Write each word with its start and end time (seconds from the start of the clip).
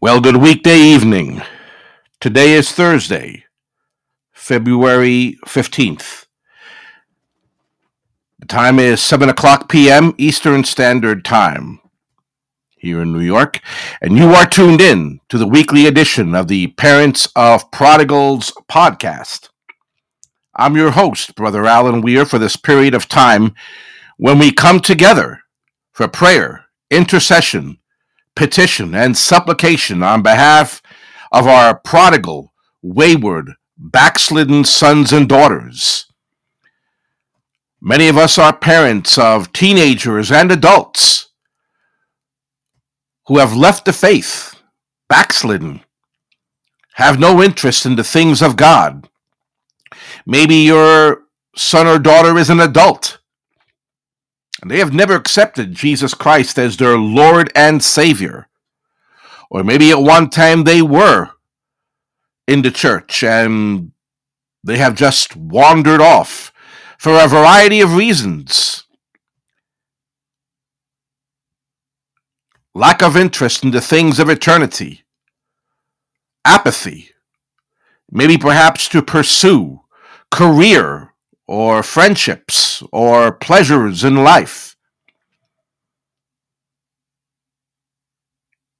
Well, 0.00 0.20
good 0.20 0.36
weekday 0.36 0.78
evening. 0.78 1.42
Today 2.20 2.52
is 2.52 2.70
Thursday, 2.70 3.46
February 4.30 5.40
15th. 5.44 6.26
The 8.38 8.46
time 8.46 8.78
is 8.78 9.02
7 9.02 9.28
o'clock 9.28 9.68
p.m. 9.68 10.14
Eastern 10.16 10.62
Standard 10.62 11.24
Time 11.24 11.80
here 12.76 13.02
in 13.02 13.12
New 13.12 13.18
York, 13.18 13.58
and 14.00 14.16
you 14.16 14.34
are 14.34 14.46
tuned 14.46 14.80
in 14.80 15.18
to 15.30 15.36
the 15.36 15.48
weekly 15.48 15.86
edition 15.86 16.32
of 16.32 16.46
the 16.46 16.68
Parents 16.68 17.26
of 17.34 17.68
Prodigals 17.72 18.52
podcast. 18.70 19.48
I'm 20.54 20.76
your 20.76 20.92
host, 20.92 21.34
Brother 21.34 21.66
Alan 21.66 22.02
Weir, 22.02 22.24
for 22.24 22.38
this 22.38 22.54
period 22.54 22.94
of 22.94 23.08
time 23.08 23.52
when 24.16 24.38
we 24.38 24.52
come 24.52 24.78
together 24.78 25.40
for 25.90 26.06
prayer, 26.06 26.66
intercession, 26.88 27.78
petition, 28.38 28.94
and 28.94 29.16
supplication 29.16 30.00
on 30.00 30.22
behalf 30.22 30.80
of 31.32 31.48
our 31.48 31.76
prodigal, 31.76 32.54
wayward, 32.80 33.50
backslidden 33.76 34.64
sons 34.64 35.12
and 35.12 35.28
daughters. 35.28 36.06
Many 37.80 38.06
of 38.06 38.16
us 38.16 38.38
are 38.38 38.56
parents 38.56 39.18
of 39.18 39.52
teenagers 39.52 40.30
and 40.30 40.52
adults 40.52 41.30
who 43.26 43.38
have 43.38 43.56
left 43.56 43.84
the 43.84 43.92
faith, 43.92 44.54
backslidden, 45.08 45.80
have 46.94 47.18
no 47.18 47.42
interest 47.42 47.84
in 47.84 47.96
the 47.96 48.04
things 48.04 48.40
of 48.40 48.54
God. 48.54 49.08
Maybe 50.24 50.54
your 50.54 51.22
son 51.56 51.88
or 51.88 51.98
daughter 51.98 52.38
is 52.38 52.50
an 52.50 52.60
adult 52.60 53.17
they 54.66 54.78
have 54.78 54.92
never 54.92 55.14
accepted 55.14 55.74
Jesus 55.74 56.14
Christ 56.14 56.58
as 56.58 56.76
their 56.76 56.98
Lord 56.98 57.52
and 57.54 57.82
Savior. 57.82 58.48
Or 59.50 59.62
maybe 59.62 59.90
at 59.90 60.00
one 60.00 60.30
time 60.30 60.64
they 60.64 60.82
were 60.82 61.30
in 62.46 62.62
the 62.62 62.70
church 62.70 63.22
and 63.22 63.92
they 64.64 64.78
have 64.78 64.94
just 64.94 65.36
wandered 65.36 66.00
off 66.00 66.52
for 66.98 67.12
a 67.12 67.28
variety 67.28 67.80
of 67.80 67.94
reasons. 67.94 68.84
Lack 72.74 73.02
of 73.02 73.16
interest 73.16 73.64
in 73.64 73.70
the 73.70 73.80
things 73.80 74.18
of 74.18 74.28
eternity, 74.28 75.04
apathy, 76.44 77.10
maybe 78.10 78.38
perhaps 78.38 78.88
to 78.88 79.02
pursue 79.02 79.80
career 80.30 81.07
or 81.48 81.82
friendships 81.82 82.82
or 82.92 83.32
pleasures 83.32 84.04
in 84.04 84.16
life. 84.16 84.76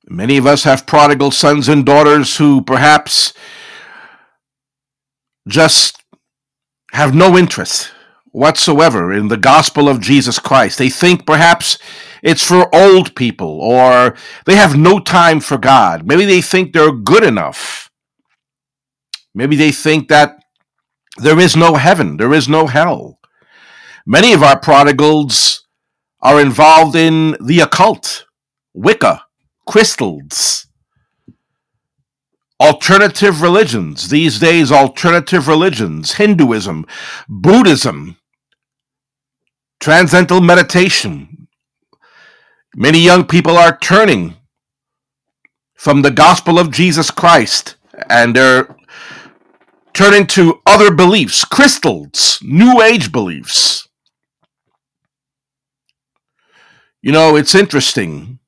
Many 0.08 0.36
of 0.36 0.46
us 0.46 0.64
have 0.64 0.86
prodigal 0.86 1.30
sons 1.30 1.68
and 1.68 1.84
daughters 1.84 2.36
who 2.36 2.62
perhaps 2.62 3.32
just 5.48 6.02
have 6.92 7.14
no 7.14 7.36
interest 7.36 7.92
whatsoever 8.32 9.12
in 9.12 9.28
the 9.28 9.36
gospel 9.36 9.88
of 9.88 10.00
Jesus 10.00 10.38
Christ. 10.38 10.78
They 10.78 10.90
think 10.90 11.26
perhaps 11.26 11.78
it's 12.22 12.44
for 12.44 12.74
old 12.74 13.14
people 13.16 13.60
or 13.60 14.14
they 14.46 14.56
have 14.56 14.76
no 14.76 14.98
time 14.98 15.40
for 15.40 15.58
God. 15.58 16.06
Maybe 16.06 16.24
they 16.24 16.42
think 16.42 16.72
they're 16.72 16.92
good 16.92 17.24
enough. 17.24 17.90
Maybe 19.34 19.56
they 19.56 19.72
think 19.72 20.08
that 20.08 20.37
there 21.18 21.38
is 21.38 21.56
no 21.56 21.74
heaven, 21.74 22.16
there 22.16 22.32
is 22.32 22.48
no 22.48 22.66
hell. 22.66 23.18
Many 24.06 24.32
of 24.32 24.42
our 24.42 24.58
prodigals 24.58 25.66
are 26.20 26.40
involved 26.40 26.96
in 26.96 27.36
the 27.44 27.60
occult, 27.60 28.26
Wicca, 28.74 29.24
crystals, 29.66 30.66
alternative 32.60 33.42
religions. 33.42 34.08
These 34.08 34.38
days, 34.38 34.72
alternative 34.72 35.46
religions, 35.46 36.14
Hinduism, 36.14 36.86
Buddhism, 37.28 38.16
transcendental 39.80 40.40
meditation. 40.40 41.48
Many 42.74 43.00
young 43.00 43.26
people 43.26 43.56
are 43.56 43.76
turning 43.78 44.36
from 45.74 46.02
the 46.02 46.10
gospel 46.10 46.58
of 46.58 46.70
Jesus 46.70 47.10
Christ 47.10 47.76
and 48.10 48.34
they're 48.34 48.76
turning 49.98 50.28
to 50.28 50.60
other 50.64 50.94
beliefs, 50.94 51.44
crystals, 51.44 52.38
new 52.40 52.80
age 52.80 53.10
beliefs. 53.10 53.88
You 57.02 57.10
know, 57.10 57.34
it's 57.34 57.52
interesting. 57.52 58.38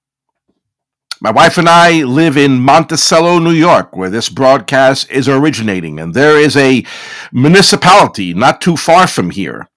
My 1.21 1.33
wife 1.33 1.59
and 1.59 1.69
I 1.69 2.05
live 2.05 2.37
in 2.37 2.61
Monticello, 2.61 3.41
New 3.41 3.51
York, 3.51 3.97
where 3.97 4.11
this 4.11 4.29
broadcast 4.29 5.11
is 5.11 5.29
originating, 5.29 5.99
and 5.99 6.15
there 6.15 6.39
is 6.39 6.57
a 6.57 6.85
municipality 7.33 8.33
not 8.33 8.61
too 8.61 8.77
far 8.77 9.09
from 9.09 9.31
here. 9.31 9.69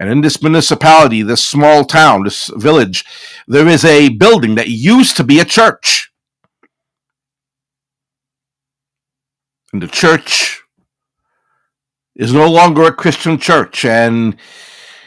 And 0.00 0.10
in 0.10 0.22
this 0.22 0.42
municipality, 0.42 1.22
this 1.22 1.44
small 1.44 1.84
town, 1.84 2.24
this 2.24 2.50
village, 2.56 3.04
there 3.46 3.68
is 3.68 3.84
a 3.84 4.08
building 4.08 4.56
that 4.56 4.66
used 4.66 5.16
to 5.18 5.22
be 5.22 5.38
a 5.38 5.44
church. 5.44 6.10
And 9.72 9.80
the 9.80 9.86
church 9.86 10.62
is 12.16 12.32
no 12.32 12.48
longer 12.48 12.84
a 12.84 12.92
Christian 12.92 13.38
church, 13.38 13.84
and 13.84 14.36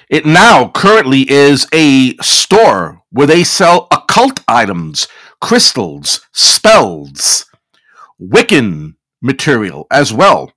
it 0.09 0.25
now 0.25 0.69
currently 0.69 1.29
is 1.29 1.67
a 1.73 2.15
store 2.17 3.01
where 3.11 3.27
they 3.27 3.43
sell 3.43 3.87
occult 3.91 4.41
items, 4.47 5.07
crystals, 5.41 6.21
spells, 6.33 7.45
Wiccan 8.21 8.95
material 9.21 9.87
as 9.91 10.11
well. 10.13 10.51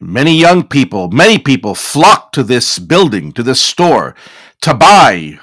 Many 0.00 0.36
young 0.36 0.66
people, 0.66 1.10
many 1.10 1.38
people 1.38 1.74
flock 1.76 2.32
to 2.32 2.42
this 2.42 2.78
building, 2.80 3.32
to 3.32 3.42
this 3.42 3.60
store, 3.60 4.16
to 4.62 4.74
buy 4.74 5.38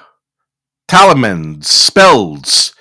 talismans, 0.88 1.70
spells, 1.70 2.74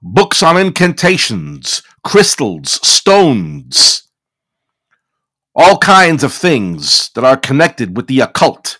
books 0.00 0.42
on 0.42 0.56
incantations, 0.56 1.82
crystals, 2.04 2.86
stones, 2.86 4.08
all 5.54 5.78
kinds 5.78 6.24
of 6.24 6.32
things 6.32 7.10
that 7.14 7.24
are 7.24 7.36
connected 7.36 7.96
with 7.96 8.06
the 8.06 8.20
occult, 8.20 8.78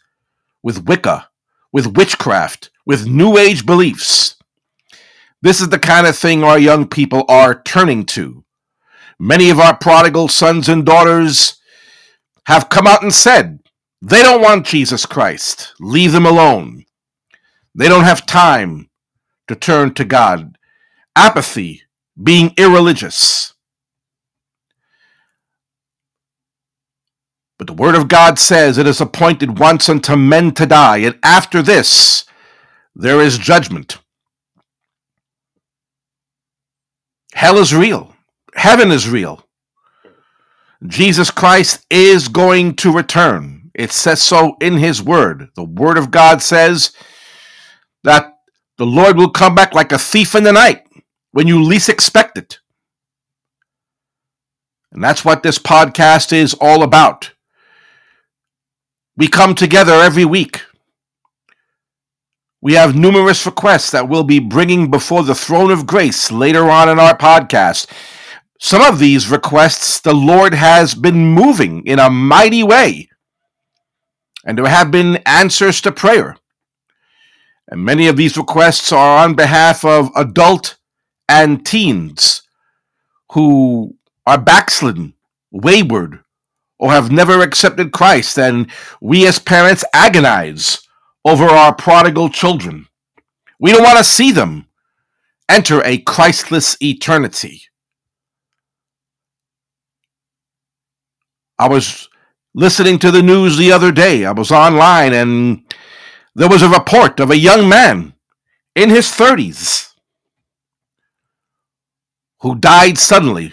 with 0.62 0.86
Wicca, 0.86 1.28
with 1.72 1.96
witchcraft, 1.96 2.70
with 2.86 3.06
New 3.06 3.36
Age 3.36 3.64
beliefs. 3.66 4.36
This 5.42 5.60
is 5.60 5.68
the 5.68 5.78
kind 5.78 6.06
of 6.06 6.16
thing 6.16 6.44
our 6.44 6.58
young 6.58 6.86
people 6.86 7.24
are 7.28 7.62
turning 7.62 8.04
to. 8.06 8.44
Many 9.18 9.50
of 9.50 9.60
our 9.60 9.76
prodigal 9.76 10.28
sons 10.28 10.68
and 10.68 10.84
daughters 10.84 11.60
have 12.46 12.68
come 12.68 12.86
out 12.86 13.02
and 13.02 13.12
said 13.12 13.60
they 14.00 14.22
don't 14.22 14.42
want 14.42 14.66
Jesus 14.66 15.06
Christ. 15.06 15.74
Leave 15.78 16.12
them 16.12 16.26
alone. 16.26 16.84
They 17.74 17.88
don't 17.88 18.04
have 18.04 18.26
time 18.26 18.90
to 19.48 19.54
turn 19.54 19.94
to 19.94 20.04
God. 20.04 20.58
Apathy 21.14 21.82
being 22.20 22.52
irreligious. 22.56 23.54
But 27.58 27.66
the 27.68 27.74
Word 27.74 27.94
of 27.94 28.08
God 28.08 28.38
says 28.38 28.76
it 28.76 28.86
is 28.86 29.00
appointed 29.00 29.58
once 29.58 29.88
unto 29.88 30.16
men 30.16 30.52
to 30.52 30.66
die, 30.66 30.98
and 30.98 31.18
after 31.22 31.62
this 31.62 32.24
there 32.94 33.20
is 33.20 33.38
judgment. 33.38 33.98
Hell 37.34 37.58
is 37.58 37.74
real, 37.74 38.14
heaven 38.54 38.90
is 38.90 39.08
real. 39.08 39.46
Jesus 40.86 41.30
Christ 41.30 41.86
is 41.90 42.26
going 42.26 42.74
to 42.76 42.92
return. 42.92 43.70
It 43.74 43.92
says 43.92 44.20
so 44.20 44.56
in 44.60 44.78
His 44.78 45.00
Word. 45.00 45.48
The 45.54 45.64
Word 45.64 45.96
of 45.96 46.10
God 46.10 46.42
says 46.42 46.92
that 48.02 48.38
the 48.76 48.86
Lord 48.86 49.16
will 49.16 49.30
come 49.30 49.54
back 49.54 49.74
like 49.74 49.92
a 49.92 49.98
thief 49.98 50.34
in 50.34 50.42
the 50.42 50.52
night 50.52 50.84
when 51.32 51.46
you 51.46 51.62
least 51.62 51.88
expect 51.88 52.38
it. 52.38 52.60
And 54.92 55.02
that's 55.02 55.24
what 55.24 55.42
this 55.42 55.58
podcast 55.58 56.32
is 56.32 56.54
all 56.60 56.82
about. 56.82 57.32
We 59.16 59.28
come 59.28 59.54
together 59.54 59.94
every 59.94 60.24
week. 60.24 60.62
We 62.60 62.74
have 62.74 62.94
numerous 62.94 63.44
requests 63.44 63.90
that 63.90 64.08
we'll 64.08 64.22
be 64.22 64.38
bringing 64.38 64.90
before 64.90 65.24
the 65.24 65.34
throne 65.34 65.70
of 65.70 65.86
grace 65.86 66.30
later 66.30 66.70
on 66.70 66.88
in 66.88 66.98
our 66.98 67.16
podcast. 67.16 67.90
Some 68.60 68.82
of 68.82 69.00
these 69.00 69.28
requests 69.28 69.98
the 69.98 70.14
Lord 70.14 70.54
has 70.54 70.94
been 70.94 71.26
moving 71.26 71.84
in 71.86 71.98
a 71.98 72.08
mighty 72.08 72.62
way, 72.62 73.08
and 74.46 74.56
there 74.56 74.68
have 74.68 74.92
been 74.92 75.16
answers 75.26 75.80
to 75.80 75.90
prayer. 75.90 76.36
And 77.66 77.84
many 77.84 78.06
of 78.06 78.16
these 78.16 78.36
requests 78.36 78.92
are 78.92 79.24
on 79.24 79.34
behalf 79.34 79.84
of 79.84 80.10
adult 80.14 80.76
and 81.32 81.64
teens 81.64 82.42
who 83.32 83.96
are 84.26 84.38
backslidden, 84.38 85.14
wayward, 85.50 86.20
or 86.78 86.90
have 86.90 87.10
never 87.10 87.40
accepted 87.40 87.90
Christ, 87.90 88.38
and 88.38 88.70
we 89.00 89.26
as 89.26 89.38
parents 89.38 89.82
agonize 89.94 90.86
over 91.24 91.46
our 91.46 91.74
prodigal 91.74 92.28
children. 92.28 92.86
We 93.58 93.72
don't 93.72 93.82
want 93.82 93.96
to 93.96 94.04
see 94.04 94.30
them 94.30 94.66
enter 95.48 95.82
a 95.84 95.98
Christless 95.98 96.76
eternity. 96.82 97.62
I 101.58 101.68
was 101.68 102.10
listening 102.54 102.98
to 102.98 103.10
the 103.10 103.22
news 103.22 103.56
the 103.56 103.72
other 103.72 103.90
day. 103.90 104.26
I 104.26 104.32
was 104.32 104.50
online 104.50 105.14
and 105.14 105.62
there 106.34 106.48
was 106.48 106.60
a 106.60 106.68
report 106.68 107.20
of 107.20 107.30
a 107.30 107.38
young 107.38 107.68
man 107.68 108.14
in 108.74 108.90
his 108.90 109.06
30s 109.06 109.91
who 112.42 112.56
died 112.56 112.98
suddenly 112.98 113.52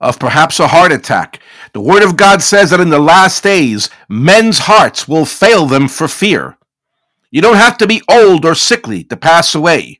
of 0.00 0.18
perhaps 0.18 0.58
a 0.58 0.68
heart 0.68 0.92
attack. 0.92 1.40
The 1.74 1.80
Word 1.80 2.02
of 2.02 2.16
God 2.16 2.42
says 2.42 2.70
that 2.70 2.80
in 2.80 2.88
the 2.88 2.98
last 2.98 3.42
days, 3.42 3.90
men's 4.08 4.60
hearts 4.60 5.06
will 5.06 5.26
fail 5.26 5.66
them 5.66 5.88
for 5.88 6.08
fear. 6.08 6.56
You 7.30 7.42
don't 7.42 7.56
have 7.56 7.76
to 7.78 7.86
be 7.86 8.02
old 8.10 8.44
or 8.44 8.54
sickly 8.54 9.04
to 9.04 9.16
pass 9.16 9.54
away. 9.54 9.98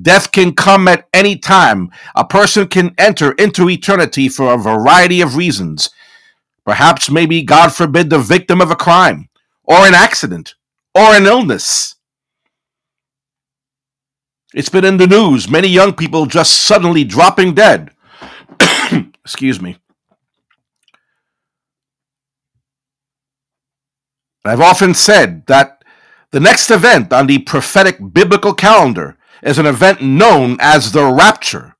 Death 0.00 0.32
can 0.32 0.54
come 0.54 0.88
at 0.88 1.08
any 1.12 1.36
time. 1.36 1.90
A 2.14 2.24
person 2.24 2.66
can 2.66 2.94
enter 2.98 3.32
into 3.32 3.68
eternity 3.68 4.28
for 4.28 4.52
a 4.52 4.58
variety 4.58 5.20
of 5.20 5.36
reasons. 5.36 5.90
Perhaps, 6.64 7.10
maybe, 7.10 7.42
God 7.42 7.74
forbid, 7.74 8.10
the 8.10 8.18
victim 8.18 8.60
of 8.60 8.70
a 8.70 8.76
crime, 8.76 9.28
or 9.64 9.76
an 9.86 9.94
accident, 9.94 10.54
or 10.94 11.14
an 11.14 11.26
illness. 11.26 11.94
It's 14.56 14.70
been 14.70 14.86
in 14.86 14.96
the 14.96 15.06
news, 15.06 15.50
many 15.50 15.68
young 15.68 15.92
people 15.92 16.24
just 16.24 16.60
suddenly 16.60 17.04
dropping 17.04 17.52
dead. 17.52 17.90
Excuse 19.22 19.60
me. 19.60 19.76
I've 24.46 24.62
often 24.62 24.94
said 24.94 25.44
that 25.46 25.84
the 26.30 26.40
next 26.40 26.70
event 26.70 27.12
on 27.12 27.26
the 27.26 27.40
prophetic 27.40 27.98
biblical 28.14 28.54
calendar 28.54 29.18
is 29.42 29.58
an 29.58 29.66
event 29.66 30.00
known 30.00 30.56
as 30.58 30.92
the 30.92 31.04
rapture, 31.04 31.76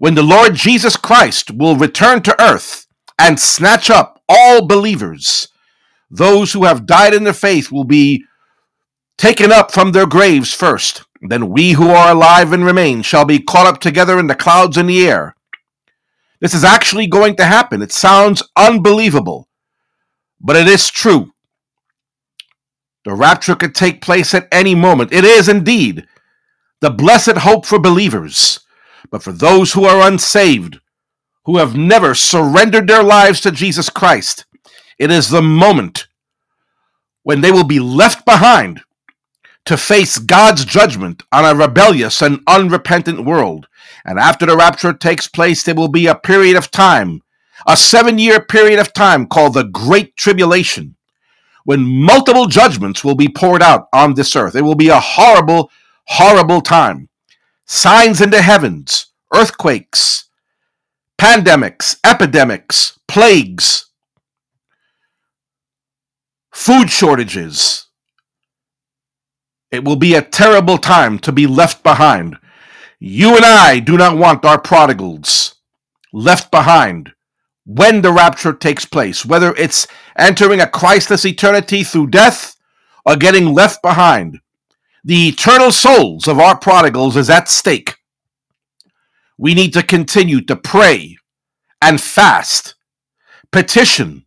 when 0.00 0.16
the 0.16 0.22
Lord 0.24 0.56
Jesus 0.56 0.96
Christ 0.96 1.52
will 1.52 1.76
return 1.76 2.22
to 2.22 2.42
earth 2.42 2.88
and 3.16 3.38
snatch 3.38 3.90
up 3.90 4.20
all 4.28 4.66
believers. 4.66 5.46
Those 6.10 6.52
who 6.52 6.64
have 6.64 6.84
died 6.84 7.14
in 7.14 7.22
the 7.22 7.32
faith 7.32 7.70
will 7.70 7.84
be 7.84 8.24
taken 9.18 9.52
up 9.52 9.72
from 9.72 9.92
their 9.92 10.06
graves 10.06 10.54
first. 10.54 11.02
Then 11.20 11.50
we 11.50 11.72
who 11.72 11.90
are 11.90 12.12
alive 12.12 12.52
and 12.52 12.64
remain 12.64 13.02
shall 13.02 13.24
be 13.24 13.40
caught 13.40 13.66
up 13.66 13.80
together 13.80 14.18
in 14.18 14.28
the 14.28 14.34
clouds 14.34 14.78
in 14.78 14.86
the 14.86 15.06
air. 15.06 15.34
This 16.40 16.54
is 16.54 16.64
actually 16.64 17.08
going 17.08 17.34
to 17.36 17.44
happen. 17.44 17.82
It 17.82 17.92
sounds 17.92 18.42
unbelievable, 18.56 19.48
but 20.40 20.56
it 20.56 20.68
is 20.68 20.88
true. 20.88 21.32
The 23.04 23.14
rapture 23.14 23.56
could 23.56 23.74
take 23.74 24.00
place 24.00 24.34
at 24.34 24.48
any 24.52 24.74
moment. 24.74 25.12
It 25.12 25.24
is 25.24 25.48
indeed 25.48 26.06
the 26.80 26.90
blessed 26.90 27.38
hope 27.38 27.66
for 27.66 27.78
believers. 27.78 28.60
But 29.10 29.22
for 29.22 29.32
those 29.32 29.72
who 29.72 29.84
are 29.84 30.06
unsaved, 30.06 30.80
who 31.44 31.56
have 31.56 31.76
never 31.76 32.14
surrendered 32.14 32.86
their 32.86 33.02
lives 33.02 33.40
to 33.40 33.50
Jesus 33.50 33.88
Christ, 33.88 34.44
it 34.98 35.10
is 35.10 35.30
the 35.30 35.42
moment 35.42 36.06
when 37.22 37.40
they 37.40 37.50
will 37.50 37.64
be 37.64 37.80
left 37.80 38.24
behind 38.24 38.82
to 39.68 39.76
face 39.76 40.16
God's 40.16 40.64
judgment 40.64 41.24
on 41.30 41.44
a 41.44 41.54
rebellious 41.54 42.22
and 42.22 42.40
unrepentant 42.46 43.26
world. 43.26 43.68
And 44.02 44.18
after 44.18 44.46
the 44.46 44.56
rapture 44.56 44.94
takes 44.94 45.28
place, 45.28 45.62
there 45.62 45.74
will 45.74 45.88
be 45.88 46.06
a 46.06 46.14
period 46.14 46.56
of 46.56 46.70
time, 46.70 47.20
a 47.66 47.76
seven 47.76 48.18
year 48.18 48.40
period 48.40 48.78
of 48.78 48.94
time 48.94 49.26
called 49.26 49.52
the 49.52 49.64
Great 49.64 50.16
Tribulation, 50.16 50.96
when 51.64 51.84
multiple 51.84 52.46
judgments 52.46 53.04
will 53.04 53.14
be 53.14 53.28
poured 53.28 53.60
out 53.60 53.88
on 53.92 54.14
this 54.14 54.34
earth. 54.34 54.56
It 54.56 54.62
will 54.62 54.74
be 54.74 54.88
a 54.88 54.98
horrible, 54.98 55.70
horrible 56.06 56.62
time. 56.62 57.10
Signs 57.66 58.22
in 58.22 58.30
the 58.30 58.40
heavens, 58.40 59.08
earthquakes, 59.34 60.30
pandemics, 61.18 61.98
epidemics, 62.02 62.98
plagues, 63.06 63.90
food 66.54 66.88
shortages. 66.88 67.87
It 69.70 69.84
will 69.84 69.96
be 69.96 70.14
a 70.14 70.22
terrible 70.22 70.78
time 70.78 71.18
to 71.20 71.32
be 71.32 71.46
left 71.46 71.82
behind. 71.82 72.36
You 72.98 73.36
and 73.36 73.44
I 73.44 73.80
do 73.80 73.96
not 73.96 74.16
want 74.16 74.44
our 74.44 74.60
prodigals 74.60 75.56
left 76.12 76.50
behind 76.50 77.12
when 77.64 78.00
the 78.00 78.12
rapture 78.12 78.54
takes 78.54 78.86
place, 78.86 79.26
whether 79.26 79.54
it's 79.56 79.86
entering 80.16 80.60
a 80.60 80.66
Christless 80.66 81.26
eternity 81.26 81.84
through 81.84 82.08
death 82.08 82.56
or 83.04 83.16
getting 83.16 83.52
left 83.52 83.82
behind. 83.82 84.40
The 85.04 85.28
eternal 85.28 85.70
souls 85.70 86.26
of 86.26 86.38
our 86.38 86.58
prodigals 86.58 87.16
is 87.16 87.30
at 87.30 87.48
stake. 87.48 87.96
We 89.36 89.54
need 89.54 89.74
to 89.74 89.82
continue 89.82 90.40
to 90.46 90.56
pray 90.56 91.18
and 91.80 92.00
fast, 92.00 92.74
petition, 93.52 94.24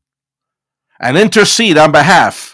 and 0.99 1.17
intercede 1.17 1.77
on 1.77 1.91
behalf 1.91 2.50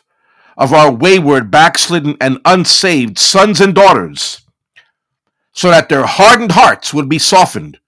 of 0.57 0.73
our 0.73 0.91
wayward, 0.91 1.51
backslidden, 1.51 2.17
and 2.19 2.39
unsaved 2.45 3.19
sons 3.19 3.61
and 3.61 3.75
daughters, 3.75 4.41
so 5.51 5.69
that 5.69 5.89
their 5.89 6.05
hardened 6.05 6.51
hearts 6.53 6.93
would 6.93 7.07
be 7.07 7.19
softened 7.19 7.79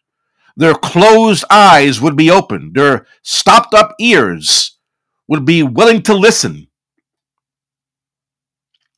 their 0.59 0.75
closed 0.75 1.45
eyes 1.49 2.01
would 2.01 2.17
be 2.17 2.29
opened, 2.29 2.73
their 2.73 3.07
stopped 3.21 3.73
up 3.73 3.95
ears 3.97 4.77
would 5.25 5.45
be 5.45 5.63
willing 5.63 6.01
to 6.01 6.13
listen, 6.13 6.67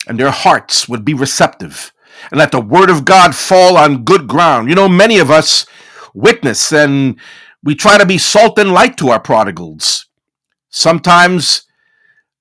and 0.07 0.19
their 0.19 0.31
hearts 0.31 0.89
would 0.89 1.05
be 1.05 1.13
receptive, 1.13 1.93
and 2.31 2.39
let 2.39 2.51
the 2.51 2.59
word 2.59 2.89
of 2.89 3.05
God 3.05 3.35
fall 3.35 3.77
on 3.77 4.03
good 4.03 4.27
ground. 4.27 4.69
You 4.69 4.75
know, 4.75 4.89
many 4.89 5.19
of 5.19 5.29
us 5.29 5.67
witness 6.15 6.73
and 6.73 7.19
we 7.63 7.75
try 7.75 7.99
to 7.99 8.07
be 8.07 8.17
salt 8.17 8.57
and 8.57 8.73
light 8.73 8.97
to 8.97 9.09
our 9.09 9.19
prodigals. 9.19 10.07
Sometimes 10.71 11.61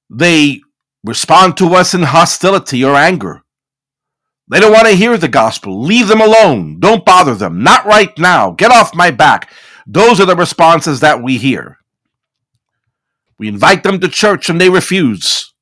they 0.08 0.62
respond 1.04 1.56
to 1.58 1.74
us 1.74 1.94
in 1.94 2.02
hostility 2.02 2.84
or 2.84 2.94
anger. 2.94 3.42
They 4.50 4.60
don't 4.60 4.72
want 4.72 4.88
to 4.88 4.96
hear 4.96 5.16
the 5.16 5.28
gospel. 5.28 5.80
Leave 5.80 6.08
them 6.08 6.20
alone. 6.20 6.80
Don't 6.80 7.04
bother 7.04 7.34
them. 7.34 7.62
Not 7.62 7.86
right 7.86 8.16
now. 8.18 8.50
Get 8.50 8.72
off 8.72 8.94
my 8.94 9.10
back. 9.10 9.50
Those 9.86 10.20
are 10.20 10.26
the 10.26 10.36
responses 10.36 11.00
that 11.00 11.22
we 11.22 11.38
hear. 11.38 11.78
We 13.38 13.48
invite 13.48 13.84
them 13.84 14.00
to 14.00 14.08
church 14.08 14.50
and 14.50 14.60
they 14.60 14.68
refuse. 14.68 15.54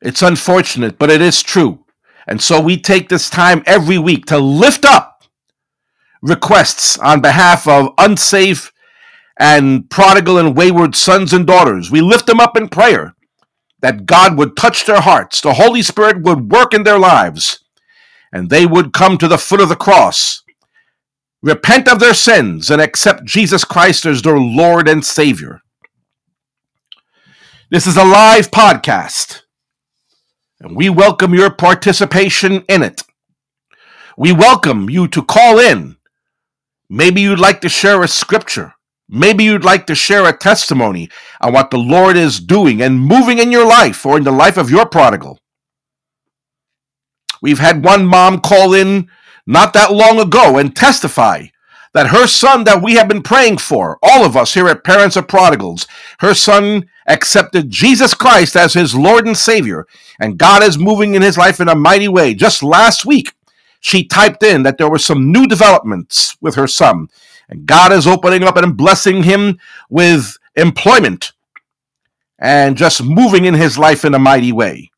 It's 0.00 0.22
unfortunate, 0.22 0.98
but 0.98 1.10
it 1.10 1.20
is 1.20 1.42
true. 1.42 1.84
And 2.26 2.40
so 2.40 2.60
we 2.60 2.78
take 2.78 3.08
this 3.08 3.28
time 3.28 3.62
every 3.66 3.98
week 3.98 4.24
to 4.26 4.38
lift 4.38 4.84
up 4.84 5.24
requests 6.22 6.98
on 6.98 7.20
behalf 7.20 7.66
of 7.68 7.90
unsafe 7.98 8.69
and 9.40 9.88
prodigal 9.88 10.36
and 10.36 10.54
wayward 10.54 10.94
sons 10.94 11.32
and 11.32 11.46
daughters. 11.46 11.90
We 11.90 12.02
lift 12.02 12.26
them 12.26 12.40
up 12.40 12.58
in 12.58 12.68
prayer 12.68 13.16
that 13.80 14.04
God 14.04 14.36
would 14.36 14.54
touch 14.54 14.84
their 14.84 15.00
hearts, 15.00 15.40
the 15.40 15.54
Holy 15.54 15.80
Spirit 15.80 16.22
would 16.22 16.52
work 16.52 16.74
in 16.74 16.82
their 16.82 16.98
lives, 16.98 17.64
and 18.30 18.50
they 18.50 18.66
would 18.66 18.92
come 18.92 19.16
to 19.16 19.26
the 19.26 19.38
foot 19.38 19.62
of 19.62 19.70
the 19.70 19.76
cross, 19.76 20.42
repent 21.42 21.88
of 21.88 22.00
their 22.00 22.12
sins, 22.12 22.70
and 22.70 22.82
accept 22.82 23.24
Jesus 23.24 23.64
Christ 23.64 24.04
as 24.04 24.20
their 24.20 24.38
Lord 24.38 24.86
and 24.86 25.02
Savior. 25.02 25.62
This 27.70 27.86
is 27.86 27.96
a 27.96 28.04
live 28.04 28.50
podcast, 28.50 29.40
and 30.60 30.76
we 30.76 30.90
welcome 30.90 31.32
your 31.32 31.50
participation 31.50 32.62
in 32.68 32.82
it. 32.82 33.04
We 34.18 34.32
welcome 34.32 34.90
you 34.90 35.08
to 35.08 35.22
call 35.22 35.58
in. 35.58 35.96
Maybe 36.90 37.22
you'd 37.22 37.38
like 37.38 37.62
to 37.62 37.70
share 37.70 38.02
a 38.02 38.08
scripture 38.08 38.74
Maybe 39.12 39.42
you'd 39.44 39.64
like 39.64 39.86
to 39.86 39.96
share 39.96 40.28
a 40.28 40.36
testimony 40.36 41.10
on 41.40 41.52
what 41.52 41.70
the 41.70 41.78
Lord 41.78 42.16
is 42.16 42.38
doing 42.38 42.80
and 42.80 43.00
moving 43.00 43.38
in 43.38 43.50
your 43.50 43.66
life 43.66 44.06
or 44.06 44.16
in 44.16 44.24
the 44.24 44.30
life 44.30 44.56
of 44.56 44.70
your 44.70 44.86
prodigal. 44.86 45.40
We've 47.42 47.58
had 47.58 47.84
one 47.84 48.06
mom 48.06 48.40
call 48.40 48.72
in 48.74 49.10
not 49.46 49.72
that 49.72 49.92
long 49.92 50.20
ago 50.20 50.58
and 50.58 50.76
testify 50.76 51.46
that 51.92 52.08
her 52.08 52.28
son 52.28 52.64
that 52.64 52.82
we 52.82 52.94
have 52.94 53.08
been 53.08 53.22
praying 53.22 53.58
for, 53.58 53.98
all 54.02 54.24
of 54.24 54.36
us 54.36 54.54
here 54.54 54.68
at 54.68 54.84
Parents 54.84 55.16
of 55.16 55.26
Prodigals, 55.26 55.88
her 56.20 56.34
son 56.34 56.88
accepted 57.08 57.68
Jesus 57.68 58.14
Christ 58.14 58.54
as 58.54 58.74
his 58.74 58.94
Lord 58.94 59.26
and 59.26 59.36
Savior, 59.36 59.86
and 60.20 60.38
God 60.38 60.62
is 60.62 60.78
moving 60.78 61.16
in 61.16 61.22
his 61.22 61.36
life 61.36 61.60
in 61.60 61.68
a 61.68 61.74
mighty 61.74 62.06
way. 62.06 62.32
Just 62.34 62.62
last 62.62 63.04
week, 63.04 63.32
she 63.80 64.04
typed 64.04 64.44
in 64.44 64.62
that 64.62 64.78
there 64.78 64.90
were 64.90 64.98
some 65.00 65.32
new 65.32 65.48
developments 65.48 66.36
with 66.40 66.54
her 66.54 66.68
son 66.68 67.08
and 67.50 67.66
God 67.66 67.92
is 67.92 68.06
opening 68.06 68.44
up 68.44 68.56
and 68.56 68.76
blessing 68.76 69.24
him 69.24 69.58
with 69.90 70.38
employment 70.56 71.32
and 72.38 72.76
just 72.76 73.02
moving 73.02 73.44
in 73.44 73.54
his 73.54 73.76
life 73.76 74.04
in 74.04 74.14
a 74.14 74.18
mighty 74.18 74.52
way. 74.52 74.90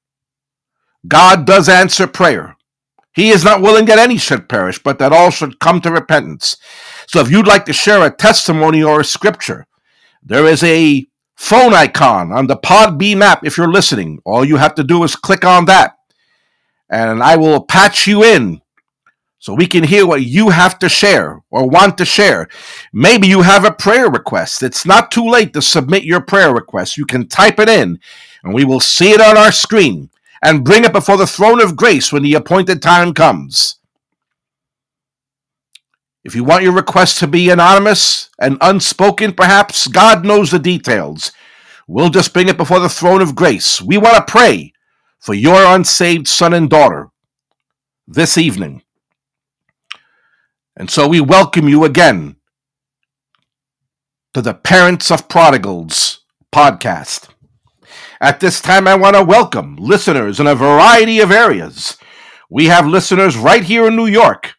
God 1.09 1.47
does 1.47 1.68
answer 1.68 2.06
prayer. 2.06 2.56
He 3.14 3.30
is 3.30 3.44
not 3.44 3.61
willing 3.61 3.87
that 3.87 3.99
any 3.99 4.16
should 4.16 4.49
perish, 4.49 4.78
but 4.78 4.99
that 4.99 5.12
all 5.12 5.30
should 5.30 5.59
come 5.59 5.80
to 5.80 5.90
repentance. 5.90 6.56
So 7.09 7.21
if 7.21 7.30
you'd 7.30 7.47
like 7.49 7.66
to 7.66 7.73
share 7.73 8.06
a 8.06 8.11
testimony 8.11 8.82
or 8.82 9.00
a 9.00 9.04
scripture, 9.04 9.66
there 10.23 10.47
is 10.47 10.62
a 10.62 11.06
phone 11.37 11.75
icon 11.75 12.32
on 12.32 12.47
the 12.47 12.56
Podbean 12.56 13.21
app 13.21 13.44
if 13.44 13.59
you're 13.59 13.73
listening. 13.73 14.21
All 14.25 14.44
you 14.44 14.56
have 14.56 14.75
to 14.76 14.85
do 14.85 15.02
is 15.02 15.16
click 15.16 15.44
on 15.44 15.66
that, 15.66 15.97
and 16.88 17.23
I 17.23 17.37
will 17.37 17.64
patch 17.64 18.06
you 18.06 18.23
in 18.25 18.62
so 19.42 19.52
we 19.52 19.66
can 19.66 19.82
hear 19.82 20.06
what 20.06 20.22
you 20.22 20.50
have 20.50 20.78
to 20.78 20.88
share 20.88 21.42
or 21.50 21.68
want 21.68 21.99
to 21.99 22.04
share. 22.04 22.49
Maybe 22.92 23.26
you 23.26 23.42
have 23.42 23.64
a 23.64 23.72
prayer 23.72 24.08
request. 24.08 24.62
It's 24.62 24.87
not 24.87 25.11
too 25.11 25.28
late 25.28 25.52
to 25.54 25.61
submit 25.61 26.04
your 26.04 26.20
prayer 26.20 26.54
request. 26.54 26.96
You 26.96 27.04
can 27.04 27.26
type 27.26 27.58
it 27.58 27.68
in, 27.68 27.99
and 28.44 28.54
we 28.54 28.64
will 28.64 28.78
see 28.78 29.11
it 29.11 29.20
on 29.20 29.37
our 29.37 29.50
screen 29.50 30.11
and 30.44 30.64
bring 30.64 30.84
it 30.84 30.92
before 30.92 31.16
the 31.16 31.26
throne 31.26 31.61
of 31.61 31.75
grace 31.75 32.12
when 32.12 32.22
the 32.22 32.34
appointed 32.34 32.80
time 32.80 33.12
comes. 33.12 33.80
If 36.22 36.37
you 36.37 36.44
want 36.44 36.62
your 36.62 36.72
request 36.72 37.18
to 37.18 37.26
be 37.26 37.50
anonymous 37.50 38.30
and 38.38 38.58
unspoken, 38.61 39.32
perhaps, 39.32 39.88
God 39.88 40.25
knows 40.25 40.52
the 40.52 40.61
details. 40.61 41.32
We'll 41.88 42.11
just 42.11 42.32
bring 42.32 42.49
it 42.49 42.56
before 42.56 42.78
the 42.78 42.88
throne 42.88 43.20
of 43.20 43.34
grace. 43.34 43.82
We 43.82 43.99
want 43.99 44.14
to 44.14 44.32
pray 44.32 44.72
for 45.18 45.34
your 45.34 45.64
unsaved 45.75 46.28
son 46.28 46.54
and 46.54 46.70
daughter 46.70 47.08
this 48.06 48.38
evening. 48.38 48.82
And 50.74 50.90
so 50.90 51.06
we 51.06 51.20
welcome 51.20 51.68
you 51.68 51.84
again 51.84 52.36
to 54.32 54.40
the 54.40 54.54
Parents 54.54 55.10
of 55.10 55.28
Prodigals 55.28 56.20
podcast. 56.50 57.28
At 58.22 58.40
this 58.40 58.62
time, 58.62 58.88
I 58.88 58.94
want 58.94 59.14
to 59.16 59.22
welcome 59.22 59.76
listeners 59.76 60.40
in 60.40 60.46
a 60.46 60.54
variety 60.54 61.20
of 61.20 61.30
areas. 61.30 61.98
We 62.48 62.66
have 62.66 62.86
listeners 62.86 63.36
right 63.36 63.62
here 63.62 63.86
in 63.86 63.96
New 63.96 64.06
York. 64.06 64.54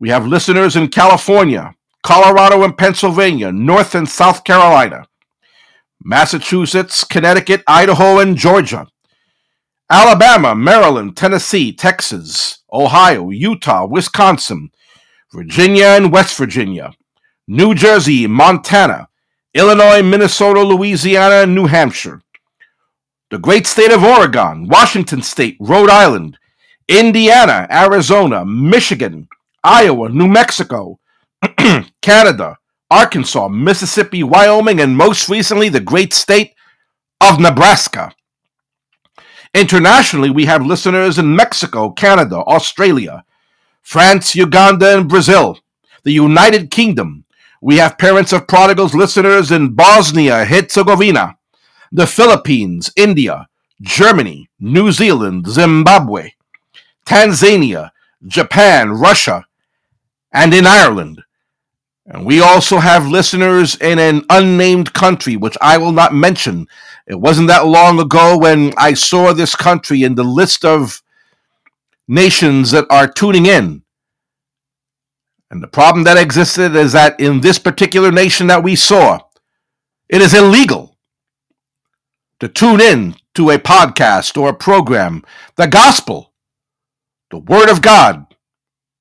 We 0.00 0.08
have 0.08 0.26
listeners 0.26 0.74
in 0.74 0.88
California, 0.88 1.72
Colorado 2.02 2.64
and 2.64 2.76
Pennsylvania, 2.76 3.52
North 3.52 3.94
and 3.94 4.08
South 4.08 4.42
Carolina, 4.42 5.06
Massachusetts, 6.02 7.04
Connecticut, 7.04 7.62
Idaho, 7.68 8.18
and 8.18 8.36
Georgia, 8.36 8.88
Alabama, 9.88 10.56
Maryland, 10.56 11.16
Tennessee, 11.16 11.72
Texas, 11.72 12.64
Ohio, 12.72 13.30
Utah, 13.30 13.86
Wisconsin, 13.86 14.70
Virginia 15.32 15.86
and 15.86 16.10
West 16.10 16.36
Virginia, 16.38 16.92
New 17.46 17.74
Jersey, 17.74 18.26
Montana, 18.26 19.08
Illinois, 19.54 20.02
Minnesota, 20.02 20.62
Louisiana, 20.62 21.42
and 21.42 21.54
New 21.54 21.66
Hampshire, 21.66 22.22
the 23.30 23.38
great 23.38 23.66
state 23.66 23.90
of 23.90 24.02
Oregon, 24.02 24.68
Washington 24.68 25.20
State, 25.20 25.56
Rhode 25.60 25.90
Island, 25.90 26.38
Indiana, 26.88 27.66
Arizona, 27.70 28.44
Michigan, 28.46 29.28
Iowa, 29.62 30.08
New 30.08 30.28
Mexico, 30.28 30.98
Canada, 32.02 32.56
Arkansas, 32.90 33.48
Mississippi, 33.48 34.22
Wyoming, 34.22 34.80
and 34.80 34.96
most 34.96 35.28
recently, 35.28 35.68
the 35.68 35.80
great 35.80 36.14
state 36.14 36.54
of 37.20 37.38
Nebraska. 37.38 38.14
Internationally, 39.54 40.30
we 40.30 40.46
have 40.46 40.64
listeners 40.64 41.18
in 41.18 41.36
Mexico, 41.36 41.90
Canada, 41.90 42.36
Australia, 42.36 43.24
France, 43.88 44.34
Uganda, 44.34 44.98
and 44.98 45.08
Brazil, 45.08 45.58
the 46.02 46.12
United 46.12 46.70
Kingdom. 46.70 47.24
We 47.62 47.78
have 47.78 47.96
parents 47.96 48.34
of 48.34 48.46
prodigals 48.46 48.94
listeners 48.94 49.50
in 49.50 49.72
Bosnia, 49.72 50.44
Herzegovina, 50.44 51.38
the 51.90 52.06
Philippines, 52.06 52.92
India, 52.96 53.48
Germany, 53.80 54.50
New 54.60 54.92
Zealand, 54.92 55.46
Zimbabwe, 55.46 56.32
Tanzania, 57.06 57.92
Japan, 58.26 58.90
Russia, 58.90 59.46
and 60.32 60.52
in 60.52 60.66
Ireland. 60.66 61.22
And 62.04 62.26
we 62.26 62.42
also 62.42 62.80
have 62.80 63.06
listeners 63.06 63.74
in 63.76 63.98
an 63.98 64.22
unnamed 64.28 64.92
country, 64.92 65.38
which 65.38 65.56
I 65.62 65.78
will 65.78 65.92
not 65.92 66.12
mention. 66.12 66.66
It 67.06 67.18
wasn't 67.18 67.48
that 67.48 67.64
long 67.64 67.98
ago 67.98 68.36
when 68.36 68.74
I 68.76 68.92
saw 68.92 69.32
this 69.32 69.56
country 69.56 70.02
in 70.02 70.14
the 70.14 70.24
list 70.24 70.66
of 70.66 71.02
nations 72.08 72.70
that 72.70 72.86
are 72.90 73.06
tuning 73.06 73.46
in. 73.46 73.82
And 75.50 75.62
the 75.62 75.68
problem 75.68 76.04
that 76.04 76.18
existed 76.18 76.74
is 76.74 76.92
that 76.92 77.20
in 77.20 77.40
this 77.40 77.58
particular 77.58 78.10
nation 78.10 78.48
that 78.48 78.62
we 78.62 78.74
saw, 78.74 79.20
it 80.08 80.20
is 80.20 80.34
illegal 80.34 80.96
to 82.40 82.48
tune 82.48 82.80
in 82.80 83.14
to 83.34 83.50
a 83.50 83.58
podcast 83.58 84.40
or 84.40 84.48
a 84.50 84.54
program. 84.54 85.22
The 85.56 85.66
gospel, 85.66 86.32
the 87.30 87.38
word 87.38 87.70
of 87.70 87.82
God, 87.82 88.26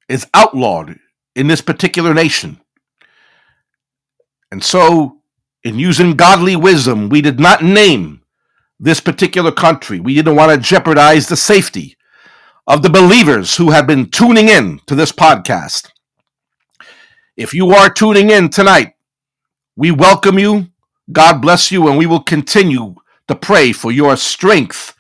is 0.09 0.27
outlawed 0.33 0.99
in 1.35 1.47
this 1.47 1.61
particular 1.61 2.13
nation. 2.13 2.59
And 4.51 4.63
so, 4.63 5.17
in 5.63 5.77
using 5.77 6.15
godly 6.15 6.55
wisdom, 6.55 7.09
we 7.09 7.21
did 7.21 7.39
not 7.39 7.61
name 7.63 8.21
this 8.79 9.01
particular 9.01 9.51
country. 9.51 9.99
We 9.99 10.15
didn't 10.15 10.35
want 10.35 10.51
to 10.51 10.57
jeopardize 10.57 11.27
the 11.27 11.35
safety 11.35 11.96
of 12.67 12.83
the 12.83 12.89
believers 12.89 13.55
who 13.55 13.71
have 13.71 13.87
been 13.87 14.09
tuning 14.09 14.49
in 14.49 14.79
to 14.87 14.95
this 14.95 15.11
podcast. 15.11 15.89
If 17.37 17.53
you 17.53 17.71
are 17.71 17.89
tuning 17.89 18.29
in 18.29 18.49
tonight, 18.49 18.95
we 19.75 19.91
welcome 19.91 20.37
you. 20.37 20.67
God 21.11 21.41
bless 21.41 21.71
you, 21.71 21.87
and 21.87 21.97
we 21.97 22.05
will 22.05 22.21
continue 22.21 22.95
to 23.27 23.35
pray 23.35 23.71
for 23.71 23.91
your 23.91 24.17
strength 24.17 24.95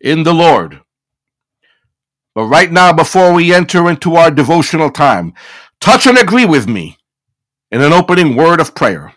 in 0.00 0.22
the 0.22 0.32
Lord. 0.32 0.80
But 2.34 2.44
right 2.46 2.72
now, 2.72 2.92
before 2.92 3.34
we 3.34 3.52
enter 3.52 3.90
into 3.90 4.14
our 4.14 4.30
devotional 4.30 4.90
time, 4.90 5.34
touch 5.80 6.06
and 6.06 6.16
agree 6.16 6.46
with 6.46 6.68
me 6.68 6.96
in 7.70 7.82
an 7.82 7.92
opening 7.92 8.36
word 8.36 8.60
of 8.60 8.74
prayer. 8.74 9.14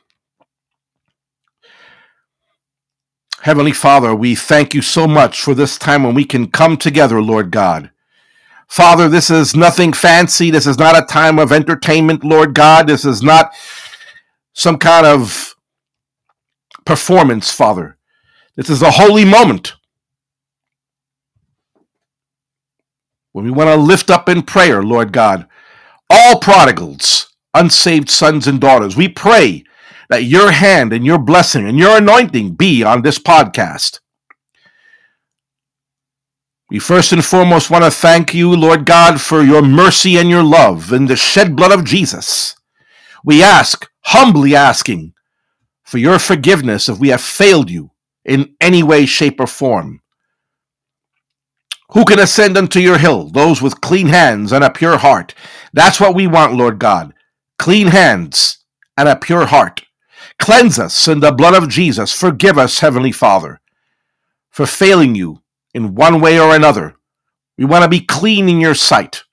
Heavenly 3.42 3.74
Father, 3.74 4.16
we 4.16 4.36
thank 4.36 4.74
you 4.74 4.82
so 4.82 5.08
much 5.08 5.42
for 5.42 5.54
this 5.54 5.78
time 5.78 6.04
when 6.04 6.16
we 6.16 6.26
can 6.26 6.48
come 6.50 6.78
together, 6.78 7.22
Lord 7.22 7.52
God. 7.52 7.92
Father, 8.74 9.08
this 9.08 9.30
is 9.30 9.56
nothing 9.56 9.94
fancy. 9.94 10.50
This 10.50 10.66
is 10.66 10.80
not 10.80 10.98
a 10.98 11.06
time 11.06 11.38
of 11.38 11.52
entertainment, 11.52 12.24
Lord 12.24 12.56
God. 12.56 12.88
This 12.88 13.06
is 13.06 13.22
not 13.22 13.54
some 14.54 14.80
kind 14.80 15.06
of 15.06 15.54
performance, 16.84 17.52
Father. 17.52 18.00
This 18.56 18.72
is 18.72 18.82
a 18.82 18.90
holy 18.90 19.26
moment 19.26 19.74
when 23.34 23.46
we 23.46 23.52
want 23.52 23.70
to 23.70 23.76
lift 23.76 24.10
up 24.10 24.28
in 24.28 24.42
prayer, 24.42 24.82
Lord 24.82 25.14
God, 25.14 25.48
all 26.10 26.40
prodigals, 26.40 27.32
unsaved 27.54 28.10
sons 28.10 28.48
and 28.48 28.60
daughters. 28.60 28.98
We 28.98 29.08
pray 29.08 29.66
that 30.10 30.24
your 30.24 30.50
hand 30.50 30.94
and 30.94 31.06
your 31.06 31.20
blessing 31.20 31.68
and 31.68 31.78
your 31.78 31.98
anointing 31.98 32.56
be 32.56 32.84
on 32.84 33.04
this 33.04 33.20
podcast. 33.20 34.00
We 36.74 36.80
first 36.80 37.12
and 37.12 37.24
foremost 37.24 37.70
want 37.70 37.84
to 37.84 37.92
thank 37.92 38.34
you, 38.34 38.50
Lord 38.50 38.88
God, 38.88 39.22
for 39.22 39.44
your 39.44 39.62
mercy 39.62 40.18
and 40.18 40.28
your 40.28 40.42
love 40.42 40.92
and 40.92 41.08
the 41.08 41.16
shed 41.16 41.56
blood 41.56 41.72
of 41.72 41.86
Jesus. 41.86 42.56
We 43.24 43.44
ask, 43.44 43.88
humbly 44.06 44.56
asking, 44.56 45.14
for 45.84 46.00
your 46.00 46.18
forgiveness 46.18 46.90
if 46.90 46.98
we 46.98 47.10
have 47.10 47.22
failed 47.22 47.70
you 47.70 47.92
in 48.26 48.56
any 48.60 48.82
way, 48.82 49.06
shape, 49.06 49.40
or 49.40 49.46
form. 49.46 50.02
Who 51.90 52.06
can 52.06 52.18
ascend 52.18 52.58
unto 52.58 52.80
your 52.80 52.98
hill? 52.98 53.30
Those 53.30 53.62
with 53.62 53.80
clean 53.80 54.08
hands 54.08 54.52
and 54.52 54.64
a 54.64 54.72
pure 54.72 54.98
heart. 54.98 55.36
That's 55.74 56.00
what 56.00 56.16
we 56.16 56.26
want, 56.26 56.56
Lord 56.56 56.80
God. 56.80 57.14
Clean 57.60 57.86
hands 57.86 58.66
and 58.98 59.08
a 59.08 59.16
pure 59.16 59.46
heart. 59.46 59.84
Cleanse 60.40 60.80
us 60.80 61.08
in 61.08 61.20
the 61.20 61.32
blood 61.32 61.54
of 61.54 61.70
Jesus. 61.70 62.12
Forgive 62.12 62.58
us, 62.58 62.80
Heavenly 62.80 63.12
Father, 63.12 63.62
for 64.50 64.66
failing 64.66 65.14
you 65.14 65.43
in 65.74 65.96
one 65.96 66.22
way 66.22 66.40
or 66.40 66.56
another. 66.56 66.96
We 67.58 67.66
want 67.66 67.84
to 67.84 67.90
be 67.90 68.00
clean 68.00 68.50
in 68.50 68.60
your 68.60 68.76
sight, 68.76 69.24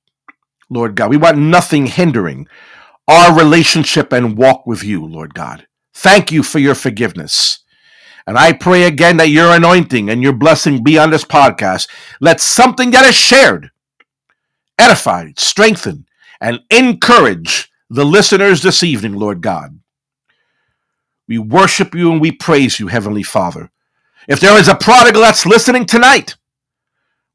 Lord 0.69 0.95
God. 0.95 1.11
We 1.11 1.17
want 1.17 1.39
nothing 1.39 1.87
hindering 1.87 2.49
our 3.09 3.37
relationship 3.37 4.13
and 4.13 4.37
walk 4.37 4.67
with 4.67 4.85
you, 4.85 5.05
Lord 5.05 5.35
God. 5.35 5.67
Thank 5.95 6.31
you 6.31 6.43
for 6.43 6.59
your 6.59 6.75
forgiveness. 6.75 7.61
And 8.27 8.39
I 8.39 8.53
pray 8.53 8.85
again 8.85 9.17
that 9.17 9.31
your 9.31 9.55
anointing 9.55 10.09
and 10.09 10.23
your 10.23 10.33
blessing 10.33 10.85
be 10.85 10.99
on 10.99 11.11
this 11.11 11.25
podcast. 11.25 11.89
Let 12.21 12.41
something 12.41 12.91
that 12.93 13.05
is 13.05 13.17
shared 13.17 13.71
edify, 14.79 15.31
strengthen, 15.37 16.07
and 16.41 16.61
encourage 16.71 17.71
the 17.89 18.05
listeners 18.05 18.63
this 18.63 18.83
evening, 18.83 19.15
Lord 19.15 19.41
God. 19.41 19.81
We 21.29 21.39
worship 21.39 21.95
you 21.95 22.11
and 22.13 22.21
we 22.21 22.33
praise 22.33 22.81
you, 22.81 22.89
Heavenly 22.89 23.23
Father. 23.23 23.71
If 24.29 24.41
there 24.41 24.59
is 24.59 24.69
a 24.69 24.75
prodigal 24.75 25.23
that's 25.23 25.47
listening 25.47 25.87
tonight, 25.87 26.37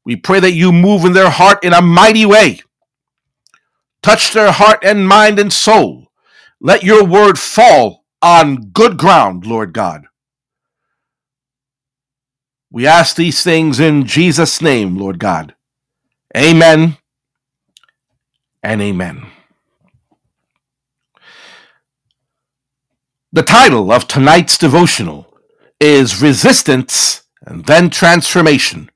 we 0.04 0.16
pray 0.16 0.40
that 0.40 0.52
you 0.52 0.72
move 0.72 1.04
in 1.04 1.12
their 1.12 1.30
heart 1.30 1.64
in 1.64 1.72
a 1.72 1.82
mighty 1.82 2.24
way. 2.24 2.60
Touch 4.02 4.32
their 4.32 4.52
heart 4.52 4.80
and 4.84 5.08
mind 5.08 5.38
and 5.38 5.52
soul. 5.52 6.06
Let 6.60 6.84
your 6.84 7.04
word 7.04 7.38
fall 7.38 8.04
on 8.22 8.70
good 8.70 8.98
ground, 8.98 9.46
Lord 9.46 9.72
God. 9.72 10.04
We 12.70 12.86
ask 12.86 13.16
these 13.16 13.42
things 13.42 13.80
in 13.80 14.04
Jesus' 14.06 14.62
name, 14.62 14.96
Lord 14.96 15.18
God. 15.18 15.54
Amen 16.36 16.98
and 18.62 18.82
amen. 18.82 19.26
The 23.32 23.42
title 23.42 23.92
of 23.92 24.08
tonight's 24.08 24.58
devotional 24.58 25.35
is 25.80 26.22
resistance 26.22 27.22
and 27.42 27.64
then 27.66 27.90
transformation. 27.90 28.90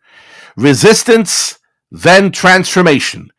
Resistance, 0.57 1.59
then 1.91 2.33
transformation. 2.33 3.31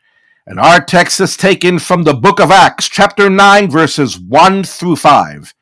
And 0.45 0.60
our 0.60 0.81
text 0.81 1.19
is 1.19 1.38
taken 1.38 1.79
from 1.79 2.03
the 2.03 2.13
book 2.13 2.39
of 2.39 2.51
Acts, 2.51 2.88
chapter 2.89 3.29
9, 3.29 3.69
verses 3.69 4.19
1 4.19 4.63
through 4.63 4.95
5. 4.95 5.53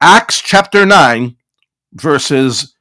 Acts 0.00 0.40
chapter 0.40 0.84
9, 0.84 1.36
verses 1.92 2.74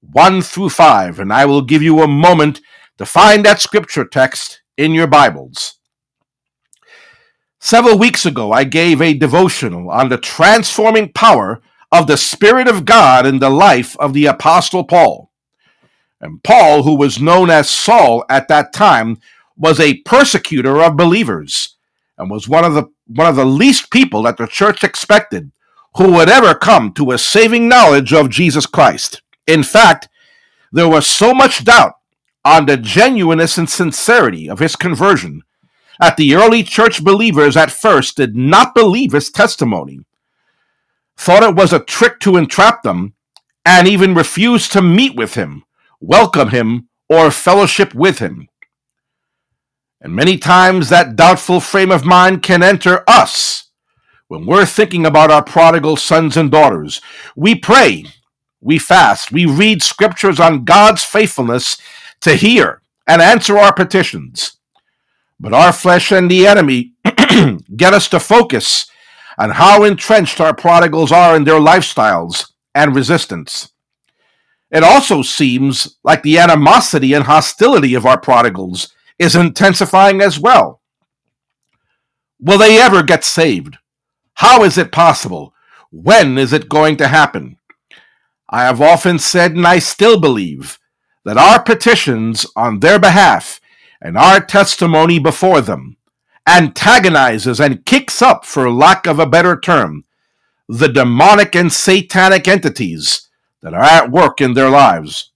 1 0.00 0.42
through 0.42 0.70
5. 0.70 1.20
And 1.20 1.32
I 1.32 1.44
will 1.44 1.62
give 1.62 1.82
you 1.82 2.00
a 2.00 2.08
moment 2.08 2.60
to 2.98 3.06
find 3.06 3.44
that 3.44 3.60
scripture 3.60 4.04
text 4.04 4.62
in 4.76 4.92
your 4.92 5.06
Bibles. 5.06 5.78
Several 7.60 7.96
weeks 7.96 8.26
ago, 8.26 8.50
I 8.50 8.64
gave 8.64 9.00
a 9.00 9.14
devotional 9.14 9.88
on 9.88 10.08
the 10.08 10.18
transforming 10.18 11.12
power 11.12 11.62
of 11.92 12.06
the 12.06 12.16
Spirit 12.16 12.66
of 12.66 12.86
God 12.86 13.26
in 13.26 13.38
the 13.38 13.50
life 13.50 13.96
of 14.00 14.14
the 14.14 14.26
Apostle 14.26 14.82
Paul. 14.82 15.30
And 16.20 16.42
Paul, 16.42 16.82
who 16.82 16.96
was 16.96 17.20
known 17.20 17.50
as 17.50 17.68
Saul 17.68 18.24
at 18.30 18.48
that 18.48 18.72
time, 18.72 19.18
was 19.56 19.78
a 19.78 19.98
persecutor 19.98 20.82
of 20.82 20.96
believers 20.96 21.76
and 22.16 22.30
was 22.30 22.48
one 22.48 22.64
of 22.64 22.74
the 22.74 22.84
one 23.06 23.26
of 23.26 23.36
the 23.36 23.44
least 23.44 23.90
people 23.90 24.22
that 24.22 24.38
the 24.38 24.46
church 24.46 24.82
expected 24.82 25.52
who 25.96 26.12
would 26.12 26.30
ever 26.30 26.54
come 26.54 26.92
to 26.92 27.10
a 27.10 27.18
saving 27.18 27.68
knowledge 27.68 28.12
of 28.12 28.30
Jesus 28.30 28.64
Christ. 28.64 29.20
In 29.46 29.62
fact, 29.62 30.08
there 30.72 30.88
was 30.88 31.06
so 31.06 31.34
much 31.34 31.64
doubt 31.64 31.94
on 32.44 32.64
the 32.66 32.78
genuineness 32.78 33.58
and 33.58 33.68
sincerity 33.68 34.48
of 34.48 34.60
his 34.60 34.76
conversion 34.76 35.42
that 36.00 36.16
the 36.16 36.34
early 36.34 36.62
church 36.62 37.04
believers 37.04 37.56
at 37.56 37.70
first 37.70 38.16
did 38.16 38.34
not 38.34 38.74
believe 38.74 39.12
his 39.12 39.30
testimony, 39.30 40.00
thought 41.22 41.44
it 41.44 41.54
was 41.54 41.72
a 41.72 41.78
trick 41.78 42.18
to 42.20 42.36
entrap 42.36 42.82
them, 42.82 43.14
and 43.64 43.86
even 43.86 44.12
refused 44.12 44.72
to 44.72 44.82
meet 44.82 45.14
with 45.14 45.34
him, 45.34 45.62
welcome 46.00 46.48
him, 46.48 46.88
or 47.08 47.30
fellowship 47.30 47.94
with 47.94 48.18
him. 48.18 48.48
And 50.00 50.16
many 50.16 50.36
times 50.36 50.88
that 50.88 51.14
doubtful 51.14 51.60
frame 51.60 51.92
of 51.92 52.04
mind 52.04 52.42
can 52.42 52.60
enter 52.60 53.04
us 53.06 53.70
when 54.26 54.46
we're 54.46 54.66
thinking 54.66 55.06
about 55.06 55.30
our 55.30 55.44
prodigal 55.44 55.96
sons 55.96 56.36
and 56.36 56.50
daughters. 56.50 57.00
We 57.36 57.54
pray, 57.54 58.06
we 58.60 58.78
fast, 58.78 59.30
we 59.30 59.46
read 59.46 59.80
scriptures 59.80 60.40
on 60.40 60.64
God's 60.64 61.04
faithfulness 61.04 61.76
to 62.22 62.34
hear 62.34 62.82
and 63.06 63.22
answer 63.22 63.56
our 63.56 63.72
petitions. 63.72 64.56
But 65.38 65.54
our 65.54 65.72
flesh 65.72 66.10
and 66.10 66.28
the 66.28 66.48
enemy 66.48 66.94
get 67.76 67.94
us 67.94 68.08
to 68.08 68.18
focus 68.18 68.86
on 69.38 69.50
how 69.50 69.84
entrenched 69.84 70.40
our 70.40 70.54
prodigals 70.54 71.12
are 71.12 71.34
in 71.36 71.44
their 71.44 71.60
lifestyles 71.60 72.52
and 72.74 72.94
resistance. 72.94 73.72
It 74.70 74.82
also 74.82 75.22
seems 75.22 75.98
like 76.02 76.22
the 76.22 76.38
animosity 76.38 77.12
and 77.12 77.24
hostility 77.24 77.94
of 77.94 78.06
our 78.06 78.18
prodigals 78.18 78.92
is 79.18 79.36
intensifying 79.36 80.20
as 80.20 80.38
well. 80.40 80.80
Will 82.40 82.58
they 82.58 82.80
ever 82.80 83.02
get 83.02 83.24
saved? 83.24 83.76
How 84.34 84.64
is 84.64 84.78
it 84.78 84.90
possible? 84.90 85.54
When 85.90 86.38
is 86.38 86.52
it 86.52 86.68
going 86.68 86.96
to 86.96 87.08
happen? 87.08 87.58
I 88.48 88.62
have 88.62 88.80
often 88.80 89.18
said, 89.18 89.52
and 89.52 89.66
I 89.66 89.78
still 89.78 90.18
believe, 90.18 90.78
that 91.24 91.36
our 91.36 91.62
petitions 91.62 92.46
on 92.56 92.80
their 92.80 92.98
behalf 92.98 93.60
and 94.00 94.16
our 94.18 94.40
testimony 94.40 95.18
before 95.18 95.60
them 95.60 95.96
antagonizes 96.46 97.60
and 97.60 97.84
kicks 97.84 98.20
up, 98.22 98.44
for 98.44 98.70
lack 98.70 99.06
of 99.06 99.18
a 99.18 99.26
better 99.26 99.58
term, 99.58 100.04
the 100.68 100.88
demonic 100.88 101.54
and 101.54 101.72
satanic 101.72 102.48
entities 102.48 103.28
that 103.62 103.74
are 103.74 103.82
at 103.82 104.10
work 104.10 104.40
in 104.40 104.54
their 104.54 104.70
lives. 104.70 105.30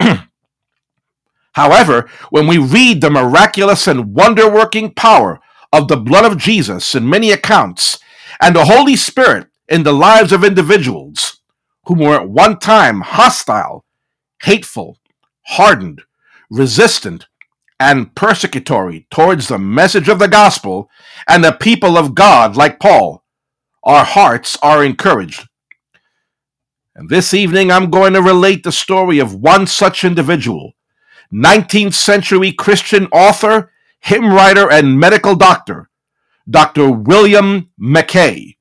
However, 1.52 2.08
when 2.30 2.46
we 2.46 2.58
read 2.58 3.00
the 3.00 3.10
miraculous 3.10 3.86
and 3.86 4.14
wonder 4.14 4.50
working 4.50 4.94
power 4.94 5.40
of 5.72 5.88
the 5.88 5.96
blood 5.96 6.24
of 6.24 6.38
Jesus 6.38 6.94
in 6.94 7.08
many 7.08 7.30
accounts, 7.30 7.98
and 8.40 8.56
the 8.56 8.64
Holy 8.64 8.96
Spirit 8.96 9.48
in 9.68 9.82
the 9.82 9.92
lives 9.92 10.32
of 10.32 10.44
individuals 10.44 11.40
who 11.86 11.94
were 11.94 12.20
at 12.20 12.28
one 12.28 12.58
time 12.58 13.00
hostile, 13.00 13.84
hateful, 14.42 14.98
hardened, 15.46 16.02
resistant, 16.50 17.26
and 17.82 18.14
persecutory 18.14 19.06
towards 19.10 19.48
the 19.48 19.58
message 19.58 20.08
of 20.08 20.20
the 20.20 20.28
gospel 20.28 20.88
and 21.26 21.42
the 21.42 21.50
people 21.50 21.98
of 21.98 22.14
God, 22.14 22.56
like 22.56 22.78
Paul, 22.78 23.24
our 23.82 24.04
hearts 24.04 24.56
are 24.62 24.84
encouraged. 24.84 25.48
And 26.94 27.08
this 27.08 27.34
evening, 27.34 27.72
I'm 27.72 27.90
going 27.90 28.12
to 28.12 28.22
relate 28.22 28.62
the 28.62 28.70
story 28.70 29.18
of 29.18 29.34
one 29.34 29.66
such 29.66 30.04
individual 30.04 30.74
19th 31.32 31.94
century 31.94 32.52
Christian 32.52 33.06
author, 33.06 33.72
hymn 33.98 34.32
writer, 34.32 34.70
and 34.70 35.00
medical 35.00 35.34
doctor, 35.34 35.90
Dr. 36.48 36.88
William 36.88 37.70
Mackay. 37.76 38.58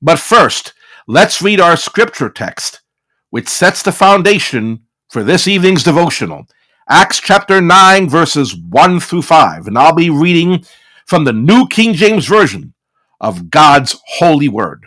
But 0.00 0.20
first, 0.20 0.72
let's 1.08 1.42
read 1.42 1.58
our 1.58 1.76
scripture 1.76 2.28
text, 2.28 2.82
which 3.30 3.48
sets 3.48 3.82
the 3.82 3.92
foundation 3.92 4.82
for 5.08 5.24
this 5.24 5.48
evening's 5.48 5.82
devotional. 5.82 6.46
Acts 6.88 7.20
chapter 7.20 7.60
9, 7.60 8.08
verses 8.08 8.56
1 8.56 8.98
through 8.98 9.22
5. 9.22 9.68
And 9.68 9.78
I'll 9.78 9.94
be 9.94 10.10
reading 10.10 10.64
from 11.06 11.24
the 11.24 11.32
New 11.32 11.68
King 11.68 11.94
James 11.94 12.26
Version 12.26 12.74
of 13.20 13.50
God's 13.50 14.00
holy 14.16 14.48
word. 14.48 14.86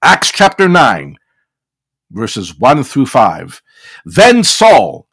Acts 0.00 0.30
chapter 0.30 0.68
9, 0.68 1.16
verses 2.12 2.56
1 2.56 2.84
through 2.84 3.06
5. 3.06 3.62
Then 4.04 4.44
Saul, 4.44 5.08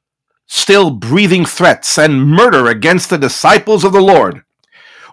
still 0.46 0.92
breathing 0.92 1.44
threats 1.44 1.98
and 1.98 2.28
murder 2.28 2.68
against 2.68 3.10
the 3.10 3.18
disciples 3.18 3.84
of 3.84 3.94
the 3.94 4.02
Lord, 4.02 4.44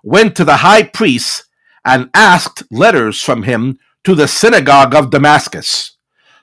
went 0.02 0.36
to 0.36 0.44
the 0.44 0.58
high 0.58 0.82
priest 0.82 1.44
and 1.86 2.10
asked 2.12 2.64
letters 2.70 3.22
from 3.22 3.44
him 3.44 3.78
to 4.04 4.14
the 4.14 4.28
synagogue 4.28 4.94
of 4.94 5.10
Damascus, 5.10 5.96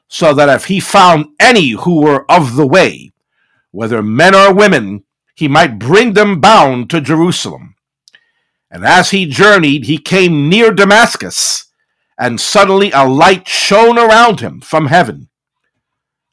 so 0.08 0.34
that 0.34 0.50
if 0.50 0.66
he 0.66 0.80
found 0.80 1.28
any 1.40 1.72
who 1.72 2.02
were 2.02 2.30
of 2.32 2.56
the 2.56 2.66
way, 2.66 3.12
whether 3.72 4.02
men 4.02 4.36
or 4.36 4.54
women, 4.54 5.04
he 5.36 5.48
might 5.48 5.80
bring 5.80 6.14
them 6.14 6.42
bound 6.42 6.90
to 6.90 7.02
Jerusalem. 7.02 7.76
And 8.70 8.86
as 8.86 9.12
he 9.12 9.26
journeyed, 9.26 9.86
he 9.86 9.98
came 9.98 10.50
near 10.50 10.74
Damascus, 10.74 11.72
and 12.18 12.42
suddenly 12.42 12.92
a 12.92 13.08
light 13.08 13.48
shone 13.48 13.98
around 13.98 14.40
him 14.40 14.62
from 14.62 14.88
heaven. 14.88 15.30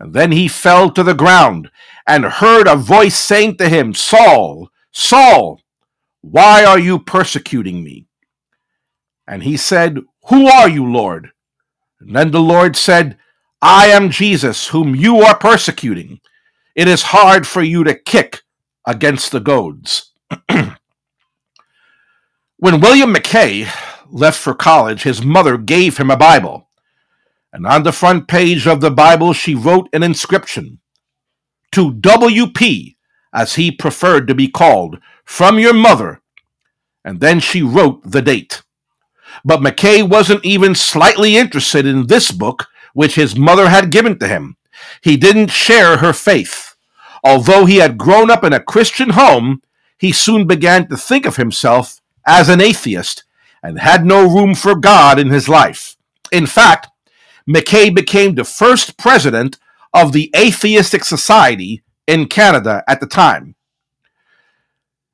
And 0.01 0.12
then 0.12 0.33
he 0.33 0.49
fell 0.49 0.90
to 0.90 1.03
the 1.03 1.14
ground 1.14 1.70
and 2.07 2.25
heard 2.25 2.66
a 2.66 2.77
voice 2.77 3.16
saying 3.16 3.59
to 3.59 3.68
him, 3.68 3.94
Saul, 3.94 4.70
Saul, 4.92 5.61
why 6.20 6.64
are 6.64 6.79
you 6.79 6.99
persecuting 6.99 7.85
me? 7.85 8.07
And 9.27 9.42
he 9.42 9.57
said, 9.57 10.01
Who 10.29 10.47
are 10.47 10.68
you, 10.68 10.90
Lord? 10.90 11.31
And 12.01 12.14
then 12.16 12.31
the 12.31 12.40
Lord 12.40 12.77
said, 12.77 13.18
I 13.62 13.87
am 13.87 14.11
Jesus, 14.11 14.68
whom 14.68 14.94
you 14.94 15.23
are 15.23 15.38
persecuting. 15.38 16.20
It 16.75 16.89
is 16.89 17.05
hard 17.05 17.47
for 17.47 17.63
you 17.63 17.85
to 17.85 17.95
kick 17.95 18.43
against 18.87 19.31
the 19.31 19.41
goads. 19.41 20.13
when 20.49 20.77
William 22.81 23.13
Mackay 23.13 23.67
left 24.11 24.39
for 24.39 24.55
college, 24.55 25.05
his 25.05 25.25
mother 25.25 25.57
gave 25.57 25.99
him 25.99 26.11
a 26.11 26.17
Bible. 26.17 26.69
And 27.53 27.67
on 27.67 27.85
the 27.85 27.93
front 27.93 28.27
page 28.27 28.67
of 28.67 28.81
the 28.81 28.91
Bible, 28.91 29.33
she 29.33 29.55
wrote 29.55 29.89
an 29.93 30.03
inscription 30.03 30.81
to 31.71 31.93
WP, 31.93 32.97
as 33.33 33.55
he 33.55 33.71
preferred 33.71 34.27
to 34.27 34.35
be 34.35 34.49
called, 34.49 34.99
from 35.25 35.61
your 35.61 35.75
mother. 35.75 36.23
And 37.05 37.21
then 37.21 37.39
she 37.39 37.63
wrote 37.63 38.11
the 38.11 38.23
date. 38.23 38.63
But 39.45 39.63
Mackay 39.63 40.03
wasn't 40.03 40.45
even 40.45 40.75
slightly 40.75 41.37
interested 41.37 41.87
in 41.87 42.07
this 42.07 42.33
book, 42.33 42.67
which 42.93 43.15
his 43.15 43.37
mother 43.37 43.69
had 43.69 43.91
given 43.91 44.19
to 44.19 44.29
him. 44.29 44.57
He 45.03 45.16
didn't 45.16 45.51
share 45.51 45.99
her 45.99 46.12
faith. 46.12 46.75
Although 47.23 47.64
he 47.66 47.77
had 47.77 47.99
grown 47.99 48.31
up 48.31 48.44
in 48.44 48.53
a 48.53 48.61
Christian 48.61 49.11
home, 49.11 49.62
he 49.99 50.12
soon 50.12 50.47
began 50.47 50.88
to 50.88 50.97
think 50.97 51.27
of 51.27 51.37
himself 51.37 52.01
as 52.27 52.49
an 52.49 52.61
atheist 52.61 53.25
and 53.62 53.79
had 53.79 54.05
no 54.05 54.29
room 54.29 54.55
for 54.55 54.75
God 54.75 55.18
in 55.18 55.31
his 55.31 55.49
life. 55.49 55.97
In 56.31 56.47
fact, 56.47 56.88
Mackay 57.47 57.90
became 57.90 58.35
the 58.35 58.44
first 58.44 58.99
president 58.99 59.59
of 59.92 60.12
the 60.12 60.31
Atheistic 60.37 61.05
Society 61.05 61.83
in 62.07 62.27
Canada 62.27 62.83
at 62.88 63.01
the 63.01 63.07
time. 63.07 63.55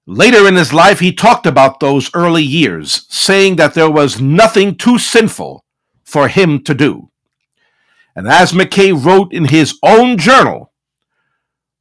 Later 0.07 0.49
in 0.49 0.57
his 0.57 0.73
life, 0.73 0.99
he 0.99 1.13
talked 1.13 1.47
about 1.47 1.79
those 1.79 2.11
early 2.15 2.43
years, 2.43 3.07
saying 3.09 3.57
that 3.57 3.75
there 3.75 3.91
was 3.91 4.21
nothing 4.21 4.75
too 4.75 4.99
sinful 4.99 5.65
for 6.03 6.27
him 6.27 6.65
to 6.65 6.75
do. 6.75 7.10
And 8.17 8.29
as 8.29 8.55
Mackay 8.55 8.93
wrote 8.93 9.33
in 9.33 9.47
his 9.47 9.79
own 9.83 10.19
journal, 10.19 10.73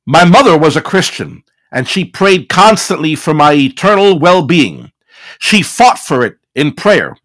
my 0.05 0.25
mother 0.25 0.57
was 0.57 0.75
a 0.75 0.81
Christian, 0.81 1.43
and 1.71 1.87
she 1.87 2.05
prayed 2.05 2.49
constantly 2.49 3.15
for 3.15 3.33
my 3.33 3.53
eternal 3.53 4.17
well 4.19 4.43
being. 4.45 4.91
She 5.39 5.61
fought 5.61 5.99
for 5.99 6.25
it 6.25 6.37
in 6.55 6.73
prayer, 6.73 7.15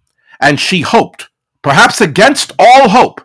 and 0.41 0.61
she 0.61 0.83
hoped, 0.83 1.29
perhaps 1.63 2.01
against 2.01 2.53
all 2.59 2.89
hope, 2.89 3.21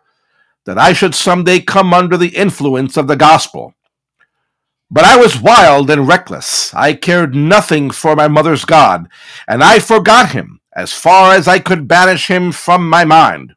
that 0.65 0.77
I 0.77 0.93
should 0.93 1.15
someday 1.15 1.59
come 1.59 1.93
under 1.93 2.17
the 2.17 2.35
influence 2.35 2.95
of 2.97 3.07
the 3.07 3.15
gospel. 3.15 3.73
But 4.91 5.05
I 5.05 5.17
was 5.17 5.39
wild 5.39 5.89
and 5.89 6.07
reckless. 6.07 6.73
I 6.73 6.93
cared 6.93 7.35
nothing 7.35 7.91
for 7.91 8.15
my 8.15 8.27
mother's 8.27 8.65
God, 8.65 9.07
and 9.47 9.63
I 9.63 9.79
forgot 9.79 10.31
him 10.31 10.61
as 10.75 10.93
far 10.93 11.33
as 11.33 11.47
I 11.47 11.59
could 11.59 11.87
banish 11.87 12.27
him 12.27 12.51
from 12.51 12.89
my 12.89 13.05
mind. 13.05 13.55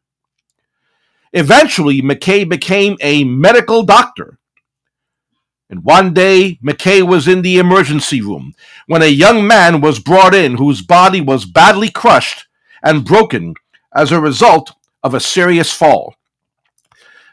Eventually, 1.32 2.02
Mackay 2.02 2.44
became 2.44 2.96
a 3.00 3.24
medical 3.24 3.82
doctor. 3.82 4.38
And 5.70 5.84
one 5.84 6.12
day, 6.12 6.58
Mackay 6.60 7.00
was 7.00 7.26
in 7.26 7.40
the 7.40 7.58
emergency 7.58 8.20
room 8.20 8.54
when 8.86 9.00
a 9.02 9.06
young 9.06 9.46
man 9.46 9.80
was 9.80 9.98
brought 9.98 10.34
in 10.34 10.56
whose 10.56 10.82
body 10.82 11.22
was 11.22 11.46
badly 11.46 11.90
crushed 11.90 12.46
and 12.82 13.06
broken 13.06 13.54
as 13.94 14.12
a 14.12 14.20
result 14.20 14.72
of 15.02 15.14
a 15.14 15.20
serious 15.20 15.72
fall. 15.72 16.14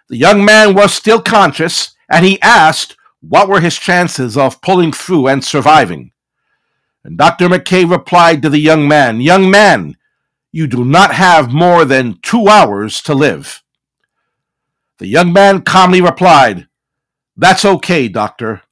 The 0.08 0.18
young 0.18 0.46
man 0.46 0.74
was 0.74 0.94
still 0.94 1.22
conscious, 1.22 1.92
and 2.10 2.26
he 2.26 2.42
asked 2.42 2.96
what 3.22 3.50
were 3.50 3.60
his 3.60 3.78
chances 3.78 4.38
of 4.38 4.62
pulling 4.62 4.94
through 4.94 5.28
and 5.28 5.44
surviving. 5.44 6.12
And 7.04 7.18
Dr. 7.18 7.50
Mackay 7.50 7.84
replied 7.86 8.42
to 8.42 8.50
the 8.50 8.60
young 8.60 8.88
man, 8.88 9.20
Young 9.20 9.52
man, 9.52 9.98
you 10.52 10.68
do 10.68 10.86
not 10.86 11.14
have 11.14 11.54
more 11.54 11.86
than 11.86 12.20
two 12.22 12.48
hours 12.48 13.02
to 13.04 13.14
live. 13.14 13.62
The 15.00 15.08
young 15.08 15.32
man 15.32 15.62
calmly 15.62 16.02
replied, 16.02 16.68
That's 17.38 17.64
okay, 17.64 18.10
doctor. 18.10 18.64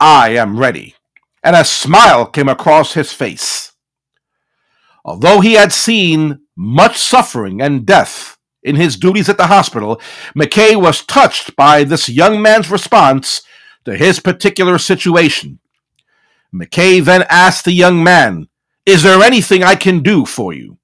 I 0.00 0.30
am 0.30 0.58
ready. 0.58 0.94
And 1.42 1.54
a 1.54 1.66
smile 1.66 2.24
came 2.24 2.48
across 2.48 2.94
his 2.94 3.12
face. 3.12 3.72
Although 5.04 5.40
he 5.40 5.54
had 5.54 5.72
seen 5.72 6.40
much 6.56 6.96
suffering 6.96 7.60
and 7.60 7.84
death 7.84 8.38
in 8.62 8.76
his 8.76 8.96
duties 8.96 9.28
at 9.28 9.36
the 9.36 9.48
hospital, 9.48 10.00
Mackay 10.34 10.76
was 10.76 11.04
touched 11.04 11.54
by 11.56 11.84
this 11.84 12.08
young 12.08 12.40
man's 12.40 12.70
response 12.70 13.42
to 13.84 13.96
his 13.96 14.18
particular 14.18 14.78
situation. 14.78 15.58
Mackay 16.52 17.00
then 17.00 17.24
asked 17.28 17.66
the 17.66 17.72
young 17.72 18.02
man, 18.02 18.48
Is 18.86 19.02
there 19.02 19.22
anything 19.22 19.62
I 19.62 19.74
can 19.74 20.02
do 20.02 20.24
for 20.24 20.54
you? 20.54 20.78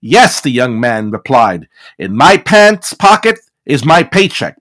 Yes, 0.00 0.40
the 0.40 0.50
young 0.50 0.78
man 0.78 1.10
replied. 1.10 1.68
In 1.98 2.16
my 2.16 2.36
pants 2.36 2.94
pocket 2.94 3.38
is 3.64 3.84
my 3.84 4.02
paycheck. 4.02 4.56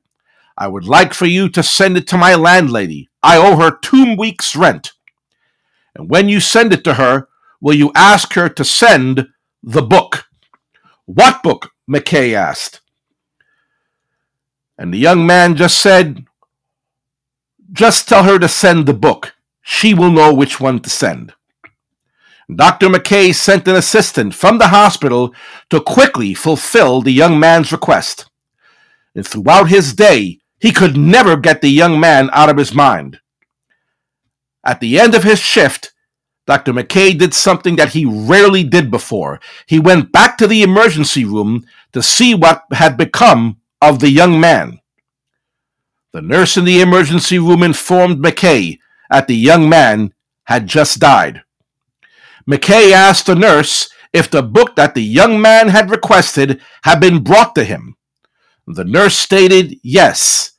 I 0.58 0.68
would 0.68 0.86
like 0.86 1.14
for 1.14 1.26
you 1.26 1.50
to 1.50 1.64
send 1.64 1.98
it 1.98 2.08
to 2.08 2.18
my 2.18 2.36
landlady. 2.36 3.10
I 3.24 3.38
owe 3.38 3.58
her 3.58 3.72
two 3.72 4.16
weeks' 4.16 4.56
rent. 4.56 4.92
And 5.96 6.10
when 6.10 6.30
you 6.30 6.40
send 6.40 6.74
it 6.74 6.84
to 6.86 6.96
her, 6.96 7.28
will 7.60 7.76
you 7.76 7.92
ask 7.96 8.34
her 8.34 8.50
to 8.50 8.64
send 8.64 9.28
the 9.64 9.82
book? 9.82 10.26
What 11.06 11.44
book? 11.44 11.72
Mackay 11.88 12.34
asked. 12.36 12.82
And 14.78 14.94
the 14.94 14.98
young 14.98 15.26
man 15.26 15.56
just 15.56 15.78
said, 15.80 16.26
Just 17.72 18.08
tell 18.08 18.24
her 18.24 18.40
to 18.40 18.48
send 18.48 18.86
the 18.86 18.94
book. 18.94 19.34
She 19.62 19.94
will 19.94 20.12
know 20.12 20.34
which 20.34 20.60
one 20.60 20.80
to 20.80 20.90
send. 20.90 21.34
Dr. 22.54 22.90
Mackay 22.90 23.32
sent 23.32 23.68
an 23.68 23.76
assistant 23.76 24.34
from 24.34 24.58
the 24.58 24.70
hospital 24.70 25.34
to 25.70 25.80
quickly 25.80 26.34
fulfill 26.34 27.02
the 27.02 27.12
young 27.12 27.40
man's 27.40 27.72
request 27.72 28.31
and 29.16 29.28
throughout 29.28 29.70
his 29.70 29.94
day, 29.94 30.40
he 30.60 30.72
could 30.72 30.96
never 30.96 31.36
get 31.36 31.62
the 31.62 31.70
young 31.70 32.00
man 32.00 32.30
out 32.34 32.50
of 32.50 32.58
his 32.58 32.74
mind. 32.74 33.20
At 34.64 34.80
the 34.80 35.00
end 35.00 35.16
of 35.16 35.24
his 35.24 35.40
shift, 35.40 35.94
Dr. 36.46 36.74
Mackay 36.74 37.14
did 37.14 37.34
something 37.34 37.76
that 37.78 37.94
he 37.94 38.06
rarely 38.06 38.64
did 38.64 38.92
before. 38.92 39.40
He 39.68 39.80
went 39.80 40.12
back 40.12 40.38
to 40.38 40.48
the 40.48 40.64
emergency 40.64 41.26
room 41.26 41.66
to 41.94 42.02
see 42.02 42.36
what 42.36 42.64
had 42.72 42.98
become 42.98 43.58
of 43.82 44.00
the 44.00 44.10
young 44.10 44.40
man. 44.40 44.80
The 46.14 46.22
nurse 46.22 46.58
in 46.58 46.66
the 46.66 46.82
emergency 46.82 47.40
room 47.40 47.64
informed 47.64 48.20
Mackay 48.20 48.80
that 49.10 49.28
the 49.28 49.36
young 49.36 49.70
man 49.70 50.14
had 50.46 50.68
just 50.68 51.00
died. 51.00 51.44
Mackay 52.46 52.92
asked 52.92 53.28
the 53.28 53.36
nurse 53.36 53.90
if 54.14 54.30
the 54.30 54.44
book 54.44 54.76
that 54.76 54.94
the 54.94 55.04
young 55.04 55.42
man 55.42 55.70
had 55.70 55.90
requested 55.90 56.62
had 56.84 57.00
been 57.00 57.24
brought 57.24 57.56
to 57.56 57.64
him. 57.64 57.96
The 58.74 58.86
nurse 58.86 59.18
stated 59.18 59.80
yes, 59.84 60.54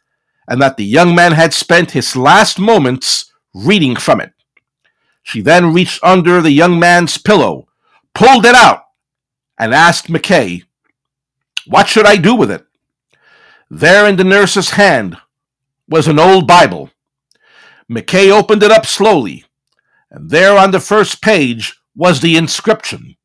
and 0.46 0.60
that 0.60 0.76
the 0.76 0.84
young 0.84 1.14
man 1.14 1.32
had 1.32 1.54
spent 1.54 1.92
his 1.92 2.14
last 2.14 2.58
moments 2.58 3.32
reading 3.54 3.96
from 3.96 4.20
it. 4.20 4.32
She 5.22 5.40
then 5.40 5.72
reached 5.72 6.02
under 6.02 6.42
the 6.42 6.50
young 6.50 6.78
man's 6.78 7.16
pillow, 7.16 7.68
pulled 8.14 8.44
it 8.44 8.54
out, 8.54 8.82
and 9.58 9.72
asked 9.72 10.10
Mackay, 10.10 10.64
What 11.66 11.88
should 11.88 12.04
I 12.04 12.16
do 12.16 12.34
with 12.34 12.50
it? 12.50 12.66
There 13.70 14.06
in 14.06 14.16
the 14.16 14.24
nurse's 14.24 14.70
hand 14.70 15.16
was 15.88 16.06
an 16.06 16.18
old 16.18 16.46
Bible. 16.46 16.90
Mackay 17.88 18.30
opened 18.30 18.62
it 18.62 18.70
up 18.70 18.84
slowly, 18.84 19.46
and 20.10 20.28
there 20.28 20.58
on 20.58 20.70
the 20.70 20.80
first 20.80 21.22
page 21.22 21.80
was 21.96 22.20
the 22.20 22.36
inscription 22.36 23.16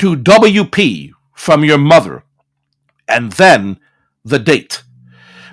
To 0.00 0.16
WP 0.16 1.12
from 1.34 1.64
your 1.64 1.78
mother 1.78 2.24
and 3.08 3.32
then 3.32 3.78
the 4.24 4.38
date. 4.38 4.82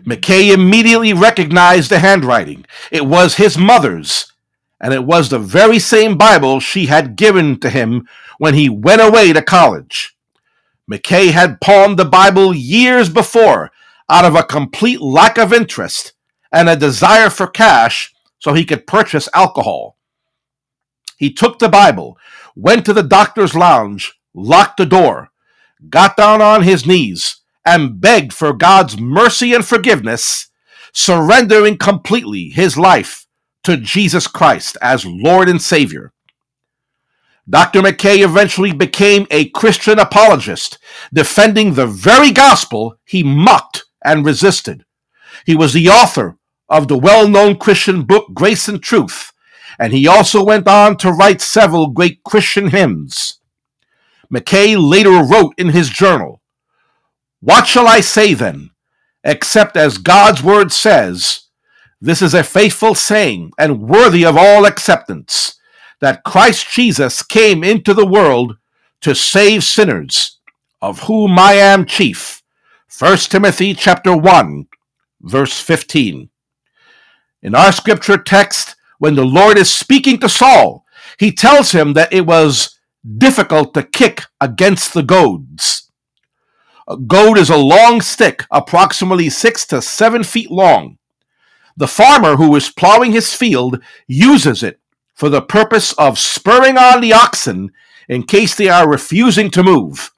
Mackay 0.06 0.52
immediately 0.52 1.14
recognized 1.14 1.92
the 1.92 2.00
handwriting. 2.00 2.66
It 2.92 3.06
was 3.06 3.36
his 3.36 3.58
mother's, 3.58 4.32
and 4.80 4.94
it 4.94 5.04
was 5.04 5.30
the 5.30 5.40
very 5.40 5.80
same 5.80 6.18
Bible 6.18 6.60
she 6.60 6.88
had 6.88 7.16
given 7.16 7.60
to 7.60 7.70
him 7.70 8.08
when 8.40 8.56
he 8.56 8.70
went 8.70 9.02
away 9.02 9.34
to 9.34 9.42
college. 9.42 10.16
Mackay 10.88 11.28
had 11.28 11.62
pawned 11.62 11.98
the 11.98 12.06
Bible 12.06 12.54
years 12.54 13.10
before 13.10 13.72
out 14.10 14.26
of 14.26 14.36
a 14.36 14.44
complete 14.44 15.00
lack 15.02 15.38
of 15.38 15.54
interest 15.54 16.14
and 16.52 16.68
a 16.68 16.76
desire 16.76 17.30
for 17.30 17.48
cash 17.48 18.14
so 18.40 18.54
he 18.54 18.66
could 18.66 18.88
purchase 18.88 19.30
alcohol. 19.34 19.96
He 21.18 21.32
took 21.32 21.60
the 21.60 21.70
Bible, 21.70 22.18
went 22.56 22.86
to 22.86 22.94
the 22.94 23.04
doctor's 23.04 23.56
lounge, 23.56 24.14
locked 24.34 24.78
the 24.78 24.86
door, 24.88 25.30
got 25.90 26.18
down 26.18 26.42
on 26.42 26.64
his 26.64 26.86
knees, 26.86 27.41
and 27.65 28.02
begged 28.02 28.34
for 28.34 28.54
God's 28.54 28.97
mercy 28.97 29.54
and 29.54 29.65
forgiveness, 29.65 30.50
surrendering 30.93 31.78
completely 31.78 32.50
his 32.50 32.78
life 32.78 33.28
to 33.63 33.78
Jesus 33.78 34.28
Christ 34.28 34.78
as 34.82 35.06
Lord 35.06 35.47
and 35.47 35.62
Savior. 35.62 36.13
Dr. 37.50 37.82
Mackay 37.82 38.19
eventually 38.19 38.71
became 38.71 39.28
a 39.30 39.50
Christian 39.50 40.00
apologist, 40.00 40.78
defending 41.13 41.74
the 41.74 41.88
very 41.88 42.32
gospel 42.32 42.97
he 43.06 43.24
mocked 43.24 43.84
and 44.04 44.26
resisted. 44.26 44.86
He 45.45 45.56
was 45.56 45.74
the 45.74 45.89
author 45.89 46.38
of 46.69 46.88
the 46.88 46.97
well 46.97 47.28
known 47.28 47.58
Christian 47.58 48.04
book 48.04 48.28
Grace 48.34 48.67
and 48.67 48.82
Truth, 48.82 49.32
and 49.80 49.91
he 49.91 50.08
also 50.08 50.43
went 50.43 50.67
on 50.67 50.97
to 50.97 51.12
write 51.12 51.41
several 51.41 51.88
great 51.88 52.24
Christian 52.24 52.69
hymns. 52.69 53.39
Mackay 54.30 54.76
later 54.78 55.24
wrote 55.24 55.54
in 55.58 55.69
his 55.69 55.89
journal 55.89 56.41
what 57.42 57.68
shall 57.68 57.88
I 57.88 58.02
say 58.02 58.34
then? 58.34 58.70
Except 59.24 59.76
as 59.76 59.98
God's 59.98 60.42
word 60.44 60.72
says, 60.72 61.42
this 62.00 62.22
is 62.22 62.34
a 62.34 62.44
faithful 62.44 62.96
saying 62.96 63.52
and 63.58 63.82
worthy 63.82 64.26
of 64.26 64.38
all 64.38 64.66
acceptance, 64.66 65.60
that 66.00 66.24
Christ 66.24 66.68
Jesus 66.72 67.22
came 67.22 67.64
into 67.64 67.94
the 67.94 68.06
world 68.06 68.58
to 69.02 69.14
save 69.14 69.64
sinners, 69.64 70.40
of 70.82 71.02
whom 71.02 71.38
I 71.38 71.54
am 71.54 71.86
chief. 71.86 72.42
1 72.98 73.18
Timothy 73.18 73.74
chapter 73.74 74.16
1, 74.16 74.68
verse 75.22 75.60
15. 75.60 76.30
In 77.44 77.56
our 77.56 77.72
scripture 77.72 78.18
text, 78.18 78.76
when 79.00 79.16
the 79.16 79.26
Lord 79.26 79.58
is 79.58 79.72
speaking 79.72 80.20
to 80.20 80.30
Saul, 80.30 80.86
he 81.18 81.32
tells 81.32 81.72
him 81.72 81.94
that 81.94 82.14
it 82.14 82.26
was 82.26 82.80
difficult 83.18 83.74
to 83.74 83.84
kick 83.84 84.24
against 84.40 84.94
the 84.94 85.04
goads. 85.04 85.81
A 86.88 86.98
goad 86.98 87.38
is 87.38 87.50
a 87.50 87.58
long 87.58 88.02
stick, 88.02 88.46
approximately 88.52 89.30
six 89.30 89.65
to 89.67 89.82
seven 89.82 90.24
feet 90.24 90.52
long. 90.52 90.98
The 91.78 91.88
farmer 91.88 92.36
who 92.36 92.56
is 92.56 92.70
plowing 92.70 93.12
his 93.12 93.34
field 93.34 93.82
uses 94.08 94.63
it 94.63 94.80
for 95.13 95.30
the 95.30 95.41
purpose 95.41 95.94
of 95.94 96.20
spurring 96.20 96.78
on 96.78 97.02
the 97.02 97.13
oxen 97.13 97.72
in 98.10 98.24
case 98.24 98.56
they 98.56 98.67
are 98.67 98.89
refusing 98.89 99.50
to 99.52 99.63
move. 99.63 100.12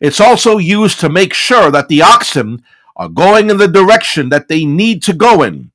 It's 0.00 0.20
also 0.20 0.58
used 0.58 1.00
to 1.00 1.08
make 1.08 1.32
sure 1.32 1.70
that 1.70 1.88
the 1.88 2.02
oxen 2.02 2.62
are 2.96 3.08
going 3.08 3.48
in 3.48 3.56
the 3.56 3.68
direction 3.68 4.28
that 4.28 4.48
they 4.48 4.64
need 4.64 5.02
to 5.04 5.12
go 5.12 5.42
in 5.42 5.70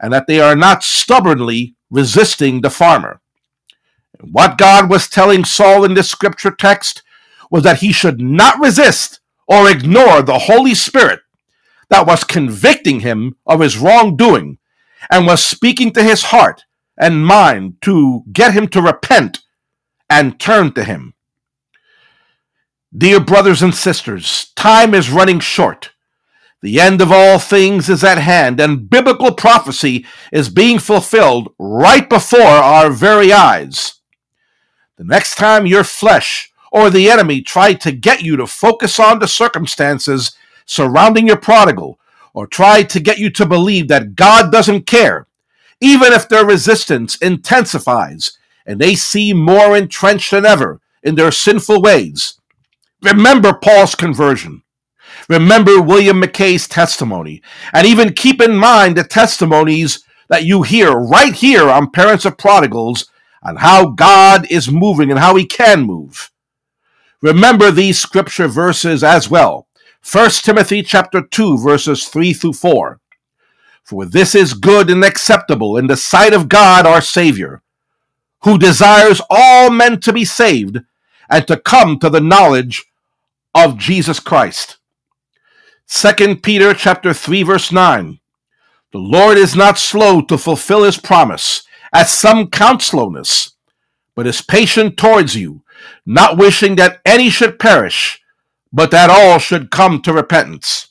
and 0.00 0.12
that 0.12 0.26
they 0.26 0.40
are 0.40 0.56
not 0.56 0.82
stubbornly 0.82 1.74
resisting 1.90 2.60
the 2.60 2.70
farmer. 2.70 3.20
What 4.20 4.58
God 4.58 4.90
was 4.90 5.08
telling 5.08 5.44
Saul 5.44 5.84
in 5.84 5.94
this 5.94 6.10
scripture 6.10 6.50
text 6.50 7.02
was 7.50 7.62
that 7.62 7.78
he 7.78 7.92
should 7.92 8.20
not 8.20 8.60
resist 8.60 9.20
or 9.52 9.68
ignore 9.70 10.22
the 10.22 10.38
Holy 10.38 10.74
Spirit 10.74 11.20
that 11.90 12.06
was 12.06 12.24
convicting 12.24 13.00
him 13.00 13.36
of 13.46 13.60
his 13.60 13.76
wrongdoing 13.76 14.56
and 15.10 15.26
was 15.26 15.44
speaking 15.44 15.92
to 15.92 16.02
his 16.02 16.22
heart 16.24 16.64
and 16.96 17.26
mind 17.26 17.74
to 17.82 18.22
get 18.32 18.54
him 18.54 18.66
to 18.68 18.80
repent 18.80 19.40
and 20.08 20.40
turn 20.40 20.72
to 20.72 20.84
him. 20.84 21.12
Dear 22.96 23.20
brothers 23.20 23.60
and 23.62 23.74
sisters, 23.74 24.52
time 24.56 24.94
is 24.94 25.10
running 25.10 25.40
short. 25.40 25.90
The 26.62 26.80
end 26.80 27.02
of 27.02 27.12
all 27.12 27.38
things 27.38 27.90
is 27.90 28.02
at 28.02 28.18
hand, 28.18 28.58
and 28.58 28.88
biblical 28.88 29.34
prophecy 29.34 30.06
is 30.32 30.48
being 30.48 30.78
fulfilled 30.78 31.52
right 31.58 32.08
before 32.08 32.40
our 32.40 32.90
very 32.90 33.34
eyes. 33.34 34.00
The 34.96 35.04
next 35.04 35.34
time 35.34 35.66
your 35.66 35.84
flesh 35.84 36.51
or 36.72 36.88
the 36.88 37.10
enemy 37.10 37.42
try 37.42 37.74
to 37.74 37.92
get 37.92 38.22
you 38.22 38.36
to 38.36 38.46
focus 38.46 38.98
on 38.98 39.18
the 39.18 39.28
circumstances 39.28 40.34
surrounding 40.64 41.26
your 41.26 41.36
prodigal, 41.36 41.98
or 42.32 42.46
try 42.46 42.82
to 42.82 42.98
get 42.98 43.18
you 43.18 43.28
to 43.28 43.44
believe 43.44 43.88
that 43.88 44.16
God 44.16 44.50
doesn't 44.50 44.86
care, 44.86 45.26
even 45.80 46.14
if 46.14 46.28
their 46.28 46.46
resistance 46.46 47.16
intensifies 47.16 48.38
and 48.64 48.80
they 48.80 48.94
seem 48.94 49.36
more 49.36 49.76
entrenched 49.76 50.30
than 50.30 50.46
ever 50.46 50.80
in 51.02 51.14
their 51.14 51.30
sinful 51.30 51.82
ways, 51.82 52.40
remember 53.02 53.52
Paul's 53.52 53.94
conversion. 53.94 54.62
Remember 55.28 55.80
William 55.80 56.20
Mackay's 56.20 56.66
testimony, 56.66 57.42
and 57.74 57.86
even 57.86 58.14
keep 58.14 58.40
in 58.40 58.56
mind 58.56 58.96
the 58.96 59.04
testimonies 59.04 60.04
that 60.28 60.44
you 60.44 60.62
hear 60.62 60.92
right 60.92 61.34
here 61.34 61.68
on 61.68 61.90
Parents 61.90 62.24
of 62.24 62.38
Prodigals 62.38 63.10
on 63.42 63.56
how 63.56 63.90
God 63.90 64.46
is 64.50 64.70
moving 64.70 65.10
and 65.10 65.20
how 65.20 65.36
he 65.36 65.44
can 65.44 65.82
move. 65.82 66.30
Remember 67.22 67.70
these 67.70 68.00
scripture 68.00 68.48
verses 68.48 69.04
as 69.04 69.30
well. 69.30 69.68
1 70.10 70.30
Timothy 70.42 70.82
chapter 70.82 71.22
2 71.22 71.56
verses 71.56 72.08
3 72.08 72.32
through 72.32 72.54
4. 72.54 72.98
For 73.84 74.04
this 74.04 74.34
is 74.34 74.54
good 74.54 74.90
and 74.90 75.04
acceptable 75.04 75.76
in 75.76 75.86
the 75.86 75.96
sight 75.96 76.32
of 76.32 76.48
God 76.48 76.84
our 76.84 77.00
Savior, 77.00 77.62
who 78.42 78.58
desires 78.58 79.20
all 79.30 79.70
men 79.70 80.00
to 80.00 80.12
be 80.12 80.24
saved 80.24 80.80
and 81.30 81.46
to 81.46 81.56
come 81.56 82.00
to 82.00 82.10
the 82.10 82.20
knowledge 82.20 82.84
of 83.54 83.78
Jesus 83.78 84.18
Christ. 84.18 84.78
2 85.88 86.36
Peter 86.36 86.74
chapter 86.74 87.14
3 87.14 87.44
verse 87.44 87.70
9. 87.70 88.18
The 88.90 88.98
Lord 88.98 89.38
is 89.38 89.54
not 89.54 89.78
slow 89.78 90.22
to 90.22 90.36
fulfill 90.36 90.82
his 90.82 90.98
promise, 90.98 91.62
as 91.92 92.12
some 92.12 92.48
count 92.50 92.82
slowness, 92.82 93.52
but 94.16 94.26
is 94.26 94.42
patient 94.42 94.96
towards 94.96 95.36
you, 95.36 95.61
not 96.06 96.38
wishing 96.38 96.76
that 96.76 97.00
any 97.04 97.30
should 97.30 97.58
perish, 97.58 98.20
but 98.72 98.90
that 98.90 99.10
all 99.10 99.38
should 99.38 99.70
come 99.70 100.02
to 100.02 100.12
repentance. 100.12 100.88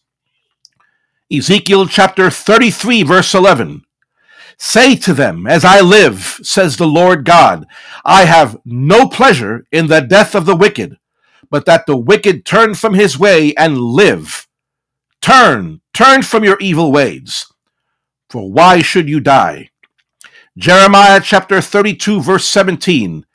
Ezekiel 1.31 1.87
chapter 1.87 2.29
33 2.29 3.03
verse 3.03 3.33
11. 3.33 3.83
Say 4.57 4.95
to 4.97 5.13
them, 5.13 5.47
As 5.47 5.65
I 5.65 5.81
live, 5.81 6.39
says 6.43 6.77
the 6.77 6.87
Lord 6.87 7.25
God, 7.25 7.65
I 8.05 8.25
have 8.25 8.57
no 8.63 9.07
pleasure 9.07 9.65
in 9.71 9.87
the 9.87 10.01
death 10.01 10.35
of 10.35 10.45
the 10.45 10.55
wicked, 10.55 10.97
but 11.49 11.65
that 11.65 11.87
the 11.87 11.97
wicked 11.97 12.45
turn 12.45 12.75
from 12.75 12.93
his 12.93 13.17
way 13.17 13.55
and 13.55 13.77
live. 13.77 14.47
Turn, 15.21 15.81
turn 15.93 16.21
from 16.21 16.43
your 16.43 16.57
evil 16.59 16.91
ways. 16.91 17.45
For 18.29 18.51
why 18.51 18.81
should 18.81 19.09
you 19.09 19.19
die? 19.19 19.69
Jeremiah 20.57 21.21
chapter 21.23 21.61
32, 21.61 22.21
verse 22.21 22.45
17. 22.45 23.25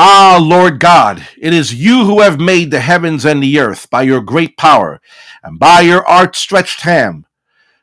Ah, 0.00 0.38
Lord 0.40 0.78
God, 0.78 1.26
it 1.36 1.52
is 1.52 1.74
you 1.74 2.04
who 2.04 2.20
have 2.20 2.38
made 2.38 2.70
the 2.70 2.78
heavens 2.78 3.24
and 3.24 3.42
the 3.42 3.58
earth 3.58 3.90
by 3.90 4.02
your 4.02 4.20
great 4.20 4.56
power 4.56 5.00
and 5.42 5.58
by 5.58 5.80
your 5.80 6.08
outstretched 6.08 6.82
hand. 6.82 7.24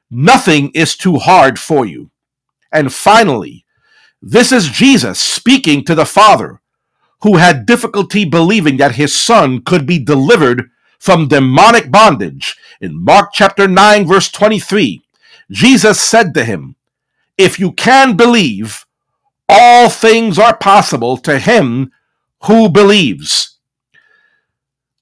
Nothing 0.09 0.71
is 0.73 0.95
too 0.95 1.17
hard 1.17 1.59
for 1.59 1.85
you. 1.85 2.11
And 2.71 2.93
finally, 2.93 3.65
this 4.21 4.53
is 4.53 4.69
Jesus 4.69 5.19
speaking 5.19 5.83
to 5.83 5.93
the 5.93 6.05
Father, 6.05 6.61
who 7.21 7.35
had 7.35 7.65
difficulty 7.65 8.23
believing 8.23 8.77
that 8.77 8.95
his 8.95 9.13
Son 9.13 9.61
could 9.61 9.85
be 9.85 9.99
delivered 9.99 10.69
from 10.97 11.27
demonic 11.27 11.91
bondage. 11.91 12.55
In 12.79 13.03
Mark 13.03 13.31
chapter 13.33 13.67
9, 13.67 14.05
verse 14.07 14.29
23, 14.31 15.01
Jesus 15.51 15.99
said 15.99 16.33
to 16.33 16.45
him, 16.45 16.77
If 17.37 17.59
you 17.59 17.73
can 17.73 18.15
believe, 18.15 18.85
all 19.49 19.89
things 19.89 20.39
are 20.39 20.55
possible 20.55 21.17
to 21.17 21.39
him 21.39 21.91
who 22.47 22.69
believes. 22.69 23.57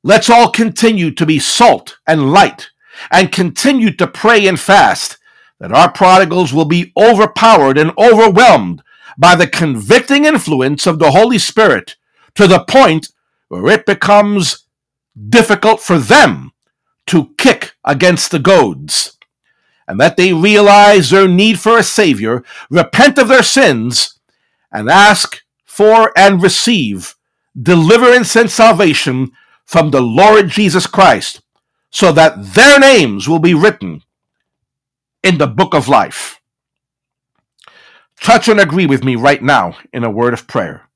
Let's 0.04 0.30
all 0.30 0.52
continue 0.52 1.12
to 1.12 1.26
be 1.26 1.40
salt 1.40 1.98
and 2.06 2.32
light 2.32 2.70
and 3.10 3.32
continue 3.32 3.96
to 3.96 4.08
pray 4.08 4.48
and 4.48 4.60
fast 4.60 5.18
that 5.60 5.72
our 5.72 5.92
prodigals 5.92 6.54
will 6.54 6.66
be 6.66 6.92
overpowered 6.98 7.78
and 7.78 7.92
overwhelmed 7.98 8.84
by 9.18 9.36
the 9.36 9.48
convicting 9.48 10.26
influence 10.26 10.86
of 10.86 11.00
the 11.00 11.12
Holy 11.12 11.38
Spirit 11.38 11.96
to 12.36 12.48
the 12.48 12.64
point 12.66 13.10
where 13.48 13.68
it 13.68 13.86
becomes 13.86 14.66
difficult 15.30 15.80
for 15.80 16.00
them 16.00 16.52
to 17.06 17.34
kick 17.38 17.74
against 17.86 18.32
the 18.32 18.40
goads, 18.40 19.18
and 19.88 20.00
that 20.00 20.18
they 20.18 20.34
realize 20.34 21.10
their 21.10 21.28
need 21.28 21.60
for 21.60 21.78
a 21.78 21.84
Savior, 21.84 22.44
repent 22.70 23.18
of 23.18 23.28
their 23.28 23.44
sins, 23.44 24.20
and 24.72 24.90
ask 24.90 25.44
for 25.64 26.12
and 26.18 26.42
receive 26.42 27.16
deliverance 27.60 28.36
and 28.36 28.50
salvation 28.50 29.32
from 29.66 29.92
the 29.92 30.02
Lord 30.02 30.50
Jesus 30.50 30.88
Christ, 30.88 31.42
so 31.92 32.12
that 32.12 32.54
their 32.54 32.80
names 32.80 33.30
will 33.30 33.40
be 33.40 33.54
written 33.54 34.02
in 35.24 35.38
the 35.38 35.48
book 35.48 35.74
of 35.74 35.88
life. 35.88 36.42
Touch 38.20 38.48
and 38.48 38.60
agree 38.60 38.86
with 38.86 39.04
me 39.04 39.16
right 39.16 39.42
now 39.44 39.78
in 39.92 40.04
a 40.04 40.10
word 40.12 40.34
of 40.34 40.48
prayer. 40.48 40.88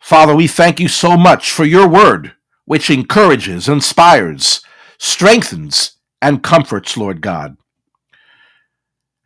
Father, 0.00 0.36
we 0.36 0.46
thank 0.46 0.80
you 0.80 0.88
so 0.88 1.16
much 1.16 1.50
for 1.50 1.64
your 1.64 1.88
word, 1.88 2.34
which 2.64 2.90
encourages, 2.90 3.68
inspires, 3.68 4.60
strengthens, 4.98 5.92
and 6.22 6.42
comforts, 6.42 6.96
Lord 6.96 7.20
God. 7.20 7.56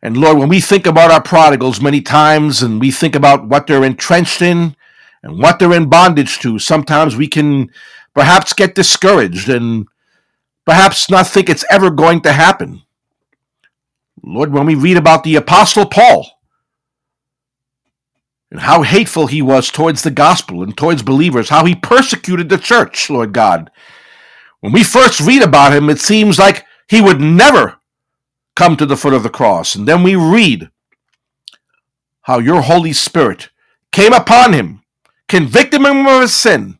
And 0.01 0.17
Lord, 0.17 0.37
when 0.37 0.49
we 0.49 0.59
think 0.59 0.87
about 0.87 1.11
our 1.11 1.21
prodigals 1.21 1.81
many 1.81 2.01
times 2.01 2.63
and 2.63 2.79
we 2.79 2.91
think 2.91 3.15
about 3.15 3.47
what 3.47 3.67
they're 3.67 3.83
entrenched 3.83 4.41
in 4.41 4.75
and 5.21 5.39
what 5.39 5.59
they're 5.59 5.73
in 5.73 5.89
bondage 5.89 6.39
to, 6.39 6.57
sometimes 6.57 7.15
we 7.15 7.27
can 7.27 7.69
perhaps 8.15 8.53
get 8.53 8.73
discouraged 8.73 9.47
and 9.47 9.87
perhaps 10.65 11.09
not 11.09 11.27
think 11.27 11.49
it's 11.49 11.65
ever 11.69 11.91
going 11.91 12.21
to 12.21 12.33
happen. 12.33 12.81
Lord, 14.23 14.51
when 14.51 14.65
we 14.65 14.75
read 14.75 14.97
about 14.97 15.23
the 15.23 15.35
Apostle 15.35 15.85
Paul, 15.85 16.41
and 18.51 18.59
how 18.59 18.83
hateful 18.83 19.27
he 19.27 19.41
was 19.41 19.71
towards 19.71 20.01
the 20.01 20.11
gospel 20.11 20.61
and 20.61 20.75
towards 20.75 21.01
believers, 21.01 21.49
how 21.49 21.65
he 21.65 21.73
persecuted 21.73 22.49
the 22.49 22.57
church, 22.57 23.09
Lord 23.09 23.31
God. 23.31 23.71
When 24.59 24.73
we 24.73 24.83
first 24.83 25.21
read 25.21 25.41
about 25.41 25.73
him, 25.73 25.89
it 25.89 25.99
seems 25.99 26.37
like 26.37 26.65
he 26.89 27.01
would 27.01 27.21
never 27.21 27.77
come 28.61 28.77
to 28.77 28.85
the 28.85 28.95
foot 28.95 29.15
of 29.15 29.23
the 29.23 29.29
cross. 29.29 29.73
And 29.73 29.87
then 29.87 30.03
we 30.03 30.15
read 30.15 30.69
how 32.21 32.37
your 32.37 32.61
Holy 32.61 32.93
Spirit 32.93 33.49
came 33.91 34.13
upon 34.13 34.53
him, 34.53 34.83
convicting 35.27 35.83
him 35.83 36.05
of 36.05 36.21
his 36.21 36.35
sin, 36.35 36.77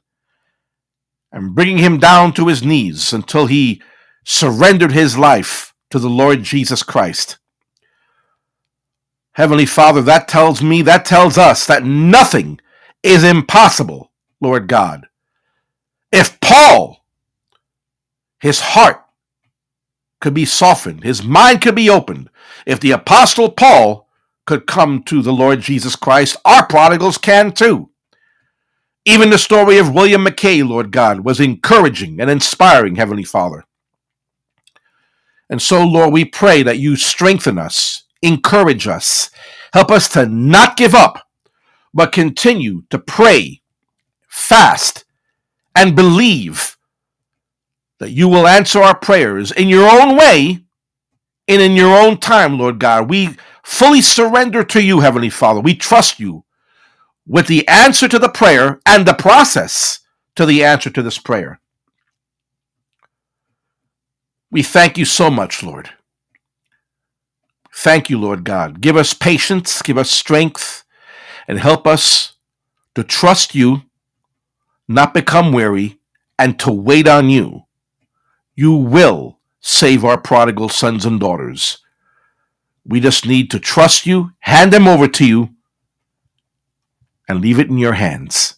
and 1.32 1.56
bringing 1.56 1.80
him 1.80 1.98
down 1.98 2.34
to 2.34 2.46
his 2.46 2.62
knees 2.62 3.14
until 3.14 3.48
he 3.48 3.82
surrendered 4.24 4.92
his 4.92 5.18
life 5.18 5.74
to 5.90 5.98
the 5.98 6.08
Lord 6.08 6.44
Jesus 6.44 6.84
Christ. 6.84 7.40
Heavenly 9.32 9.66
Father, 9.66 10.04
that 10.04 10.28
tells 10.28 10.62
me, 10.62 10.84
that 10.84 11.04
tells 11.04 11.36
us 11.36 11.66
that 11.66 11.84
nothing 11.84 12.60
is 13.02 13.24
impossible, 13.24 14.12
Lord 14.40 14.68
God. 14.68 15.08
If 16.12 16.40
Paul, 16.42 17.04
his 18.40 18.60
heart 18.60 19.01
could 20.22 20.34
be 20.34 20.46
softened, 20.46 21.04
his 21.04 21.24
mind 21.24 21.62
could 21.62 21.76
be 21.76 21.90
opened, 21.90 22.30
if 22.66 22.80
the 22.80 22.92
Apostle 22.92 23.52
Paul 23.52 24.08
could 24.46 24.66
come 24.66 25.04
to 25.04 25.22
the 25.22 25.34
Lord 25.34 25.60
Jesus 25.60 25.96
Christ, 25.98 26.38
our 26.46 26.66
prodigals 26.66 27.18
can 27.18 27.52
too. 27.52 27.90
Even 29.04 29.30
the 29.30 29.38
story 29.38 29.78
of 29.78 29.94
William 29.94 30.24
Mackay, 30.24 30.64
Lord 30.64 30.92
God, 30.92 31.22
was 31.22 31.40
encouraging 31.40 32.22
and 32.22 32.30
inspiring, 32.30 32.96
Heavenly 32.96 33.24
Father. 33.24 33.66
And 35.50 35.62
so, 35.62 35.84
Lord, 35.84 36.14
we 36.14 36.24
pray 36.24 36.64
that 36.64 36.80
you 36.80 36.96
strengthen 36.96 37.58
us 37.58 38.02
encourage 38.22 38.88
us. 38.88 39.30
Help 39.74 39.92
us 39.92 40.08
to 40.10 40.26
not 40.26 40.78
give 40.78 40.94
up, 40.94 41.28
but 41.94 42.12
continue 42.12 42.84
to 42.90 43.00
pray, 43.00 43.62
fast, 44.28 45.06
and 45.76 45.96
believe 45.96 46.78
that 48.02 48.12
you 48.12 48.28
will 48.28 48.48
answer 48.48 48.82
our 48.82 48.98
prayers 48.98 49.52
in 49.52 49.70
your 49.70 49.90
own 49.90 50.18
way 50.18 50.60
and 51.48 51.62
in 51.62 51.74
your 51.74 51.96
own 51.96 52.18
time, 52.18 52.58
Lord 52.58 52.80
God. 52.80 53.10
We 53.10 53.38
fully 53.64 54.02
surrender 54.02 54.64
to 54.64 54.82
you, 54.82 55.00
Heavenly 55.00 55.30
Father. 55.30 55.62
We 55.62 55.76
trust 55.76 56.20
you 56.20 56.44
with 57.26 57.48
the 57.48 57.68
answer 57.68 58.08
to 58.08 58.20
the 58.20 58.28
prayer 58.30 58.82
and 58.86 59.06
the 59.06 59.14
process 59.14 60.00
to 60.36 60.46
the 60.46 60.64
answer 60.64 60.90
to 60.90 61.02
this 61.02 61.20
prayer. 61.20 61.60
We 64.50 64.64
thank 64.64 64.98
you 64.98 65.06
so 65.06 65.30
much, 65.30 65.64
Lord. 65.64 65.92
Thank 67.74 68.10
you, 68.10 68.20
Lord 68.20 68.44
God. 68.44 68.82
Give 68.82 68.98
us 68.98 69.14
patience, 69.14 69.82
give 69.82 69.98
us 69.98 70.10
strength, 70.10 70.84
and 71.48 71.60
help 71.60 71.88
us 71.88 72.34
to 72.96 73.04
trust 73.04 73.56
you 73.56 73.84
not 74.92 75.14
become 75.14 75.54
weary, 75.54 76.00
and 76.38 76.60
to 76.60 76.72
wait 76.72 77.08
on 77.08 77.30
you. 77.30 77.64
You 78.56 78.74
will 78.74 79.40
save 79.60 80.04
our 80.04 80.18
prodigal 80.18 80.70
sons 80.70 81.06
and 81.06 81.20
daughters. 81.20 81.80
We 82.86 83.00
just 83.00 83.26
need 83.26 83.52
to 83.52 83.60
trust 83.60 84.06
you, 84.06 84.32
hand 84.40 84.74
them 84.74 84.88
over 84.88 85.08
to 85.08 85.26
you, 85.26 85.50
and 87.30 87.40
leave 87.40 87.60
it 87.60 87.70
in 87.70 87.78
your 87.78 87.94
hands. 87.94 88.56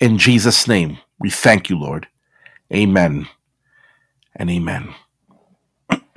In 0.00 0.18
Jesus' 0.18 0.66
name, 0.66 0.98
we 1.18 1.30
thank 1.30 1.68
you, 1.68 1.78
Lord. 1.78 2.08
Amen 2.72 3.28
and 4.36 4.50
amen. 4.50 4.94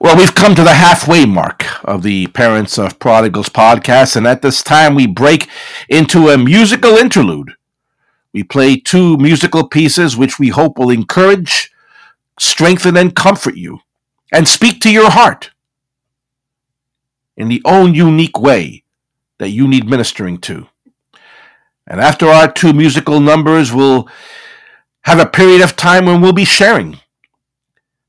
well, 0.00 0.16
we've 0.16 0.34
come 0.34 0.54
to 0.54 0.64
the 0.64 0.74
halfway 0.74 1.24
mark 1.24 1.64
of 1.84 2.02
the 2.02 2.26
Parents 2.28 2.78
of 2.78 2.98
Prodigals 2.98 3.48
podcast, 3.48 4.16
and 4.16 4.26
at 4.26 4.42
this 4.42 4.62
time 4.62 4.94
we 4.94 5.06
break 5.06 5.48
into 5.88 6.28
a 6.28 6.38
musical 6.38 6.96
interlude. 6.96 7.52
We 8.32 8.42
play 8.42 8.76
two 8.76 9.16
musical 9.18 9.68
pieces 9.68 10.16
which 10.16 10.38
we 10.38 10.48
hope 10.48 10.78
will 10.78 10.90
encourage, 10.90 11.70
strengthen, 12.38 12.96
and 12.96 13.14
comfort 13.14 13.56
you, 13.56 13.80
and 14.32 14.48
speak 14.48 14.80
to 14.80 14.90
your 14.90 15.10
heart 15.10 15.50
in 17.36 17.48
the 17.48 17.62
own 17.64 17.94
unique 17.94 18.38
way 18.38 18.84
that 19.38 19.50
you 19.50 19.66
need 19.68 19.88
ministering 19.88 20.38
to. 20.38 20.66
And 21.86 22.00
after 22.00 22.28
our 22.28 22.50
two 22.50 22.72
musical 22.72 23.20
numbers, 23.20 23.72
we'll 23.72 24.08
have 25.02 25.18
a 25.18 25.26
period 25.26 25.62
of 25.62 25.76
time 25.76 26.06
when 26.06 26.20
we'll 26.20 26.32
be 26.32 26.44
sharing. 26.44 26.98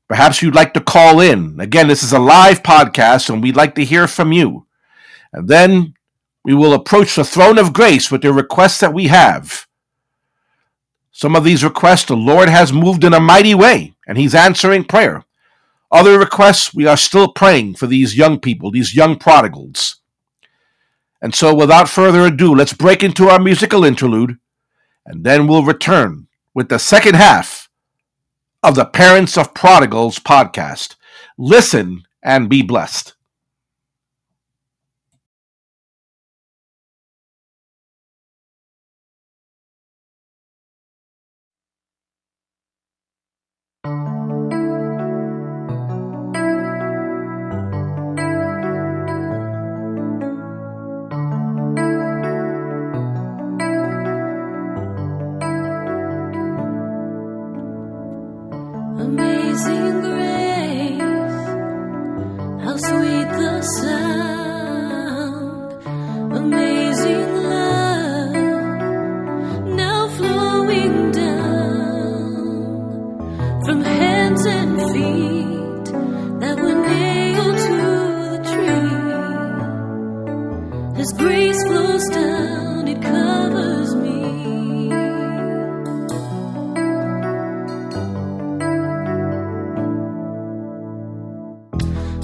Perhaps 0.08 0.42
you'd 0.42 0.54
like 0.54 0.74
to 0.74 0.80
call 0.80 1.20
in. 1.20 1.58
Again, 1.58 1.88
this 1.88 2.02
is 2.02 2.12
a 2.12 2.18
live 2.18 2.62
podcast, 2.62 3.30
and 3.30 3.42
we'd 3.42 3.56
like 3.56 3.74
to 3.74 3.84
hear 3.84 4.06
from 4.06 4.32
you. 4.32 4.66
And 5.32 5.48
then 5.48 5.94
we 6.44 6.54
will 6.54 6.72
approach 6.72 7.16
the 7.16 7.24
throne 7.24 7.58
of 7.58 7.72
grace 7.72 8.10
with 8.10 8.22
the 8.22 8.32
requests 8.32 8.78
that 8.80 8.94
we 8.94 9.08
have. 9.08 9.66
Some 11.16 11.36
of 11.36 11.44
these 11.44 11.62
requests 11.62 12.06
the 12.06 12.16
Lord 12.16 12.48
has 12.48 12.72
moved 12.72 13.04
in 13.04 13.14
a 13.14 13.20
mighty 13.20 13.54
way, 13.54 13.94
and 14.04 14.18
He's 14.18 14.34
answering 14.34 14.82
prayer. 14.82 15.22
Other 15.92 16.18
requests, 16.18 16.74
we 16.74 16.88
are 16.88 16.96
still 16.96 17.28
praying 17.28 17.76
for 17.76 17.86
these 17.86 18.16
young 18.16 18.40
people, 18.40 18.72
these 18.72 18.96
young 18.96 19.16
prodigals. 19.16 20.00
And 21.22 21.32
so, 21.32 21.54
without 21.54 21.88
further 21.88 22.22
ado, 22.26 22.52
let's 22.52 22.72
break 22.72 23.04
into 23.04 23.28
our 23.28 23.38
musical 23.38 23.84
interlude, 23.84 24.38
and 25.06 25.22
then 25.22 25.46
we'll 25.46 25.62
return 25.62 26.26
with 26.52 26.68
the 26.68 26.80
second 26.80 27.14
half 27.14 27.70
of 28.64 28.74
the 28.74 28.84
Parents 28.84 29.38
of 29.38 29.54
Prodigals 29.54 30.18
podcast. 30.18 30.96
Listen 31.38 32.02
and 32.24 32.48
be 32.48 32.60
blessed. 32.60 33.13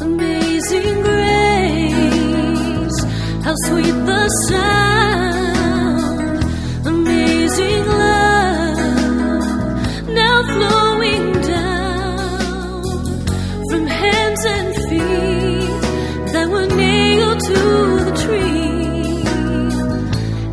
Amazing 0.03 1.03
grace, 1.03 2.99
how 3.45 3.55
sweet 3.67 3.97
the 4.07 4.29
sound. 4.47 4.90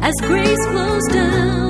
As 0.07 0.15
grace 0.21 0.65
flows 0.67 1.03
down, 1.11 1.66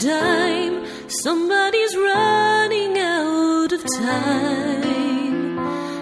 dime. 0.00 0.86
Somebody's 1.08 1.96
running 1.96 2.98
out 2.98 3.72
of 3.72 3.82
time. 3.98 5.56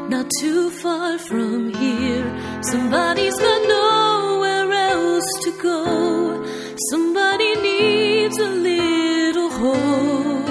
Not 0.09 0.26
too 0.40 0.70
far 0.70 1.18
from 1.18 1.72
here. 1.74 2.26
Somebody's 2.62 3.38
got 3.38 3.68
nowhere 3.68 4.72
else 4.72 5.30
to 5.45 5.51
go. 5.62 6.45
Somebody 6.90 7.55
needs 7.57 8.38
a 8.38 8.49
little 8.49 9.51
hope. 9.51 10.49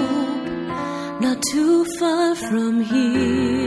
Not 1.20 1.42
too 1.52 1.84
far 1.98 2.34
from 2.34 2.80
here. 2.80 3.63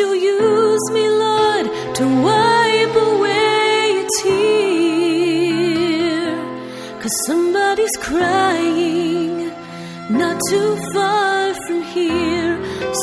You 0.00 0.08
use 0.14 0.86
me, 0.96 1.04
Lord, 1.24 1.66
to 1.98 2.04
wipe 2.26 2.96
away 3.10 3.74
a 4.02 4.04
tear. 4.18 5.60
Cause 7.02 7.16
somebody's 7.26 7.96
crying, 8.08 9.34
not 10.22 10.36
too 10.50 10.72
far 10.92 11.54
from 11.64 11.80
here. 11.96 12.54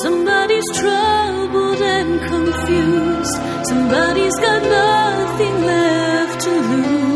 Somebody's 0.03 0.69
troubled 0.79 1.81
and 1.97 2.11
confused. 2.33 3.35
Somebody's 3.71 4.37
got 4.47 4.61
nothing 4.79 5.55
left 5.73 6.37
to 6.45 6.51
lose 6.71 7.07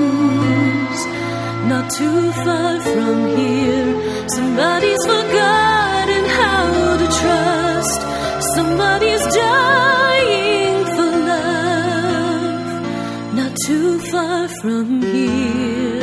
not 1.71 1.85
too 1.99 2.21
far 2.43 2.73
from 2.93 3.17
here. 3.37 3.91
Somebody's 4.37 5.03
forgotten 5.13 6.23
how 6.39 6.97
to 7.01 7.07
trust. 7.19 7.60
Somebody's 8.55 9.25
dying 9.33 10.85
for 10.95 11.11
love, 11.31 12.65
not 13.33 13.55
too 13.65 13.99
far 14.11 14.47
from 14.61 15.01
here. 15.01 16.00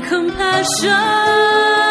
Compassion 0.00 1.89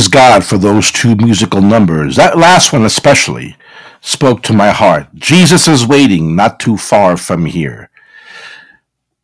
Praise 0.00 0.08
God 0.08 0.44
for 0.44 0.56
those 0.56 0.90
two 0.90 1.14
musical 1.16 1.60
numbers. 1.60 2.16
That 2.16 2.38
last 2.38 2.72
one 2.72 2.86
especially 2.86 3.54
spoke 4.00 4.42
to 4.44 4.54
my 4.54 4.70
heart. 4.70 5.14
Jesus 5.14 5.68
is 5.68 5.86
waiting 5.86 6.34
not 6.34 6.58
too 6.58 6.78
far 6.78 7.18
from 7.18 7.44
here. 7.44 7.90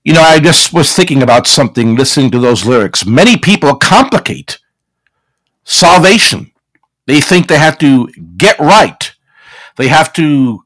You 0.05 0.13
know, 0.13 0.21
I 0.21 0.39
just 0.39 0.75
was 0.75 0.93
thinking 0.93 1.23
about 1.23 1.47
something 1.47 1.97
listening 1.97 2.31
to 2.33 2.39
those 2.39 2.67
lyrics. 2.67 3.07
Many 3.07 3.39
people 3.39 3.75
complicate 3.77 4.59
salvation. 5.65 6.53
They 7.07 7.23
think 7.23 7.49
they 7.49 7.57
have 7.57 7.79
to 7.79 8.09
get 8.37 8.59
right. 8.59 9.15
They 9.79 9.89
have 9.89 10.13
to 10.13 10.63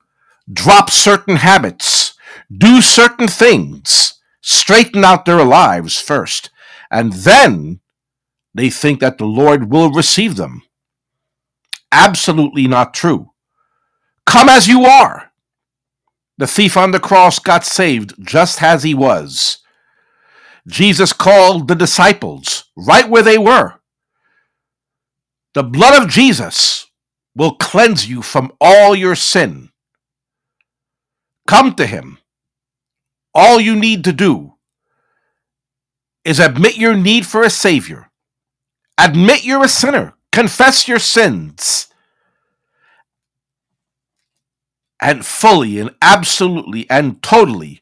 drop 0.53 0.91
certain 0.91 1.37
habits, 1.37 2.15
do 2.53 2.81
certain 2.81 3.29
things, 3.29 4.15
straighten 4.41 5.05
out 5.05 5.25
their 5.25 5.45
lives 5.45 6.01
first, 6.01 6.51
and 6.91 7.13
then 7.13 7.79
they 8.55 8.71
think 8.71 9.01
that 9.01 9.19
the 9.19 9.27
Lord 9.27 9.71
will 9.71 9.91
receive 9.91 10.37
them. 10.37 10.63
Absolutely 11.93 12.67
not 12.67 12.95
true. 12.95 13.31
Come 14.27 14.49
as 14.49 14.69
you 14.69 14.85
are. 14.85 15.33
The 16.39 16.47
thief 16.47 16.77
on 16.77 16.91
the 16.91 17.01
cross 17.01 17.39
got 17.39 17.65
saved 17.65 18.15
just 18.21 18.63
as 18.63 18.83
he 18.83 18.95
was. 18.95 19.59
Jesus 20.69 21.13
called 21.13 21.69
the 21.69 21.75
disciples 21.75 22.65
right 22.77 23.09
where 23.09 23.23
they 23.23 23.39
were. 23.39 23.75
The 25.55 25.65
blood 25.65 26.03
of 26.03 26.09
Jesus 26.09 26.87
will 27.35 27.57
cleanse 27.57 28.09
you 28.09 28.23
from 28.23 28.53
all 28.61 28.95
your 28.95 29.17
sin. 29.17 29.71
Come 31.47 31.75
to 31.75 31.87
him. 31.87 32.19
All 33.35 33.61
you 33.61 33.75
need 33.75 34.05
to 34.05 34.13
do 34.13 34.55
is 36.25 36.39
admit 36.39 36.77
your 36.77 36.95
need 36.95 37.27
for 37.27 37.43
a 37.43 37.51
Savior. 37.51 38.10
Admit 39.01 39.45
you're 39.45 39.65
a 39.65 39.69
sinner. 39.69 40.15
Confess 40.31 40.87
your 40.87 40.99
sins. 40.99 41.89
And 45.01 45.25
fully 45.25 45.79
and 45.79 45.95
absolutely 46.03 46.89
and 46.91 47.23
totally 47.23 47.81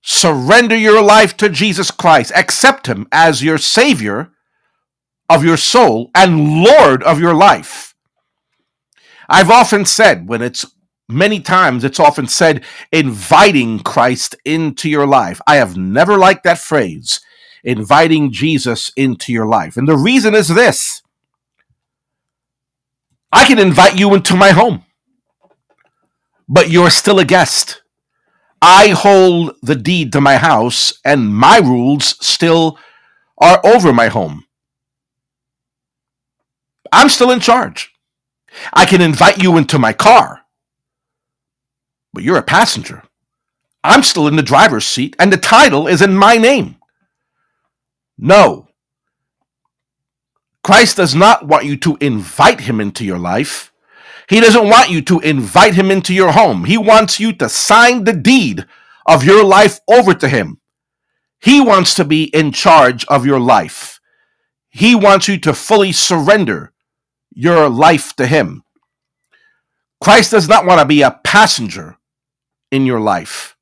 surrender 0.00 0.76
your 0.76 1.02
life 1.02 1.36
to 1.36 1.48
Jesus 1.48 1.90
Christ. 1.90 2.32
Accept 2.34 2.86
Him 2.86 3.06
as 3.12 3.42
your 3.42 3.58
Savior 3.58 4.32
of 5.28 5.44
your 5.44 5.58
soul 5.58 6.10
and 6.14 6.62
Lord 6.62 7.02
of 7.02 7.20
your 7.20 7.34
life. 7.34 7.94
I've 9.28 9.50
often 9.50 9.84
said 9.84 10.28
when 10.28 10.42
it's 10.42 10.66
many 11.08 11.40
times 11.40 11.84
it's 11.84 12.00
often 12.00 12.26
said 12.26 12.64
inviting 12.90 13.78
Christ 13.80 14.34
into 14.44 14.88
your 14.88 15.06
life. 15.06 15.40
I 15.46 15.56
have 15.56 15.76
never 15.76 16.16
liked 16.16 16.44
that 16.44 16.58
phrase, 16.58 17.20
inviting 17.64 18.32
Jesus 18.32 18.92
into 18.96 19.32
your 19.32 19.46
life. 19.46 19.76
And 19.76 19.88
the 19.88 19.96
reason 19.96 20.34
is 20.34 20.48
this 20.48 21.02
I 23.32 23.44
can 23.46 23.58
invite 23.58 23.98
you 23.98 24.14
into 24.14 24.36
my 24.36 24.50
home, 24.50 24.84
but 26.48 26.70
you're 26.70 26.90
still 26.90 27.18
a 27.18 27.24
guest. 27.24 27.82
I 28.60 28.88
hold 28.90 29.56
the 29.62 29.74
deed 29.74 30.12
to 30.12 30.20
my 30.20 30.36
house, 30.36 30.94
and 31.04 31.34
my 31.34 31.58
rules 31.58 32.16
still 32.24 32.78
are 33.38 33.60
over 33.64 33.92
my 33.92 34.08
home. 34.08 34.44
I'm 36.92 37.08
still 37.08 37.30
in 37.30 37.40
charge. 37.40 37.92
I 38.72 38.84
can 38.86 39.00
invite 39.00 39.42
you 39.42 39.56
into 39.56 39.78
my 39.78 39.92
car, 39.92 40.42
but 42.12 42.22
you're 42.22 42.38
a 42.38 42.42
passenger. 42.42 43.02
I'm 43.82 44.02
still 44.02 44.28
in 44.28 44.36
the 44.36 44.42
driver's 44.42 44.86
seat, 44.86 45.16
and 45.18 45.32
the 45.32 45.38
title 45.38 45.88
is 45.88 46.02
in 46.02 46.14
my 46.14 46.36
name. 46.36 46.76
No. 48.24 48.68
Christ 50.62 50.96
does 50.96 51.12
not 51.12 51.44
want 51.44 51.64
you 51.64 51.76
to 51.78 51.98
invite 52.00 52.60
him 52.60 52.80
into 52.80 53.04
your 53.04 53.18
life. 53.18 53.72
He 54.28 54.38
doesn't 54.38 54.68
want 54.68 54.90
you 54.90 55.02
to 55.02 55.18
invite 55.18 55.74
him 55.74 55.90
into 55.90 56.14
your 56.14 56.30
home. 56.30 56.64
He 56.64 56.78
wants 56.78 57.18
you 57.18 57.32
to 57.32 57.48
sign 57.48 58.04
the 58.04 58.12
deed 58.12 58.64
of 59.06 59.24
your 59.24 59.42
life 59.42 59.80
over 59.88 60.14
to 60.14 60.28
him. 60.28 60.60
He 61.40 61.60
wants 61.60 61.94
to 61.94 62.04
be 62.04 62.26
in 62.26 62.52
charge 62.52 63.04
of 63.06 63.26
your 63.26 63.40
life. 63.40 64.00
He 64.70 64.94
wants 64.94 65.26
you 65.26 65.36
to 65.40 65.52
fully 65.52 65.90
surrender 65.90 66.72
your 67.34 67.68
life 67.68 68.14
to 68.14 68.26
him. 68.28 68.62
Christ 70.00 70.30
does 70.30 70.48
not 70.48 70.64
want 70.64 70.78
to 70.78 70.86
be 70.86 71.02
a 71.02 71.18
passenger 71.24 71.98
in 72.70 72.86
your 72.86 73.00
life. 73.00 73.56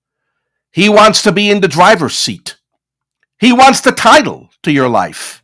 He 0.70 0.90
wants 0.90 1.22
to 1.22 1.32
be 1.32 1.50
in 1.50 1.62
the 1.62 1.68
driver's 1.68 2.14
seat. 2.14 2.59
He 3.40 3.52
wants 3.52 3.80
the 3.80 3.92
title 3.92 4.50
to 4.62 4.70
your 4.70 4.88
life. 4.88 5.42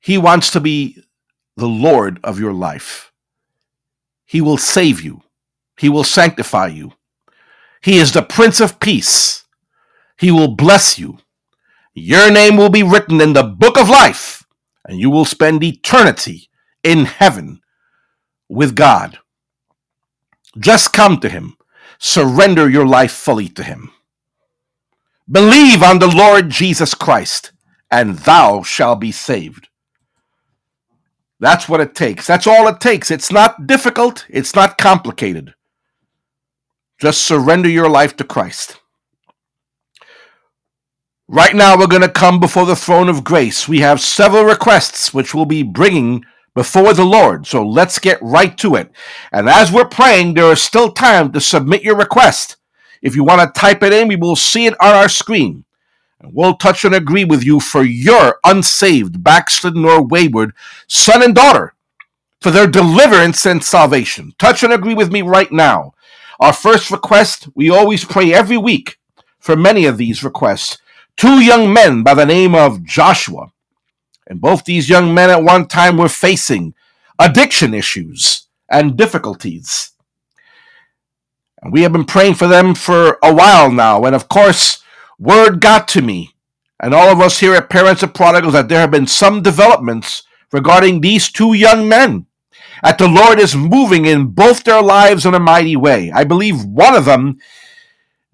He 0.00 0.18
wants 0.18 0.50
to 0.50 0.60
be 0.60 1.02
the 1.56 1.66
Lord 1.68 2.20
of 2.22 2.38
your 2.38 2.52
life. 2.52 3.10
He 4.26 4.42
will 4.42 4.58
save 4.58 5.00
you. 5.00 5.22
He 5.78 5.88
will 5.88 6.04
sanctify 6.04 6.66
you. 6.68 6.92
He 7.82 7.96
is 7.98 8.12
the 8.12 8.22
Prince 8.22 8.60
of 8.60 8.80
Peace. 8.80 9.44
He 10.18 10.30
will 10.30 10.54
bless 10.54 10.98
you. 10.98 11.18
Your 11.94 12.30
name 12.30 12.56
will 12.56 12.70
be 12.70 12.82
written 12.82 13.20
in 13.20 13.32
the 13.32 13.44
book 13.44 13.78
of 13.78 13.88
life, 13.88 14.44
and 14.84 14.98
you 14.98 15.08
will 15.10 15.24
spend 15.24 15.62
eternity 15.62 16.50
in 16.82 17.06
heaven 17.06 17.60
with 18.48 18.74
God. 18.74 19.18
Just 20.58 20.92
come 20.92 21.18
to 21.20 21.28
Him. 21.28 21.56
Surrender 21.98 22.68
your 22.68 22.86
life 22.86 23.12
fully 23.12 23.48
to 23.48 23.62
Him. 23.62 23.90
Believe 25.30 25.82
on 25.82 25.98
the 25.98 26.14
Lord 26.14 26.50
Jesus 26.50 26.94
Christ, 26.94 27.52
and 27.90 28.18
thou 28.18 28.62
shalt 28.62 29.00
be 29.00 29.12
saved. 29.12 29.68
That's 31.40 31.68
what 31.68 31.80
it 31.80 31.94
takes. 31.94 32.26
That's 32.26 32.46
all 32.46 32.68
it 32.68 32.80
takes. 32.80 33.10
It's 33.10 33.32
not 33.32 33.66
difficult, 33.66 34.26
it's 34.28 34.54
not 34.54 34.78
complicated. 34.78 35.54
Just 36.98 37.22
surrender 37.22 37.68
your 37.68 37.88
life 37.88 38.16
to 38.16 38.24
Christ. 38.24 38.80
Right 41.26 41.54
now, 41.54 41.78
we're 41.78 41.86
going 41.86 42.02
to 42.02 42.08
come 42.08 42.38
before 42.38 42.66
the 42.66 42.76
throne 42.76 43.08
of 43.08 43.24
grace. 43.24 43.66
We 43.66 43.80
have 43.80 44.00
several 44.00 44.44
requests 44.44 45.14
which 45.14 45.34
we'll 45.34 45.46
be 45.46 45.62
bringing 45.62 46.24
before 46.54 46.94
the 46.94 47.04
Lord. 47.04 47.46
So 47.46 47.66
let's 47.66 47.98
get 47.98 48.22
right 48.22 48.56
to 48.58 48.76
it. 48.76 48.90
And 49.32 49.48
as 49.48 49.72
we're 49.72 49.84
praying, 49.84 50.34
there 50.34 50.52
is 50.52 50.62
still 50.62 50.92
time 50.92 51.32
to 51.32 51.40
submit 51.40 51.82
your 51.82 51.96
request. 51.96 52.56
If 53.02 53.14
you 53.14 53.24
want 53.24 53.40
to 53.42 53.60
type 53.60 53.82
it 53.82 53.92
in, 53.92 54.08
we 54.08 54.16
will 54.16 54.36
see 54.36 54.66
it 54.66 54.80
on 54.80 54.94
our 54.94 55.08
screen. 55.08 55.64
And 56.20 56.32
we'll 56.32 56.54
touch 56.54 56.84
and 56.84 56.94
agree 56.94 57.24
with 57.24 57.44
you 57.44 57.60
for 57.60 57.82
your 57.82 58.38
unsaved, 58.44 59.22
backslidden, 59.22 59.84
or 59.84 60.02
wayward 60.02 60.54
son 60.86 61.22
and 61.22 61.34
daughter 61.34 61.74
for 62.40 62.50
their 62.50 62.66
deliverance 62.66 63.44
and 63.46 63.62
salvation. 63.62 64.32
Touch 64.38 64.62
and 64.62 64.72
agree 64.72 64.94
with 64.94 65.12
me 65.12 65.22
right 65.22 65.50
now. 65.50 65.94
Our 66.40 66.52
first 66.52 66.90
request, 66.90 67.48
we 67.54 67.70
always 67.70 68.04
pray 68.04 68.32
every 68.32 68.56
week 68.58 68.98
for 69.38 69.56
many 69.56 69.86
of 69.86 69.98
these 69.98 70.24
requests. 70.24 70.78
Two 71.16 71.40
young 71.40 71.72
men 71.72 72.02
by 72.02 72.14
the 72.14 72.26
name 72.26 72.54
of 72.54 72.84
Joshua 72.84 73.52
and 74.26 74.40
both 74.40 74.64
these 74.64 74.88
young 74.88 75.14
men 75.14 75.30
at 75.30 75.42
one 75.42 75.66
time 75.66 75.96
were 75.96 76.08
facing 76.08 76.74
addiction 77.18 77.74
issues 77.74 78.48
and 78.70 78.96
difficulties. 78.96 79.92
And 81.62 81.72
we 81.72 81.82
have 81.82 81.92
been 81.92 82.04
praying 82.04 82.34
for 82.34 82.46
them 82.46 82.74
for 82.74 83.18
a 83.22 83.34
while 83.34 83.70
now. 83.70 84.04
And 84.04 84.14
of 84.14 84.28
course, 84.28 84.82
word 85.18 85.60
got 85.60 85.88
to 85.88 86.02
me 86.02 86.34
and 86.80 86.92
all 86.92 87.08
of 87.08 87.20
us 87.20 87.40
here 87.40 87.54
at 87.54 87.70
Parents 87.70 88.02
of 88.02 88.12
Prodigals 88.14 88.52
that 88.52 88.68
there 88.68 88.80
have 88.80 88.90
been 88.90 89.06
some 89.06 89.42
developments 89.42 90.22
regarding 90.52 91.00
these 91.00 91.30
two 91.30 91.54
young 91.54 91.88
men. 91.88 92.26
That 92.82 92.98
the 92.98 93.08
Lord 93.08 93.38
is 93.38 93.56
moving 93.56 94.04
in 94.04 94.26
both 94.26 94.64
their 94.64 94.82
lives 94.82 95.24
in 95.24 95.32
a 95.32 95.40
mighty 95.40 95.76
way. 95.76 96.12
I 96.12 96.24
believe 96.24 96.62
one 96.64 96.94
of 96.94 97.06
them 97.06 97.38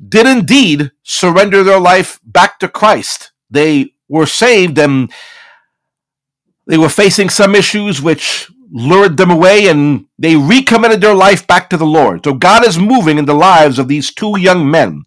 did 0.09 0.27
indeed 0.27 0.91
surrender 1.05 1.63
their 1.63 1.79
life 1.79 2.19
back 2.25 2.59
to 2.59 2.69
Christ. 2.69 3.31
They 3.51 3.95
were 4.09 4.27
saved 4.27 4.79
and 4.79 5.13
they 6.71 6.79
were 6.79 6.91
facing 6.91 7.31
some 7.31 7.55
issues 7.57 8.03
which 8.03 8.51
lured 8.73 9.19
them 9.19 9.31
away 9.31 9.69
and 9.69 10.07
they 10.19 10.37
recommitted 10.37 11.01
their 11.03 11.15
life 11.15 11.47
back 11.47 11.71
to 11.71 11.79
the 11.79 11.87
Lord. 11.87 12.25
So 12.25 12.35
God 12.35 12.67
is 12.67 12.79
moving 12.79 13.19
in 13.19 13.27
the 13.27 13.35
lives 13.35 13.79
of 13.79 13.89
these 13.89 14.15
two 14.15 14.39
young 14.41 14.71
men. 14.71 15.05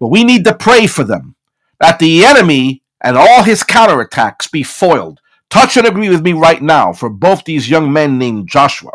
But 0.00 0.08
we 0.08 0.24
need 0.24 0.44
to 0.44 0.54
pray 0.54 0.86
for 0.86 1.04
them 1.04 1.36
that 1.80 1.98
the 1.98 2.24
enemy 2.26 2.82
and 3.02 3.16
all 3.16 3.44
his 3.44 3.62
counterattacks 3.64 4.50
be 4.52 4.62
foiled. 4.62 5.20
Touch 5.50 5.76
and 5.76 5.86
agree 5.86 6.10
with 6.10 6.22
me 6.22 6.32
right 6.34 6.62
now 6.62 6.92
for 6.92 7.10
both 7.10 7.44
these 7.44 7.70
young 7.70 7.92
men 7.92 8.18
named 8.18 8.48
Joshua. 8.48 8.92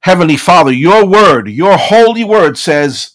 Heavenly 0.00 0.36
Father, 0.38 0.72
your 0.72 1.06
word, 1.06 1.48
your 1.48 1.76
holy 1.76 2.24
word 2.24 2.58
says, 2.58 3.12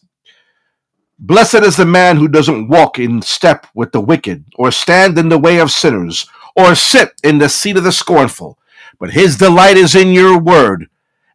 Blessed 1.19 1.55
is 1.63 1.77
the 1.77 1.85
man 1.85 2.17
who 2.17 2.27
doesn't 2.27 2.67
walk 2.69 2.99
in 2.99 3.21
step 3.21 3.67
with 3.75 3.91
the 3.93 4.01
wicked, 4.01 4.45
or 4.57 4.71
stand 4.71 5.17
in 5.17 5.29
the 5.29 5.37
way 5.39 5.59
of 5.59 5.71
sinners, 5.71 6.27
or 6.55 6.75
sit 6.75 7.13
in 7.23 7.39
the 7.39 7.49
seat 7.49 7.77
of 7.77 7.83
the 7.83 7.91
scornful, 7.91 8.59
but 8.99 9.11
his 9.11 9.37
delight 9.37 9.77
is 9.77 9.95
in 9.95 10.09
your 10.13 10.39
word, 10.39 10.87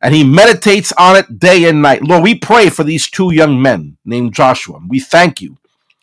and 0.02 0.14
he 0.14 0.24
meditates 0.24 0.92
on 0.98 1.16
it 1.16 1.38
day 1.40 1.68
and 1.68 1.82
night. 1.82 2.02
Lord, 2.04 2.24
we 2.24 2.36
pray 2.36 2.70
for 2.70 2.84
these 2.84 3.10
two 3.10 3.32
young 3.34 3.60
men 3.62 3.98
named 4.04 4.34
Joshua. 4.34 4.80
We 4.88 5.00
thank 5.00 5.40
you 5.42 5.58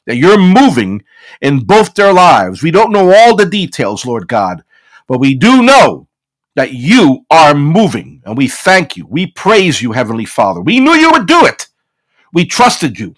that 0.06 0.18
you're 0.18 0.40
moving 0.40 1.04
in 1.42 1.62
both 1.66 1.96
their 1.96 2.14
lives. 2.14 2.64
We 2.64 2.72
don't 2.72 2.92
know 2.94 3.14
all 3.14 3.36
the 3.36 3.46
details, 3.46 4.06
Lord 4.06 4.28
God, 4.28 4.64
but 5.08 5.20
we 5.20 5.36
do 5.36 5.64
know 5.64 6.08
that 6.56 6.74
you 6.74 7.26
are 7.32 7.56
moving, 7.56 8.22
and 8.26 8.38
we 8.38 8.48
thank 8.48 8.98
you. 8.98 9.08
We 9.08 9.28
praise 9.28 9.82
you, 9.82 9.94
Heavenly 9.94 10.26
Father. 10.26 10.62
We 10.62 10.80
knew 10.80 10.94
you 10.94 11.12
would 11.12 11.28
do 11.28 11.46
it. 11.46 11.68
We 12.34 12.46
trusted 12.46 13.00
you. 13.00 13.16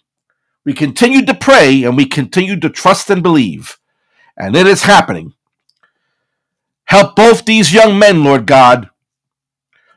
We 0.66 0.74
continued 0.74 1.28
to 1.28 1.36
pray, 1.36 1.84
and 1.84 1.98
we 1.98 2.06
continued 2.06 2.62
to 2.64 2.70
trust 2.70 3.10
and 3.10 3.24
believe. 3.24 3.78
And 4.38 4.56
it 4.56 4.68
is 4.68 4.84
happening 4.84 5.34
Help 6.88 7.16
both 7.16 7.46
these 7.46 7.74
young 7.74 8.00
men, 8.00 8.24
Lord 8.24 8.46
God, 8.46 8.90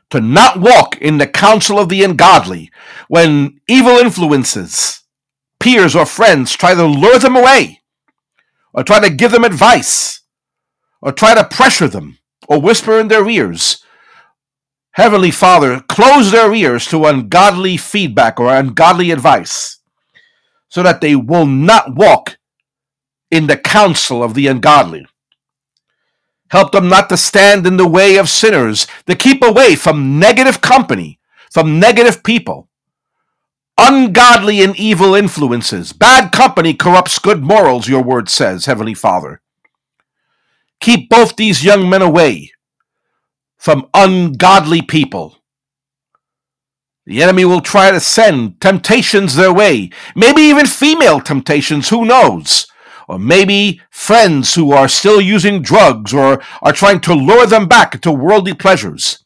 to 0.09 0.19
not 0.19 0.59
walk 0.59 0.97
in 0.97 1.17
the 1.17 1.27
counsel 1.27 1.79
of 1.79 1.89
the 1.89 2.03
ungodly 2.03 2.69
when 3.07 3.61
evil 3.67 3.93
influences, 3.97 5.01
peers, 5.59 5.95
or 5.95 6.05
friends 6.05 6.53
try 6.53 6.73
to 6.73 6.85
lure 6.85 7.17
them 7.17 7.35
away, 7.35 7.81
or 8.73 8.83
try 8.83 8.99
to 8.99 9.09
give 9.09 9.31
them 9.31 9.45
advice, 9.45 10.21
or 11.01 11.11
try 11.11 11.33
to 11.33 11.45
pressure 11.45 11.87
them, 11.87 12.19
or 12.47 12.61
whisper 12.61 12.99
in 12.99 13.07
their 13.07 13.27
ears. 13.29 13.83
Heavenly 14.93 15.31
Father, 15.31 15.79
close 15.87 16.31
their 16.31 16.53
ears 16.53 16.85
to 16.87 17.05
ungodly 17.05 17.77
feedback 17.77 18.37
or 18.39 18.53
ungodly 18.53 19.11
advice 19.11 19.79
so 20.67 20.83
that 20.83 20.99
they 20.99 21.15
will 21.15 21.45
not 21.45 21.95
walk 21.95 22.37
in 23.29 23.47
the 23.47 23.55
counsel 23.55 24.21
of 24.21 24.33
the 24.33 24.47
ungodly. 24.47 25.05
Help 26.51 26.73
them 26.73 26.89
not 26.89 27.07
to 27.09 27.17
stand 27.17 27.65
in 27.65 27.77
the 27.77 27.87
way 27.87 28.17
of 28.17 28.29
sinners, 28.29 28.85
to 29.07 29.15
keep 29.15 29.41
away 29.41 29.75
from 29.75 30.19
negative 30.19 30.59
company, 30.59 31.17
from 31.49 31.79
negative 31.79 32.23
people, 32.23 32.67
ungodly 33.77 34.61
and 34.61 34.77
evil 34.77 35.15
influences. 35.15 35.93
Bad 35.93 36.33
company 36.33 36.73
corrupts 36.73 37.19
good 37.19 37.41
morals, 37.41 37.87
your 37.87 38.03
word 38.03 38.27
says, 38.29 38.65
Heavenly 38.65 38.93
Father. 38.93 39.41
Keep 40.81 41.09
both 41.09 41.37
these 41.37 41.63
young 41.63 41.89
men 41.89 42.01
away 42.01 42.51
from 43.57 43.87
ungodly 43.93 44.81
people. 44.81 45.37
The 47.05 47.23
enemy 47.23 47.45
will 47.45 47.61
try 47.61 47.91
to 47.91 47.99
send 47.99 48.59
temptations 48.59 49.35
their 49.35 49.53
way, 49.53 49.89
maybe 50.15 50.41
even 50.41 50.65
female 50.65 51.21
temptations, 51.21 51.89
who 51.89 52.03
knows? 52.05 52.67
Or 53.11 53.19
maybe 53.19 53.81
friends 53.89 54.55
who 54.55 54.71
are 54.71 54.87
still 54.87 55.19
using 55.19 55.61
drugs 55.61 56.13
or 56.13 56.41
are 56.61 56.71
trying 56.71 57.01
to 57.01 57.13
lure 57.13 57.45
them 57.45 57.67
back 57.67 57.99
to 57.99 58.09
worldly 58.09 58.53
pleasures. 58.53 59.25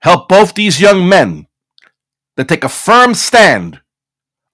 Help 0.00 0.28
both 0.28 0.52
these 0.52 0.78
young 0.78 1.08
men 1.08 1.46
to 2.36 2.44
take 2.44 2.64
a 2.64 2.68
firm 2.68 3.14
stand 3.14 3.80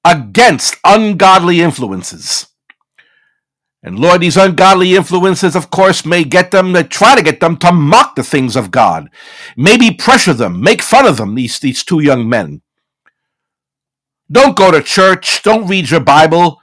against 0.04 0.76
ungodly 0.84 1.60
influences. 1.60 2.46
And 3.82 3.98
Lord, 3.98 4.20
these 4.20 4.36
ungodly 4.36 4.94
influences, 4.94 5.56
of 5.56 5.68
course, 5.68 6.06
may 6.06 6.22
get 6.22 6.52
them 6.52 6.74
to 6.74 6.84
try 6.84 7.16
to 7.16 7.22
get 7.24 7.40
them 7.40 7.56
to 7.56 7.72
mock 7.72 8.14
the 8.14 8.22
things 8.22 8.54
of 8.54 8.70
God, 8.70 9.10
maybe 9.56 9.90
pressure 9.90 10.32
them, 10.32 10.60
make 10.60 10.80
fun 10.80 11.04
of 11.04 11.16
them, 11.16 11.34
these, 11.34 11.58
these 11.58 11.82
two 11.82 12.00
young 12.00 12.28
men. 12.28 12.62
Don't 14.30 14.54
go 14.56 14.70
to 14.70 14.80
church, 14.80 15.42
don't 15.42 15.66
read 15.66 15.90
your 15.90 15.98
Bible. 15.98 16.60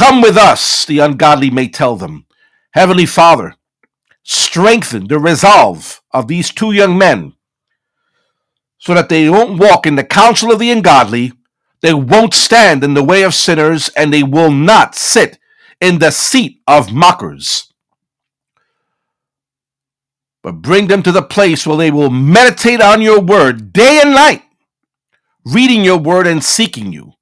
Come 0.00 0.22
with 0.22 0.38
us, 0.38 0.86
the 0.86 0.98
ungodly 1.00 1.50
may 1.50 1.68
tell 1.68 1.94
them. 1.94 2.24
Heavenly 2.72 3.04
Father, 3.04 3.56
strengthen 4.22 5.08
the 5.08 5.18
resolve 5.18 6.00
of 6.10 6.26
these 6.26 6.50
two 6.50 6.72
young 6.72 6.96
men 6.96 7.34
so 8.78 8.94
that 8.94 9.10
they 9.10 9.28
won't 9.28 9.60
walk 9.60 9.84
in 9.84 9.96
the 9.96 10.02
counsel 10.02 10.50
of 10.50 10.58
the 10.58 10.70
ungodly, 10.70 11.34
they 11.82 11.92
won't 11.92 12.32
stand 12.32 12.82
in 12.82 12.94
the 12.94 13.04
way 13.04 13.22
of 13.22 13.34
sinners, 13.34 13.90
and 13.90 14.10
they 14.10 14.22
will 14.22 14.50
not 14.50 14.94
sit 14.94 15.38
in 15.82 15.98
the 15.98 16.10
seat 16.10 16.62
of 16.66 16.94
mockers. 16.94 17.70
But 20.42 20.62
bring 20.62 20.86
them 20.86 21.02
to 21.02 21.12
the 21.12 21.20
place 21.20 21.66
where 21.66 21.76
they 21.76 21.90
will 21.90 22.08
meditate 22.08 22.80
on 22.80 23.02
your 23.02 23.20
word 23.20 23.74
day 23.74 24.00
and 24.02 24.14
night, 24.14 24.44
reading 25.44 25.84
your 25.84 25.98
word 25.98 26.26
and 26.26 26.42
seeking 26.42 26.90
you, 26.90 27.12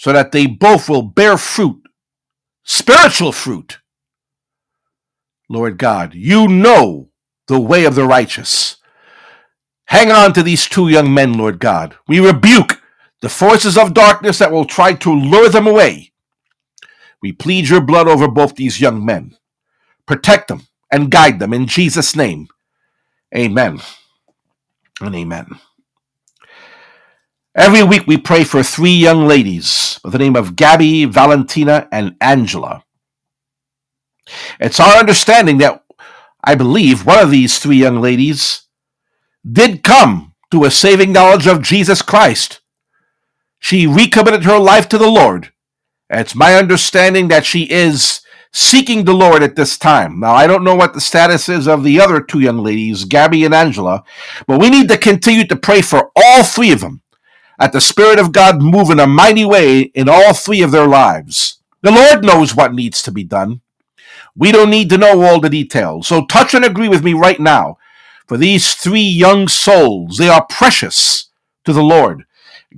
so 0.00 0.14
that 0.14 0.32
they 0.32 0.46
both 0.46 0.88
will 0.88 1.02
bear 1.02 1.36
fruit, 1.36 1.82
spiritual 2.64 3.32
fruit. 3.32 3.80
Lord 5.50 5.76
God, 5.76 6.14
you 6.14 6.48
know 6.48 7.10
the 7.48 7.60
way 7.60 7.84
of 7.84 7.96
the 7.96 8.06
righteous. 8.06 8.76
Hang 9.84 10.10
on 10.10 10.32
to 10.32 10.42
these 10.42 10.66
two 10.66 10.88
young 10.88 11.12
men, 11.12 11.34
Lord 11.34 11.58
God. 11.58 11.96
We 12.08 12.18
rebuke 12.18 12.80
the 13.20 13.28
forces 13.28 13.76
of 13.76 13.92
darkness 13.92 14.38
that 14.38 14.50
will 14.50 14.64
try 14.64 14.94
to 14.94 15.12
lure 15.12 15.50
them 15.50 15.66
away. 15.66 16.12
We 17.20 17.32
plead 17.32 17.68
your 17.68 17.82
blood 17.82 18.08
over 18.08 18.26
both 18.26 18.54
these 18.54 18.80
young 18.80 19.04
men. 19.04 19.36
Protect 20.06 20.48
them 20.48 20.62
and 20.90 21.10
guide 21.10 21.40
them 21.40 21.52
in 21.52 21.66
Jesus' 21.66 22.16
name. 22.16 22.48
Amen 23.36 23.80
and 25.02 25.14
amen. 25.14 25.60
Every 27.56 27.82
week 27.82 28.06
we 28.06 28.16
pray 28.16 28.44
for 28.44 28.62
three 28.62 28.94
young 28.94 29.26
ladies 29.26 29.98
by 30.04 30.10
the 30.10 30.18
name 30.18 30.36
of 30.36 30.54
Gabby, 30.54 31.04
Valentina, 31.04 31.88
and 31.90 32.14
Angela. 32.20 32.84
It's 34.60 34.78
our 34.78 34.96
understanding 34.96 35.58
that 35.58 35.82
I 36.44 36.54
believe 36.54 37.04
one 37.04 37.18
of 37.18 37.32
these 37.32 37.58
three 37.58 37.78
young 37.78 38.00
ladies 38.00 38.62
did 39.50 39.82
come 39.82 40.34
to 40.52 40.64
a 40.64 40.70
saving 40.70 41.12
knowledge 41.12 41.48
of 41.48 41.60
Jesus 41.60 42.02
Christ. 42.02 42.60
She 43.58 43.84
recommitted 43.84 44.44
her 44.44 44.58
life 44.58 44.88
to 44.90 44.98
the 44.98 45.10
Lord. 45.10 45.52
It's 46.08 46.36
my 46.36 46.54
understanding 46.54 47.26
that 47.28 47.44
she 47.44 47.64
is 47.64 48.20
seeking 48.52 49.04
the 49.04 49.14
Lord 49.14 49.42
at 49.42 49.56
this 49.56 49.76
time. 49.76 50.20
Now, 50.20 50.34
I 50.34 50.46
don't 50.46 50.64
know 50.64 50.76
what 50.76 50.94
the 50.94 51.00
status 51.00 51.48
is 51.48 51.66
of 51.66 51.82
the 51.82 52.00
other 52.00 52.20
two 52.20 52.38
young 52.38 52.58
ladies, 52.58 53.04
Gabby 53.04 53.44
and 53.44 53.54
Angela, 53.54 54.04
but 54.46 54.60
we 54.60 54.70
need 54.70 54.88
to 54.88 54.96
continue 54.96 55.46
to 55.48 55.56
pray 55.56 55.82
for 55.82 56.12
all 56.14 56.44
three 56.44 56.70
of 56.70 56.80
them, 56.80 57.02
that 57.60 57.72
the 57.72 57.82
Spirit 57.82 58.20
of 58.20 58.32
God 58.32 58.62
move 58.62 58.90
in 58.90 59.00
a 59.00 59.08
mighty 59.08 59.46
way 59.46 59.82
in 59.82 60.08
all 60.08 60.34
three 60.34 60.62
of 60.62 60.72
their 60.72 60.88
lives. 60.88 61.60
The 61.82 61.92
Lord 61.92 62.24
knows 62.24 62.56
what 62.56 62.74
needs 62.74 63.02
to 63.04 63.12
be 63.12 63.24
done. 63.24 63.62
We 64.36 64.52
don't 64.52 64.70
need 64.70 64.90
to 64.90 64.98
know 64.98 65.22
all 65.22 65.40
the 65.40 65.50
details. 65.50 66.08
So 66.08 66.26
touch 66.26 66.54
and 66.54 66.64
agree 66.64 66.88
with 66.88 67.04
me 67.04 67.14
right 67.14 67.40
now 67.40 67.78
for 68.28 68.38
these 68.38 68.74
three 68.74 69.02
young 69.02 69.48
souls. 69.48 70.18
They 70.18 70.28
are 70.28 70.46
precious 70.48 71.30
to 71.64 71.72
the 71.72 71.82
Lord. 71.84 72.24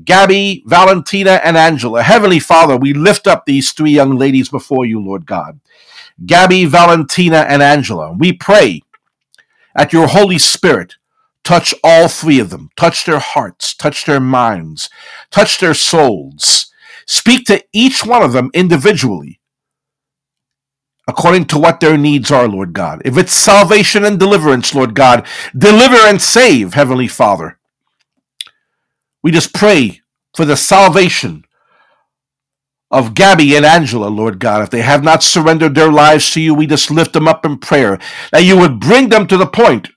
Gabby, 0.05 0.64
Valentina, 0.66 1.41
and 1.45 1.57
Angela. 1.57 2.03
Heavenly 2.03 2.41
Father, 2.41 2.76
we 2.76 2.95
lift 2.95 3.26
up 3.28 3.47
these 3.47 3.72
three 3.72 3.93
young 3.93 4.18
ladies 4.18 4.49
before 4.51 4.87
you, 4.87 5.01
Lord 5.01 5.26
God. 5.26 5.61
Gabby, 6.26 6.66
Valentina, 6.66 7.39
and 7.49 7.62
Angela. 7.62 8.12
We 8.12 8.33
pray 8.33 8.83
at 9.76 9.93
your 9.93 10.09
Holy 10.09 10.39
Spirit 10.39 10.97
touch 11.45 11.74
all 11.84 12.09
three 12.09 12.40
of 12.40 12.51
them, 12.51 12.70
touch 12.76 13.05
their 13.05 13.20
hearts, 13.20 13.74
touch 13.74 14.05
their 14.07 14.20
minds, 14.20 14.90
touch 15.30 15.61
their 15.61 15.74
souls. 15.74 16.72
Speak 17.07 17.47
to 17.47 17.64
each 17.72 18.05
one 18.07 18.22
of 18.22 18.32
them 18.32 18.51
individually 18.55 19.40
according 21.09 21.45
to 21.47 21.59
what 21.59 21.80
their 21.80 21.99
needs 21.99 22.30
are, 22.30 22.49
Lord 22.49 22.72
God. 22.72 23.03
If 23.05 23.18
it's 23.18 23.32
salvation 23.32 24.05
and 24.05 24.18
deliverance, 24.18 24.74
Lord 24.74 24.95
God, 24.95 25.26
deliver 25.57 25.97
and 25.97 26.20
save, 26.22 26.74
Heavenly 26.74 27.09
Father. 27.09 27.59
We 29.22 29.32
just 29.32 29.55
pray 29.55 30.01
for 30.34 30.45
the 30.45 30.57
salvation 30.57 31.45
of 32.90 33.14
Gabby 33.14 33.57
and 33.57 33.66
Angela, 33.66 34.09
Lord 34.09 34.38
God. 34.38 34.62
If 34.62 34.70
they 34.70 34.82
have 34.82 35.05
not 35.05 35.22
surrendered 35.22 35.74
their 35.74 35.93
lives 35.93 36.30
to 36.32 36.40
you, 36.40 36.55
we 36.55 36.66
just 36.66 36.90
lift 36.90 37.12
them 37.12 37.28
up 37.28 37.45
in 37.47 37.59
prayer 37.59 37.99
that 38.32 38.45
you 38.45 38.59
would 38.59 38.80
bring 38.80 39.11
them 39.11 39.26
to 39.28 39.36
the 39.36 39.47
point, 39.47 39.90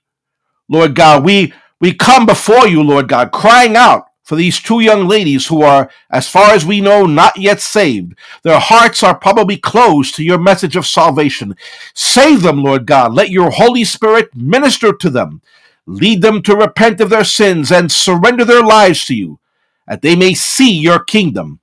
Lord 0.68 0.94
God. 0.96 1.24
We 1.24 1.52
we 1.80 1.94
come 1.94 2.26
before 2.26 2.66
you, 2.68 2.82
Lord 2.82 3.08
God, 3.08 3.32
crying 3.32 3.76
out 3.76 4.06
for 4.24 4.36
these 4.36 4.60
two 4.60 4.80
young 4.80 5.08
ladies 5.08 5.46
who 5.46 5.62
are, 5.62 5.90
as 6.10 6.28
far 6.28 6.52
as 6.52 6.66
we 6.66 6.80
know, 6.80 7.06
not 7.06 7.36
yet 7.38 7.60
saved. 7.60 8.14
Their 8.42 8.58
hearts 8.60 9.02
are 9.04 9.16
probably 9.18 9.56
closed 9.58 10.16
to 10.16 10.24
your 10.24 10.38
message 10.38 10.76
of 10.76 10.86
salvation. 10.86 11.56
Save 11.94 12.42
them, 12.42 12.62
Lord 12.64 12.86
God. 12.86 13.14
Let 13.14 13.30
your 13.30 13.50
Holy 13.50 13.84
Spirit 13.84 14.34
minister 14.34 14.92
to 14.94 15.10
them. 15.10 15.42
Lead 15.86 16.22
them 16.22 16.42
to 16.42 16.56
repent 16.56 17.00
of 17.00 17.10
their 17.10 17.24
sins 17.24 17.72
and 17.72 17.92
surrender 17.92 18.44
their 18.44 18.64
lives 18.64 19.06
to 19.06 19.14
you, 19.14 19.40
that 19.88 20.02
they 20.02 20.16
may 20.16 20.34
see 20.34 20.72
your 20.72 20.98
kingdom. 21.04 21.60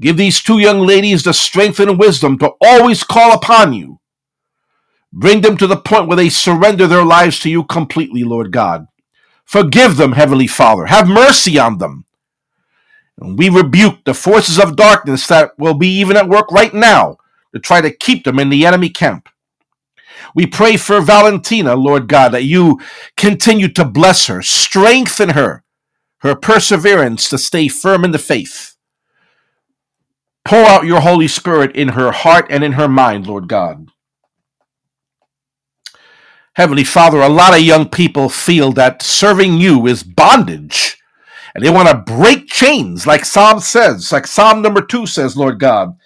Give 0.00 0.16
these 0.16 0.42
two 0.42 0.58
young 0.60 0.80
ladies 0.80 1.24
the 1.24 1.34
strength 1.34 1.80
and 1.80 1.98
wisdom 1.98 2.38
to 2.40 2.52
always 2.62 3.04
call 3.04 3.32
upon 3.34 3.74
you. 3.74 4.00
Bring 5.12 5.42
them 5.42 5.56
to 5.58 5.66
the 5.68 5.76
point 5.76 6.08
where 6.08 6.16
they 6.16 6.30
surrender 6.30 6.86
their 6.86 7.04
lives 7.04 7.40
to 7.40 7.50
you 7.50 7.64
completely, 7.64 8.24
Lord 8.24 8.52
God. 8.52 8.86
Forgive 9.46 9.96
them, 9.98 10.12
Heavenly 10.12 10.48
Father. 10.48 10.86
Have 10.86 11.08
mercy 11.08 11.58
on 11.58 11.78
them. 11.78 12.06
And 13.20 13.38
we 13.38 13.50
rebuke 13.50 14.04
the 14.04 14.14
forces 14.14 14.58
of 14.58 14.76
darkness 14.76 15.26
that 15.28 15.52
will 15.58 15.74
be 15.74 15.88
even 16.00 16.16
at 16.16 16.28
work 16.28 16.50
right 16.52 16.74
now 16.74 17.18
to 17.54 17.60
try 17.60 17.80
to 17.80 17.90
keep 17.92 18.24
them 18.24 18.38
in 18.40 18.50
the 18.50 18.66
enemy 18.66 18.90
camp. 18.90 19.28
We 20.34 20.46
pray 20.46 20.78
for 20.78 21.00
Valentina, 21.02 21.76
Lord 21.76 22.08
God, 22.08 22.30
that 22.30 22.44
you 22.44 22.80
continue 23.16 23.68
to 23.74 23.84
bless 23.84 24.28
her, 24.28 24.42
strengthen 24.42 25.30
her, 25.30 25.64
her 26.20 26.36
perseverance 26.36 27.30
to 27.30 27.38
stay 27.38 27.68
firm 27.68 28.04
in 28.04 28.12
the 28.12 28.18
faith. 28.20 28.76
Pour 30.44 30.64
out 30.66 30.86
your 30.86 31.02
Holy 31.02 31.28
Spirit 31.28 31.76
in 31.76 31.90
her 31.90 32.12
heart 32.12 32.48
and 32.50 32.64
in 32.64 32.74
her 32.74 32.88
mind, 32.88 33.28
Lord 33.28 33.48
God. 33.48 33.91
Heavenly 36.54 36.84
Father, 36.84 37.20
a 37.20 37.28
lot 37.28 37.54
of 37.54 37.62
young 37.62 37.88
people 37.88 38.28
feel 38.28 38.72
that 38.72 39.02
serving 39.02 39.58
you 39.58 39.86
is 39.86 40.02
bondage. 40.02 40.98
And 41.54 41.64
they 41.64 41.70
want 41.70 41.88
to 41.88 41.94
break 42.14 42.46
chains, 42.48 43.06
like 43.06 43.24
Psalm 43.24 43.60
says, 43.60 44.12
like 44.12 44.26
Psalm 44.26 44.62
number 44.62 44.82
two 44.82 45.06
says, 45.06 45.36
Lord 45.36 45.58
God. 45.60 45.96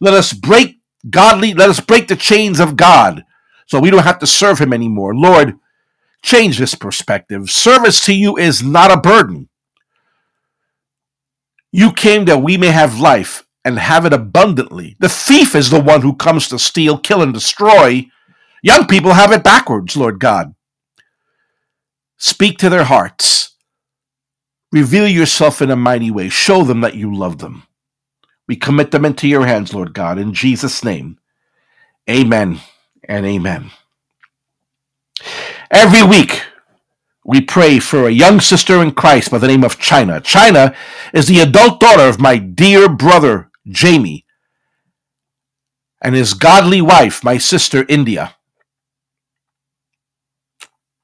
Let 0.00 0.14
us 0.14 0.32
break 0.32 0.78
godly, 1.08 1.54
let 1.54 1.70
us 1.70 1.80
break 1.80 2.08
the 2.08 2.16
chains 2.16 2.60
of 2.60 2.76
God 2.76 3.24
so 3.66 3.78
we 3.78 3.90
don't 3.90 4.02
have 4.04 4.18
to 4.20 4.26
serve 4.26 4.58
him 4.58 4.72
anymore. 4.72 5.14
Lord, 5.14 5.54
change 6.22 6.58
this 6.58 6.74
perspective. 6.74 7.50
Service 7.50 8.04
to 8.06 8.14
you 8.14 8.36
is 8.36 8.62
not 8.62 8.90
a 8.90 9.00
burden. 9.00 9.48
You 11.72 11.92
came 11.92 12.24
that 12.26 12.42
we 12.42 12.56
may 12.56 12.68
have 12.68 12.98
life 12.98 13.44
and 13.64 13.78
have 13.78 14.06
it 14.06 14.12
abundantly. 14.12 14.96
The 15.00 15.08
thief 15.08 15.54
is 15.54 15.70
the 15.70 15.80
one 15.80 16.02
who 16.02 16.16
comes 16.16 16.48
to 16.48 16.58
steal, 16.58 16.98
kill, 16.98 17.22
and 17.22 17.32
destroy. 17.32 18.06
Young 18.62 18.86
people 18.86 19.14
have 19.14 19.32
it 19.32 19.44
backwards, 19.44 19.96
Lord 19.96 20.20
God. 20.20 20.54
Speak 22.18 22.58
to 22.58 22.68
their 22.68 22.84
hearts. 22.84 23.56
Reveal 24.72 25.08
yourself 25.08 25.62
in 25.62 25.70
a 25.70 25.76
mighty 25.76 26.10
way. 26.10 26.28
Show 26.28 26.64
them 26.64 26.80
that 26.82 26.94
you 26.94 27.14
love 27.14 27.38
them. 27.38 27.64
We 28.48 28.56
commit 28.56 28.90
them 28.90 29.04
into 29.04 29.28
your 29.28 29.46
hands, 29.46 29.74
Lord 29.74 29.94
God, 29.94 30.18
in 30.18 30.34
Jesus' 30.34 30.84
name. 30.84 31.18
Amen 32.08 32.60
and 33.08 33.26
amen. 33.26 33.70
Every 35.70 36.02
week, 36.02 36.42
we 37.24 37.40
pray 37.40 37.78
for 37.78 38.06
a 38.06 38.12
young 38.12 38.40
sister 38.40 38.82
in 38.82 38.92
Christ 38.92 39.30
by 39.30 39.38
the 39.38 39.48
name 39.48 39.64
of 39.64 39.78
China. 39.78 40.20
China 40.20 40.74
is 41.14 41.28
the 41.28 41.40
adult 41.40 41.80
daughter 41.80 42.08
of 42.08 42.20
my 42.20 42.38
dear 42.38 42.88
brother, 42.88 43.50
Jamie, 43.68 44.26
and 46.02 46.14
his 46.14 46.34
godly 46.34 46.82
wife, 46.82 47.24
my 47.24 47.38
sister, 47.38 47.86
India. 47.88 48.36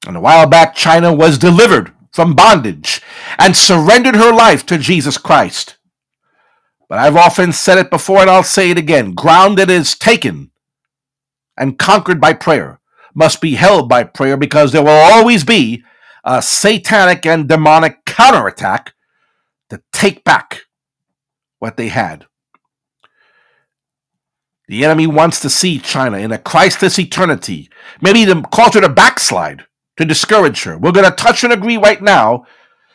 And 0.07 0.17
a 0.17 0.21
while 0.21 0.47
back, 0.47 0.75
China 0.75 1.13
was 1.13 1.39
delivered 1.39 1.93
from 2.13 2.35
bondage 2.35 3.03
and 3.39 3.57
surrendered 3.57 4.17
her 4.17 4.33
life 4.33 4.65
to 4.67 4.79
Jesus 4.79 5.19
Christ. 5.19 5.77
But 6.89 6.99
I've 6.99 7.17
often 7.17 7.53
said 7.53 7.79
it 7.79 7.91
before 7.91 8.21
and 8.21 8.31
I'll 8.31 8.43
say 8.43 8.71
it 8.71 8.79
again 8.79 9.15
ground 9.15 9.59
that 9.59 9.71
is 9.71 9.97
taken 9.97 10.51
and 11.57 11.79
conquered 11.79 12.21
by 12.21 12.33
prayer 12.33 12.81
must 13.15 13.41
be 13.41 13.55
held 13.55 13.89
by 13.89 14.05
prayer 14.05 14.37
because 14.37 14.73
there 14.73 14.83
will 14.83 14.91
always 14.91 15.43
be 15.43 15.83
a 16.25 16.41
satanic 16.43 17.25
and 17.27 17.49
demonic 17.49 18.05
counterattack 18.05 18.95
to 19.71 19.83
take 19.93 20.23
back 20.23 20.63
what 21.59 21.77
they 21.77 21.89
had. 21.89 22.27
The 24.69 24.85
enemy 24.85 25.07
wants 25.07 25.41
to 25.41 25.51
see 25.51 25.79
China 25.79 26.19
in 26.19 26.33
a 26.33 26.39
Christless 26.39 26.99
eternity, 26.99 27.71
maybe 28.01 28.25
to 28.27 28.43
cause 28.43 28.75
her 28.75 28.81
to 28.81 28.89
backslide, 28.89 29.65
to 29.97 30.05
discourage 30.05 30.63
her. 30.65 30.79
We're 30.79 30.93
going 30.93 31.09
to 31.09 31.17
touch 31.17 31.45
and 31.45 31.53
agree 31.53 31.77
right 31.77 32.01
now, 32.01 32.47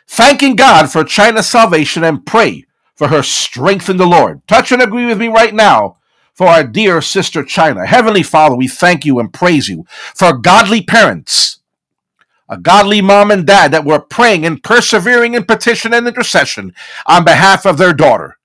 thanking 0.07 0.55
God 0.55 0.91
for 0.91 1.03
China's 1.03 1.49
salvation 1.49 2.03
and 2.03 2.25
pray 2.25 2.65
for 2.95 3.07
her 3.07 3.23
strength 3.23 3.89
in 3.89 3.97
the 3.97 4.05
Lord. 4.05 4.45
Touch 4.47 4.71
and 4.71 4.81
agree 4.81 5.05
with 5.05 5.19
me 5.19 5.27
right 5.27 5.53
now 5.53 5.97
for 6.33 6.47
our 6.47 6.63
dear 6.63 7.01
sister 7.01 7.43
China. 7.43 7.85
Heavenly 7.85 8.23
Father, 8.23 8.55
we 8.55 8.67
thank 8.67 9.05
you 9.05 9.19
and 9.19 9.33
praise 9.33 9.67
you 9.69 9.85
for 10.15 10.37
godly 10.37 10.81
parents, 10.81 11.59
a 12.49 12.57
godly 12.57 13.01
mom 13.01 13.31
and 13.31 13.45
dad 13.45 13.71
that 13.71 13.85
were 13.85 13.99
praying 13.99 14.45
and 14.45 14.63
persevering 14.63 15.33
in 15.33 15.45
petition 15.45 15.93
and 15.93 16.07
intercession 16.07 16.73
on 17.07 17.23
behalf 17.23 17.65
of 17.65 17.77
their 17.77 17.93
daughter. 17.93 18.37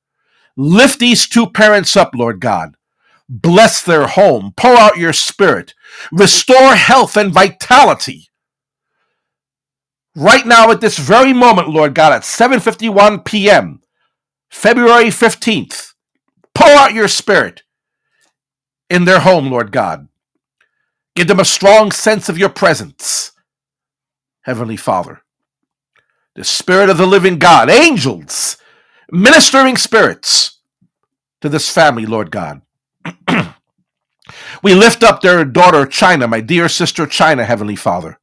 Lift 0.57 0.99
these 1.01 1.29
two 1.29 1.49
parents 1.49 1.97
up, 1.97 2.13
Lord 2.15 2.41
God. 2.41 2.77
Bless 3.29 3.83
their 3.83 4.07
home. 4.07 4.53
Pour 4.57 4.77
out 4.77 4.97
your 4.97 5.13
spirit. 5.13 5.75
Restore 6.13 6.77
health 6.77 7.17
and 7.17 7.33
vitality. 7.33 8.26
Right 10.17 10.47
now, 10.47 10.71
at 10.71 10.81
this 10.81 10.99
very 10.99 11.35
moment, 11.35 11.69
Lord 11.69 11.95
God, 11.95 12.15
at 12.15 12.23
7:51 12.23 13.25
p.m., 13.25 13.83
February 14.51 15.07
15th, 15.09 15.93
pour 16.55 16.69
out 16.71 16.95
your 16.95 17.09
spirit 17.09 17.63
in 18.91 19.05
their 19.05 19.21
home, 19.21 19.51
Lord 19.51 19.73
God. 19.73 20.09
Give 21.15 21.29
them 21.29 21.41
a 21.41 21.45
strong 21.45 21.93
sense 21.93 22.29
of 22.31 22.39
your 22.39 22.49
presence, 22.49 23.33
Heavenly 24.43 24.77
Father. 24.77 25.23
The 26.35 26.45
Spirit 26.45 26.91
of 26.91 26.99
the 26.99 27.07
living 27.07 27.39
God, 27.39 27.71
angels, 27.71 28.57
ministering 29.11 29.77
spirits 29.77 30.61
to 31.43 31.49
this 31.49 31.71
family, 31.71 32.07
Lord 32.07 32.31
God. 32.31 32.63
we 34.63 34.75
lift 34.75 35.05
up 35.05 35.21
their 35.21 35.45
daughter, 35.45 35.87
China, 35.87 36.27
my 36.29 36.41
dear 36.41 36.69
sister, 36.69 37.07
China, 37.07 37.45
Heavenly 37.45 37.77
Father. 37.77 38.19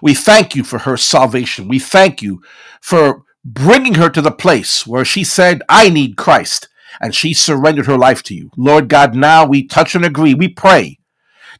We 0.00 0.14
thank 0.14 0.54
you 0.54 0.64
for 0.64 0.80
her 0.80 0.96
salvation. 0.96 1.68
We 1.68 1.78
thank 1.78 2.22
you 2.22 2.42
for 2.80 3.24
bringing 3.44 3.94
her 3.94 4.08
to 4.10 4.22
the 4.22 4.30
place 4.30 4.86
where 4.86 5.04
she 5.04 5.24
said, 5.24 5.62
I 5.68 5.88
need 5.88 6.16
Christ, 6.16 6.68
and 7.00 7.14
she 7.14 7.34
surrendered 7.34 7.86
her 7.86 7.98
life 7.98 8.22
to 8.24 8.34
you. 8.34 8.50
Lord 8.56 8.88
God, 8.88 9.14
now 9.14 9.44
we 9.44 9.66
touch 9.66 9.94
and 9.94 10.04
agree. 10.04 10.34
We 10.34 10.48
pray 10.48 10.98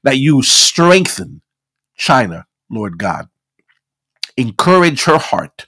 that 0.02 0.18
you 0.18 0.42
strengthen 0.42 1.42
China, 1.96 2.46
Lord 2.70 2.98
God. 2.98 3.28
Encourage 4.36 5.04
her 5.04 5.18
heart. 5.18 5.66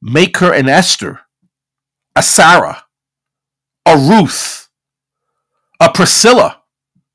Make 0.00 0.38
her 0.38 0.52
an 0.52 0.68
Esther, 0.68 1.20
a 2.16 2.22
Sarah, 2.22 2.84
a 3.86 3.96
Ruth, 3.96 4.68
a 5.80 5.90
Priscilla, 5.92 6.62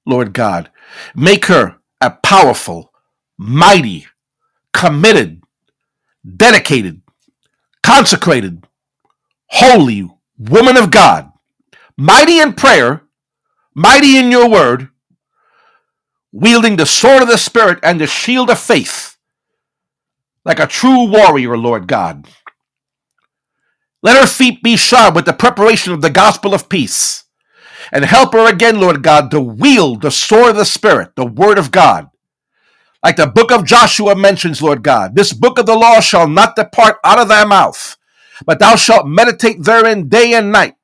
Lord 0.06 0.34
God. 0.34 0.72
Make 1.16 1.46
her 1.46 1.78
a 2.02 2.12
powerful, 2.12 2.94
mighty, 3.38 4.08
committed, 4.78 5.42
dedicated, 6.38 7.02
consecrated, 7.84 8.64
holy 9.48 10.08
woman 10.38 10.78
of 10.78 10.92
God, 10.92 11.32
mighty 11.98 12.40
in 12.40 12.54
prayer, 12.54 13.02
mighty 13.74 14.18
in 14.18 14.30
your 14.32 14.48
word, 14.48 14.90
wielding 16.32 16.76
the 16.76 16.86
sword 16.86 17.24
of 17.24 17.28
the 17.28 17.40
Spirit 17.40 17.80
and 17.82 18.00
the 18.00 18.06
shield 18.06 18.52
of 18.52 18.60
faith, 18.60 19.18
like 20.46 20.60
a 20.60 20.68
true 20.68 21.10
warrior, 21.10 21.58
Lord 21.58 21.88
God. 21.88 22.28
Let 24.04 24.22
her 24.22 24.28
feet 24.28 24.62
be 24.62 24.78
shod 24.78 25.16
with 25.16 25.26
the 25.26 25.34
preparation 25.34 25.92
of 25.92 26.02
the 26.02 26.12
gospel 26.12 26.54
of 26.54 26.70
peace. 26.70 27.24
And 27.92 28.06
help 28.06 28.34
her 28.34 28.48
again, 28.48 28.80
Lord 28.80 29.02
God, 29.02 29.32
to 29.32 29.40
wield 29.42 30.02
the 30.02 30.12
sword 30.12 30.52
of 30.52 30.56
the 30.58 30.66
Spirit, 30.66 31.16
the 31.16 31.26
word 31.26 31.58
of 31.58 31.72
God. 31.72 32.10
Like 33.04 33.18
the 33.18 33.28
book 33.28 33.52
of 33.52 33.66
Joshua 33.66 34.16
mentions, 34.16 34.62
Lord 34.62 34.84
God, 34.84 35.16
this 35.16 35.34
book 35.34 35.60
of 35.60 35.66
the 35.66 35.76
law 35.78 36.02
shall 36.02 36.28
not 36.28 36.56
depart 36.56 36.98
out 37.04 37.20
of 37.20 37.30
thy 37.30 37.46
mouth, 37.46 37.98
but 38.46 38.60
thou 38.60 38.76
shalt 38.76 39.08
meditate 39.08 39.64
therein 39.64 40.10
day 40.10 40.34
and 40.34 40.52
night. 40.52 40.76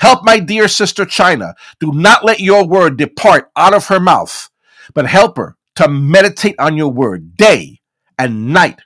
Help 0.00 0.24
my 0.24 0.40
dear 0.40 0.68
sister 0.68 1.04
China. 1.06 1.54
Do 1.80 1.92
not 1.92 2.24
let 2.24 2.40
your 2.40 2.66
word 2.66 2.98
depart 2.98 3.50
out 3.56 3.74
of 3.74 3.88
her 3.88 4.00
mouth, 4.00 4.50
but 4.94 5.06
help 5.06 5.36
her 5.38 5.56
to 5.76 5.88
meditate 5.88 6.56
on 6.58 6.76
your 6.76 6.90
word 6.92 7.36
day 7.36 7.80
and 8.18 8.52
night. 8.52 8.80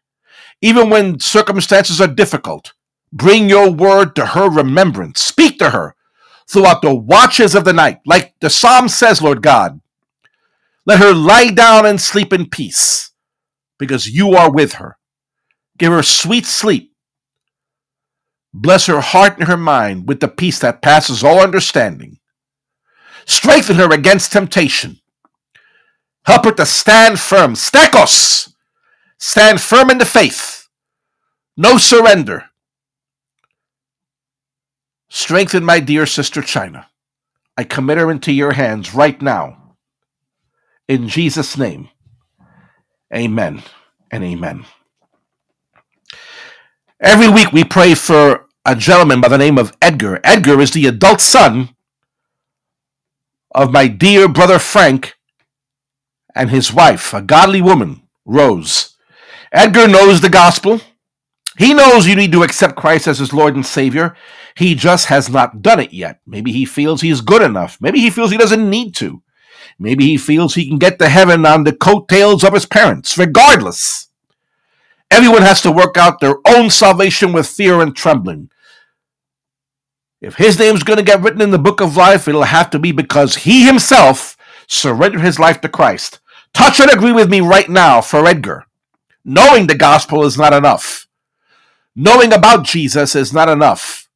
Even 0.63 0.91
when 0.91 1.21
circumstances 1.21 2.01
are 2.01 2.09
difficult, 2.09 2.73
bring 3.13 3.49
your 3.49 3.71
word 3.71 4.17
to 4.17 4.27
her 4.27 4.51
remembrance. 4.51 5.21
Speak 5.21 5.59
to 5.59 5.71
her 5.71 5.95
throughout 6.51 6.83
the 6.83 6.95
watches 6.95 7.55
of 7.55 7.65
the 7.65 7.73
night. 7.73 8.01
Like 8.07 8.35
the 8.41 8.51
psalm 8.51 8.89
says, 8.89 9.23
Lord 9.23 9.43
God, 9.43 9.81
let 10.87 11.01
her 11.01 11.15
lie 11.15 11.51
down 11.51 11.87
and 11.87 12.01
sleep 12.01 12.33
in 12.33 12.49
peace 12.49 13.13
because 13.79 14.07
you 14.09 14.35
are 14.35 14.51
with 14.51 14.75
her. 14.75 14.99
Give 15.79 15.93
her 15.93 16.03
sweet 16.03 16.47
sleep. 16.47 16.93
Bless 18.53 18.87
her 18.87 19.01
heart 19.01 19.39
and 19.39 19.49
her 19.49 19.57
mind 19.57 20.07
with 20.07 20.21
the 20.21 20.29
peace 20.29 20.61
that 20.61 20.83
passes 20.83 21.25
all 21.25 21.41
understanding. 21.41 22.19
Strengthen 23.27 23.77
her 23.77 23.93
against 23.93 24.33
temptation. 24.33 25.01
Help 26.25 26.45
her 26.45 26.53
to 26.53 26.67
stand 26.67 27.19
firm. 27.19 27.55
Stekos! 27.55 28.53
Stand 29.19 29.61
firm 29.61 29.91
in 29.91 29.99
the 29.99 30.05
faith. 30.05 30.69
No 31.57 31.79
surrender. 31.79 32.45
Strengthen 35.09 35.65
my 35.65 35.81
dear 35.81 36.07
sister 36.07 36.43
China. 36.43 36.89
I 37.57 37.65
commit 37.65 37.99
her 37.99 38.11
into 38.11 38.33
your 38.33 38.53
hands 38.53 38.95
right 38.95 39.21
now. 39.23 39.64
In 40.87 41.09
Jesus' 41.09 41.57
name, 41.57 41.89
amen 43.15 43.63
and 44.11 44.23
amen. 44.23 44.67
Every 47.01 47.29
week 47.29 47.53
we 47.53 47.65
pray 47.65 47.95
for 47.95 48.47
a 48.67 48.77
gentleman 48.77 49.21
by 49.23 49.29
the 49.29 49.39
name 49.39 49.57
of 49.57 49.75
Edgar. 49.81 50.21
Edgar 50.23 50.61
is 50.61 50.73
the 50.73 50.87
adult 50.87 51.23
son 51.23 51.71
of 53.55 53.73
my 53.73 53.89
dear 53.89 54.29
brother 54.29 54.59
Frank 54.59 55.15
and 56.35 56.51
his 56.51 56.73
wife, 56.73 57.15
a 57.15 57.23
godly 57.23 57.63
woman, 57.63 58.03
Rose. 58.27 58.97
Edgar 59.53 59.89
knows 59.89 60.21
the 60.21 60.29
gospel. 60.29 60.81
He 61.57 61.73
knows 61.73 62.07
you 62.07 62.17
need 62.17 62.33
to 62.33 62.43
accept 62.43 62.77
Christ 62.77 63.07
as 63.07 63.21
his 63.21 63.33
Lord 63.33 63.55
and 63.55 63.65
Savior. 63.65 64.15
He 64.57 64.75
just 64.75 65.07
has 65.07 65.31
not 65.31 65.63
done 65.63 65.81
it 65.81 65.93
yet. 65.95 66.21
Maybe 66.27 66.53
he 66.53 66.65
feels 66.65 67.01
he's 67.01 67.21
good 67.23 67.43
enough. 67.43 67.79
Maybe 67.81 68.01
he 68.01 68.11
feels 68.11 68.31
he 68.31 68.37
doesn't 68.37 68.69
need 68.69 68.95
to. 68.97 69.23
Maybe 69.79 70.05
he 70.07 70.17
feels 70.17 70.55
he 70.55 70.69
can 70.69 70.79
get 70.79 70.99
to 70.99 71.09
heaven 71.09 71.45
on 71.45 71.65
the 71.65 71.73
coattails 71.73 72.45
of 72.45 72.55
his 72.55 72.67
parents. 72.67 73.19
Regardless, 73.19 74.09
everyone 75.11 75.43
has 75.43 75.61
to 75.63 75.73
work 75.73 75.97
out 75.97 76.21
their 76.21 76.37
own 76.47 76.71
salvation 76.71 77.33
with 77.33 77.47
fear 77.47 77.81
and 77.81 77.95
trembling. 77.95 78.51
If 80.21 80.37
his 80.37 80.59
name's 80.59 80.83
going 80.83 80.97
to 80.99 81.05
get 81.05 81.21
written 81.21 81.43
in 81.43 81.51
the 81.51 81.59
book 81.59 81.81
of 81.81 81.97
life, 81.97 82.29
it'll 82.29 82.45
have 82.45 82.71
to 82.71 82.79
be 82.79 82.93
because 82.93 83.37
he 83.37 83.67
himself 83.67 84.37
surrendered 84.67 85.21
his 85.21 85.39
life 85.39 85.61
to 85.61 85.69
Christ. 85.69 86.21
Touch 86.55 86.81
and 86.81 86.91
agree 86.91 87.13
with 87.13 87.29
me 87.29 87.41
right 87.41 87.69
now 87.69 88.01
for 88.01 88.27
Edgar. 88.27 88.65
Knowing 89.25 89.67
the 89.67 89.75
gospel 89.75 90.25
is 90.25 90.39
not 90.39 90.55
enough. 90.55 91.07
Knowing 91.97 92.33
about 92.33 92.65
Jesus 92.65 93.15
is 93.15 93.33
not 93.33 93.49
enough. 93.49 94.09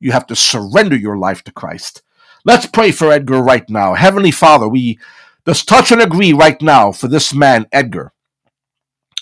You 0.00 0.12
have 0.12 0.26
to 0.26 0.36
surrender 0.36 0.96
your 0.96 1.16
life 1.16 1.42
to 1.44 1.52
Christ. 1.52 2.02
Let's 2.44 2.66
pray 2.66 2.90
for 2.92 3.10
Edgar 3.10 3.42
right 3.42 3.68
now. 3.70 3.94
Heavenly 3.94 4.30
Father, 4.30 4.68
we 4.68 4.98
just 5.46 5.66
touch 5.66 5.90
and 5.90 6.02
agree 6.02 6.32
right 6.32 6.60
now 6.60 6.92
for 6.92 7.08
this 7.08 7.34
man, 7.34 7.66
Edgar. 7.72 8.12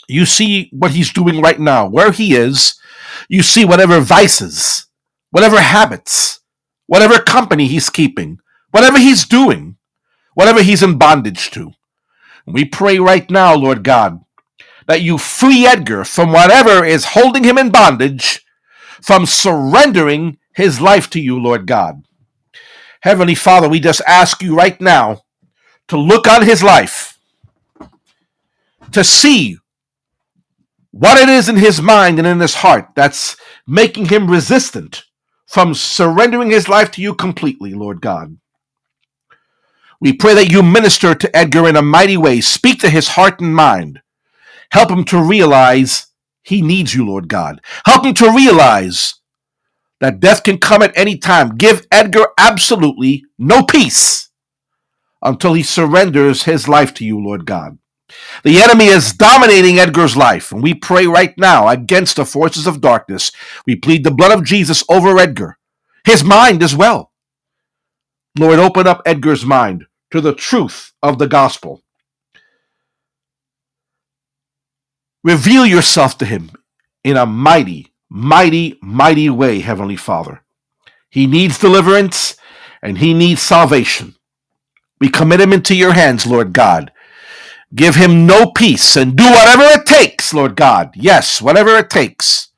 You 0.09 0.27
see 0.27 0.69
what 0.73 0.91
he's 0.93 1.13
doing 1.13 1.41
right 1.41 1.59
now, 1.61 1.87
where 1.89 2.11
he 2.11 2.35
is. 2.35 2.75
You 3.29 3.43
see 3.43 3.65
whatever 3.65 4.01
vices, 4.01 4.87
whatever 5.31 5.61
habits, 5.61 6.41
whatever 6.87 7.21
company 7.21 7.69
he's 7.69 7.91
keeping, 7.91 8.39
whatever 8.73 8.99
he's 8.99 9.25
doing, 9.25 9.77
whatever 10.35 10.63
he's 10.63 10.83
in 10.83 10.99
bondage 10.99 11.51
to. 11.53 11.73
We 12.47 12.65
pray 12.65 12.99
right 12.99 13.31
now, 13.31 13.55
Lord 13.55 13.85
God, 13.85 14.21
that 14.89 15.03
you 15.03 15.17
free 15.17 15.65
Edgar 15.65 16.05
from 16.05 16.33
whatever 16.33 16.85
is 16.85 17.05
holding 17.07 17.45
him 17.45 17.57
in 17.57 17.71
bondage, 17.71 18.45
from 19.01 19.27
surrendering 19.27 20.39
his 20.55 20.81
life 20.81 21.09
to 21.11 21.21
you, 21.21 21.41
Lord 21.41 21.67
God. 21.67 22.03
Heavenly 23.03 23.37
Father, 23.37 23.69
we 23.69 23.81
just 23.81 24.03
ask 24.07 24.43
you 24.43 24.57
right 24.57 24.81
now 24.81 25.23
to 25.89 25.99
look 25.99 26.29
on 26.29 26.43
his 26.45 26.63
life, 26.63 27.19
to 28.93 29.05
see 29.05 29.59
what 30.93 31.19
it 31.19 31.29
is 31.29 31.49
in 31.49 31.57
his 31.57 31.83
mind 31.83 32.19
and 32.19 32.27
in 32.29 32.41
his 32.41 32.57
heart 32.57 32.91
that's 32.97 33.37
making 33.67 34.07
him 34.07 34.31
resistant 34.31 35.05
from 35.47 35.75
surrendering 35.75 36.51
his 36.51 36.69
life 36.69 36.91
to 36.93 37.03
you 37.03 37.15
completely, 37.15 37.75
Lord 37.75 38.01
God. 38.03 38.39
We 40.01 40.13
pray 40.15 40.35
that 40.35 40.51
you 40.53 40.63
minister 40.63 41.15
to 41.15 41.37
Edgar 41.37 41.69
in 41.69 41.77
a 41.77 41.83
mighty 41.83 42.17
way. 42.17 42.41
Speak 42.41 42.81
to 42.81 42.91
his 42.91 43.09
heart 43.09 43.41
and 43.41 43.55
mind. 43.55 44.01
Help 44.71 44.91
him 44.91 45.05
to 45.07 45.23
realize 45.23 46.07
He 46.45 46.63
needs 46.63 46.95
you, 46.95 47.07
Lord 47.07 47.29
God. 47.29 47.61
Help 47.87 48.05
him 48.07 48.15
to 48.17 48.33
realize 48.33 49.15
that 50.03 50.19
death 50.21 50.43
can 50.43 50.59
come 50.59 50.83
at 50.83 50.93
any 50.99 51.17
time. 51.17 51.57
Give 51.57 51.87
Edgar 51.93 52.27
absolutely 52.37 53.25
no 53.39 53.63
peace 53.63 54.31
until 55.23 55.55
he 55.55 55.63
surrenders 55.63 56.43
his 56.43 56.69
life 56.69 56.93
to 56.95 57.05
you, 57.05 57.23
Lord 57.23 57.47
God. 57.47 57.79
The 58.43 58.61
enemy 58.61 58.87
is 58.87 59.13
dominating 59.13 59.79
Edgar's 59.79 60.17
life, 60.17 60.51
and 60.51 60.61
we 60.61 60.75
pray 60.75 61.07
right 61.07 61.33
now 61.39 61.69
against 61.69 62.17
the 62.17 62.27
forces 62.27 62.67
of 62.67 62.81
darkness. 62.81 63.31
We 63.65 63.77
plead 63.77 64.03
the 64.03 64.11
blood 64.11 64.37
of 64.37 64.45
Jesus 64.45 64.83
over 64.89 65.17
Edgar, 65.19 65.57
his 66.05 66.25
mind 66.25 66.65
as 66.65 66.75
well. 66.75 67.13
Lord, 68.37 68.59
open 68.59 68.89
up 68.89 69.03
Edgar's 69.07 69.45
mind 69.47 69.87
to 70.11 70.21
the 70.21 70.35
truth 70.35 70.93
of 71.01 71.21
the 71.21 71.29
gospel. 71.29 71.81
Reveal 75.23 75.65
yourself 75.65 76.19
to 76.19 76.25
him 76.25 76.51
in 77.05 77.17
a 77.17 77.25
mighty, 77.25 77.92
mighty, 78.13 78.79
mighty 78.83 79.31
way, 79.31 79.61
Heavenly 79.61 79.97
Father. 79.97 80.43
He 81.09 81.27
needs 81.27 81.59
deliverance 81.59 82.37
and 82.83 82.99
he 82.99 83.15
needs 83.15 83.41
salvation. 83.41 84.17
We 85.01 85.09
commit 85.09 85.41
him 85.41 85.53
into 85.53 85.75
your 85.75 85.95
hands, 85.95 86.27
Lord 86.27 86.53
God. 86.53 86.93
Give 87.75 87.95
him 87.95 88.27
no 88.27 88.51
peace 88.51 88.97
and 88.97 89.17
do 89.17 89.25
whatever 89.25 89.63
it 89.63 89.87
takes, 89.87 90.35
Lord 90.35 90.57
God. 90.57 90.91
Yes, 90.95 91.41
whatever 91.41 91.71
it 91.79 91.89
takes. 91.89 92.49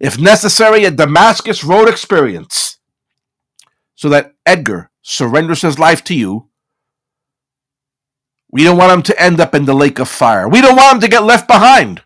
If 0.00 0.18
necessary, 0.18 0.84
a 0.84 0.90
Damascus 0.90 1.62
Road 1.62 1.88
experience 1.88 2.78
so 3.94 4.08
that 4.08 4.32
Edgar 4.46 4.90
surrenders 5.02 5.62
his 5.62 5.78
life 5.78 6.02
to 6.04 6.14
you. 6.14 6.48
We 8.50 8.64
don't 8.64 8.78
want 8.78 8.92
him 8.92 9.02
to 9.02 9.22
end 9.22 9.40
up 9.40 9.54
in 9.54 9.66
the 9.66 9.74
lake 9.74 9.98
of 9.98 10.08
fire. 10.08 10.48
We 10.48 10.62
don't 10.62 10.76
want 10.76 10.94
him 10.94 11.00
to 11.02 11.08
get 11.08 11.22
left 11.22 11.46
behind 11.46 12.02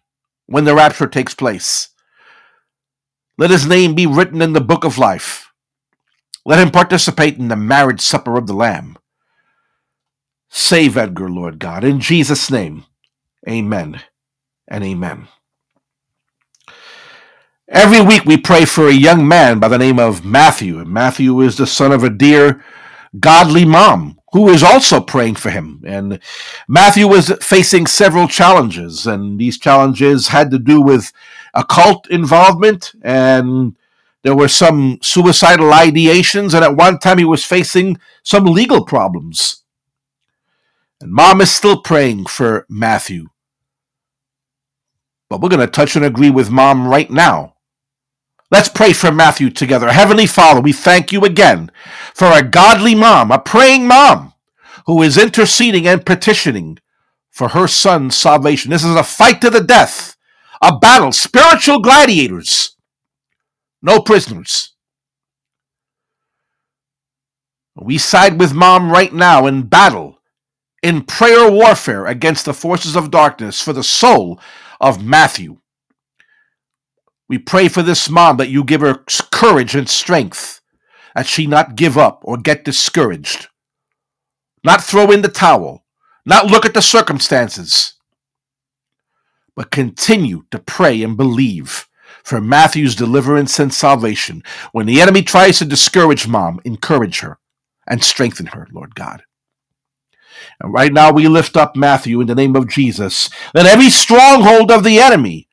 when 0.46 0.64
the 0.64 0.74
rapture 0.74 1.06
takes 1.06 1.34
place. 1.34 1.90
Let 3.38 3.50
his 3.50 3.66
name 3.66 3.94
be 3.94 4.06
written 4.06 4.42
in 4.42 4.52
the 4.52 4.60
book 4.60 4.84
of 4.84 4.98
life. 4.98 5.52
Let 6.44 6.58
him 6.58 6.72
participate 6.72 7.38
in 7.38 7.46
the 7.46 7.56
marriage 7.56 8.00
supper 8.00 8.36
of 8.36 8.48
the 8.48 8.52
Lamb. 8.52 8.98
Save 10.48 10.96
Edgar, 10.96 11.30
Lord 11.30 11.60
God. 11.60 11.84
In 11.84 12.00
Jesus' 12.00 12.50
name, 12.50 12.84
amen 13.48 14.02
and 14.66 14.82
amen. 14.82 15.28
Every 17.68 18.00
week 18.00 18.24
we 18.24 18.38
pray 18.38 18.64
for 18.64 18.88
a 18.88 18.92
young 18.92 19.28
man 19.28 19.60
by 19.60 19.68
the 19.68 19.78
name 19.78 19.98
of 19.98 20.24
Matthew. 20.24 20.80
And 20.80 20.90
Matthew 20.90 21.40
is 21.40 21.58
the 21.58 21.66
son 21.66 21.92
of 21.92 22.02
a 22.02 22.10
dear, 22.10 22.64
godly 23.20 23.64
mom 23.64 24.18
who 24.32 24.48
is 24.48 24.62
also 24.62 25.00
praying 25.00 25.36
for 25.36 25.50
him. 25.50 25.82
And 25.86 26.18
Matthew 26.66 27.06
was 27.06 27.30
facing 27.40 27.86
several 27.86 28.26
challenges, 28.26 29.06
and 29.06 29.38
these 29.38 29.58
challenges 29.58 30.28
had 30.28 30.50
to 30.50 30.58
do 30.58 30.80
with 30.80 31.12
occult 31.54 32.08
involvement, 32.10 32.92
and 33.02 33.76
there 34.22 34.36
were 34.36 34.48
some 34.48 34.98
suicidal 35.02 35.70
ideations, 35.70 36.54
and 36.54 36.64
at 36.64 36.76
one 36.76 36.98
time 36.98 37.18
he 37.18 37.24
was 37.24 37.44
facing 37.44 37.98
some 38.22 38.44
legal 38.44 38.84
problems. 38.84 39.62
And 41.00 41.12
mom 41.12 41.40
is 41.40 41.50
still 41.50 41.80
praying 41.80 42.26
for 42.26 42.66
Matthew. 42.68 43.28
But 45.30 45.40
we're 45.40 45.50
going 45.50 45.60
to 45.60 45.66
touch 45.66 45.94
and 45.94 46.04
agree 46.04 46.30
with 46.30 46.50
mom 46.50 46.88
right 46.88 47.10
now. 47.10 47.54
Let's 48.50 48.70
pray 48.70 48.94
for 48.94 49.12
Matthew 49.12 49.50
together. 49.50 49.90
Heavenly 49.92 50.26
Father, 50.26 50.60
we 50.60 50.72
thank 50.72 51.12
you 51.12 51.24
again 51.24 51.70
for 52.14 52.32
a 52.32 52.42
godly 52.42 52.94
mom, 52.94 53.30
a 53.30 53.38
praying 53.38 53.86
mom 53.86 54.32
who 54.86 55.02
is 55.02 55.18
interceding 55.18 55.86
and 55.86 56.04
petitioning 56.04 56.78
for 57.30 57.48
her 57.48 57.68
son's 57.68 58.16
salvation. 58.16 58.70
This 58.70 58.84
is 58.84 58.94
a 58.94 59.04
fight 59.04 59.42
to 59.42 59.50
the 59.50 59.62
death, 59.62 60.16
a 60.60 60.78
battle, 60.78 61.12
spiritual 61.12 61.80
gladiators, 61.80 62.76
no 63.82 64.00
prisoners. 64.00 64.74
We 67.76 67.98
side 67.98 68.40
with 68.40 68.54
mom 68.54 68.90
right 68.90 69.12
now 69.12 69.46
in 69.46 69.62
battle 69.62 70.18
in 70.82 71.02
prayer 71.02 71.50
warfare 71.50 72.06
against 72.06 72.44
the 72.44 72.54
forces 72.54 72.96
of 72.96 73.10
darkness 73.10 73.60
for 73.60 73.72
the 73.72 73.82
soul 73.82 74.40
of 74.80 75.04
Matthew. 75.04 75.58
We 77.28 77.38
pray 77.38 77.68
for 77.68 77.82
this 77.82 78.08
mom 78.08 78.36
that 78.38 78.48
you 78.48 78.64
give 78.64 78.80
her 78.80 79.04
courage 79.30 79.74
and 79.74 79.88
strength, 79.88 80.60
that 81.14 81.26
she 81.26 81.46
not 81.46 81.76
give 81.76 81.98
up 81.98 82.22
or 82.24 82.36
get 82.36 82.64
discouraged, 82.64 83.48
not 84.64 84.82
throw 84.82 85.10
in 85.10 85.22
the 85.22 85.28
towel, 85.28 85.84
not 86.24 86.46
look 86.46 86.64
at 86.64 86.74
the 86.74 86.82
circumstances, 86.82 87.94
but 89.58 89.72
continue 89.72 90.44
to 90.52 90.58
pray 90.60 91.02
and 91.02 91.16
believe 91.16 91.88
for 92.22 92.40
Matthew's 92.40 92.94
deliverance 92.94 93.58
and 93.58 93.74
salvation. 93.74 94.40
When 94.70 94.86
the 94.86 95.00
enemy 95.00 95.20
tries 95.22 95.58
to 95.58 95.64
discourage 95.64 96.28
mom, 96.28 96.60
encourage 96.64 97.18
her 97.18 97.40
and 97.84 98.04
strengthen 98.04 98.46
her, 98.46 98.68
Lord 98.70 98.94
God. 98.94 99.24
And 100.60 100.72
right 100.72 100.92
now 100.92 101.10
we 101.10 101.26
lift 101.26 101.56
up 101.56 101.74
Matthew 101.74 102.20
in 102.20 102.28
the 102.28 102.36
name 102.36 102.54
of 102.54 102.68
Jesus, 102.68 103.30
Let 103.52 103.66
every 103.66 103.90
stronghold 103.90 104.70
of 104.70 104.84
the 104.84 105.00
enemy 105.00 105.48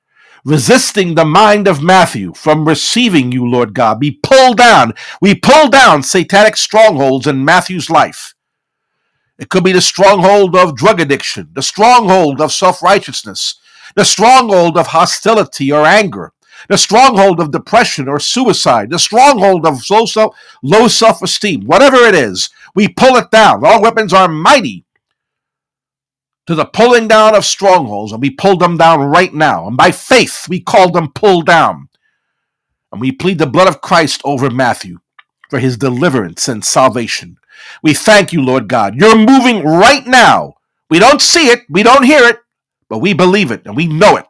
resisting 0.45 1.15
the 1.15 1.25
mind 1.25 1.67
of 1.67 1.81
Matthew 1.81 2.35
from 2.35 2.67
receiving 2.67 3.31
you, 3.31 3.49
Lord 3.49 3.73
God, 3.73 3.99
be 3.99 4.19
pulled 4.21 4.57
down. 4.57 4.93
We 5.19 5.33
pull 5.33 5.69
down 5.69 6.03
satanic 6.03 6.57
strongholds 6.57 7.25
in 7.25 7.43
Matthew's 7.43 7.89
life. 7.89 8.35
It 9.39 9.49
could 9.49 9.63
be 9.63 9.71
the 9.71 9.81
stronghold 9.81 10.55
of 10.55 10.75
drug 10.75 11.01
addiction, 11.01 11.49
the 11.53 11.63
stronghold 11.63 12.39
of 12.39 12.53
self 12.53 12.83
righteousness, 12.83 13.59
the 13.95 14.05
stronghold 14.05 14.77
of 14.77 14.87
hostility 14.87 15.71
or 15.71 15.85
anger, 15.85 16.33
the 16.69 16.77
stronghold 16.77 17.39
of 17.39 17.51
depression 17.51 18.07
or 18.07 18.19
suicide, 18.19 18.89
the 18.89 18.99
stronghold 18.99 19.65
of 19.65 19.81
low 20.63 20.87
self 20.87 21.21
esteem, 21.21 21.65
whatever 21.65 21.97
it 21.97 22.15
is, 22.15 22.49
we 22.75 22.87
pull 22.87 23.15
it 23.15 23.31
down. 23.31 23.65
Our 23.65 23.81
weapons 23.81 24.13
are 24.13 24.27
mighty 24.27 24.85
to 26.47 26.55
the 26.55 26.65
pulling 26.65 27.07
down 27.07 27.35
of 27.35 27.45
strongholds, 27.45 28.11
and 28.11 28.21
we 28.21 28.29
pull 28.29 28.57
them 28.57 28.77
down 28.77 28.99
right 29.01 29.33
now. 29.33 29.67
And 29.67 29.77
by 29.77 29.91
faith, 29.91 30.47
we 30.47 30.59
call 30.59 30.91
them 30.91 31.11
pulled 31.11 31.45
down. 31.47 31.89
And 32.91 33.01
we 33.01 33.11
plead 33.11 33.39
the 33.39 33.47
blood 33.47 33.67
of 33.67 33.81
Christ 33.81 34.21
over 34.23 34.49
Matthew 34.49 34.99
for 35.49 35.59
his 35.59 35.77
deliverance 35.77 36.47
and 36.47 36.63
salvation. 36.63 37.37
We 37.81 37.93
thank 37.93 38.31
you, 38.31 38.41
Lord 38.41 38.67
God. 38.67 38.95
You're 38.95 39.17
moving 39.17 39.63
right 39.63 40.05
now. 40.05 40.55
We 40.89 40.99
don't 40.99 41.21
see 41.21 41.47
it, 41.47 41.61
we 41.69 41.81
don't 41.83 42.03
hear 42.03 42.23
it, 42.25 42.39
but 42.89 42.99
we 42.99 43.13
believe 43.13 43.51
it 43.51 43.63
and 43.65 43.75
we 43.75 43.87
know 43.87 44.17
it. 44.17 44.25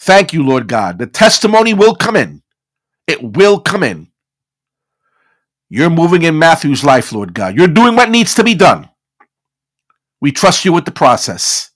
Thank 0.00 0.32
you, 0.32 0.44
Lord 0.46 0.68
God. 0.68 0.98
The 0.98 1.06
testimony 1.06 1.74
will 1.74 1.94
come 1.94 2.16
in. 2.16 2.42
It 3.06 3.22
will 3.22 3.60
come 3.60 3.82
in. 3.82 4.08
You're 5.68 5.90
moving 5.90 6.22
in 6.22 6.38
Matthew's 6.38 6.84
life, 6.84 7.12
Lord 7.12 7.34
God. 7.34 7.56
You're 7.56 7.68
doing 7.68 7.96
what 7.96 8.10
needs 8.10 8.34
to 8.36 8.44
be 8.44 8.54
done. 8.54 8.88
We 10.20 10.32
trust 10.32 10.64
you 10.64 10.72
with 10.72 10.84
the 10.84 10.90
process, 10.92 11.70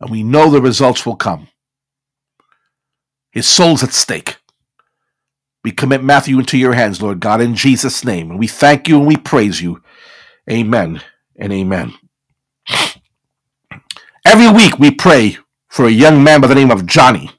and 0.00 0.10
we 0.10 0.22
know 0.22 0.50
the 0.50 0.62
results 0.62 1.06
will 1.06 1.16
come. 1.16 1.48
His 3.32 3.46
soul's 3.48 3.82
at 3.84 3.92
stake. 3.92 4.38
We 5.64 5.72
commit 5.72 6.02
Matthew 6.02 6.38
into 6.38 6.58
your 6.58 6.74
hands, 6.74 7.02
Lord 7.02 7.20
God, 7.20 7.40
in 7.40 7.54
Jesus' 7.54 8.04
name. 8.04 8.30
And 8.30 8.38
we 8.38 8.46
thank 8.46 8.88
you 8.88 8.98
and 8.98 9.06
we 9.06 9.16
praise 9.16 9.60
you. 9.60 9.82
Amen 10.50 11.02
and 11.36 11.52
amen. 11.52 11.94
Every 14.28 14.50
week 14.50 14.78
we 14.78 14.90
pray 14.90 15.38
for 15.68 15.86
a 15.86 15.90
young 15.90 16.22
man 16.22 16.42
by 16.42 16.48
the 16.48 16.54
name 16.54 16.70
of 16.70 16.84
Johnny. 16.84 17.30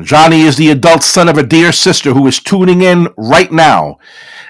Johnny 0.00 0.40
is 0.40 0.56
the 0.56 0.70
adult 0.70 1.02
son 1.02 1.28
of 1.28 1.36
a 1.36 1.42
dear 1.42 1.72
sister 1.72 2.14
who 2.14 2.26
is 2.26 2.40
tuning 2.40 2.80
in 2.80 3.08
right 3.18 3.52
now. 3.52 3.98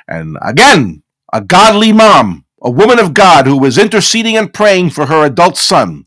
And 0.06 0.38
again, 0.42 1.02
a 1.32 1.40
godly 1.40 1.92
mom 1.92 2.44
a 2.62 2.70
woman 2.70 3.00
of 3.00 3.14
God 3.14 3.46
who 3.46 3.58
was 3.58 3.78
interceding 3.78 4.36
and 4.36 4.54
praying 4.54 4.90
for 4.90 5.06
her 5.06 5.24
adult 5.24 5.56
son, 5.56 6.04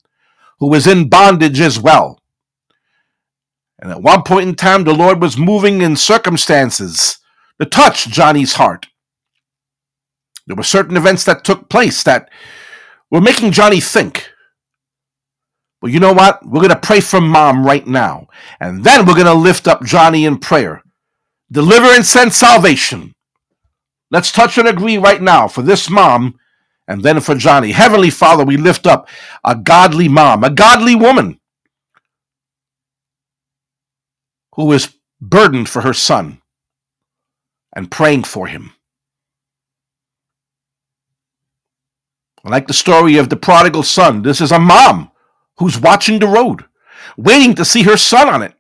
who 0.60 0.70
was 0.70 0.88
in 0.88 1.10
bondage 1.10 1.60
as 1.60 1.78
well. 1.78 2.22
And 3.80 3.92
at 3.92 4.02
one 4.02 4.24
point 4.24 4.48
in 4.48 4.56
time, 4.56 4.86
the 4.86 4.94
Lord 4.94 5.22
was 5.22 5.38
moving 5.38 5.82
in 5.82 5.98
circumstances 5.98 7.18
to 7.60 7.66
touch 7.66 8.08
Johnny's 8.08 8.54
heart. 8.54 8.86
There 10.48 10.56
were 10.56 10.64
certain 10.64 10.96
events 10.96 11.26
that 11.26 11.44
took 11.44 11.68
place 11.68 12.02
that 12.04 12.30
were 13.12 13.20
making 13.20 13.52
Johnny 13.52 13.82
think. 13.82 14.30
Well, 15.84 15.92
you 15.92 16.00
know 16.00 16.14
what? 16.14 16.46
We're 16.46 16.62
going 16.62 16.70
to 16.70 16.78
pray 16.78 17.02
for 17.02 17.20
mom 17.20 17.66
right 17.66 17.86
now. 17.86 18.30
And 18.62 18.86
then 18.86 19.06
we're 19.06 19.16
going 19.16 19.26
to 19.26 19.34
lift 19.34 19.68
up 19.68 19.84
Johnny 19.84 20.24
in 20.24 20.38
prayer. 20.38 20.82
Deliverance 21.52 22.16
and 22.16 22.32
salvation. 22.32 23.12
Let's 24.10 24.32
touch 24.32 24.58
and 24.58 24.66
agree 24.66 24.98
right 24.98 25.22
now 25.22 25.50
for 25.50 25.62
this 25.62 25.90
mom 25.90 26.40
and 26.88 27.04
then 27.04 27.20
for 27.20 27.36
Johnny. 27.36 27.74
Heavenly 27.74 28.12
Father, 28.12 28.46
we 28.46 28.56
lift 28.56 28.88
up 28.88 29.10
a 29.44 29.58
godly 29.58 30.08
mom, 30.08 30.46
a 30.46 30.50
godly 30.50 30.96
woman 30.96 31.42
who 34.56 34.72
is 34.72 34.96
burdened 35.20 35.68
for 35.68 35.82
her 35.82 35.94
son 35.94 36.42
and 37.76 37.92
praying 37.92 38.24
for 38.24 38.48
him. 38.48 38.72
I 42.46 42.52
like 42.52 42.68
the 42.68 42.74
story 42.74 43.18
of 43.18 43.28
the 43.28 43.36
prodigal 43.36 43.84
son, 43.84 44.22
this 44.22 44.40
is 44.40 44.54
a 44.54 44.60
mom 44.60 45.10
who's 45.58 45.80
watching 45.80 46.20
the 46.20 46.28
road. 46.28 46.66
waiting 47.18 47.54
to 47.56 47.66
see 47.66 47.84
her 47.84 47.98
son 47.98 48.30
on 48.30 48.42
it. 48.42 48.54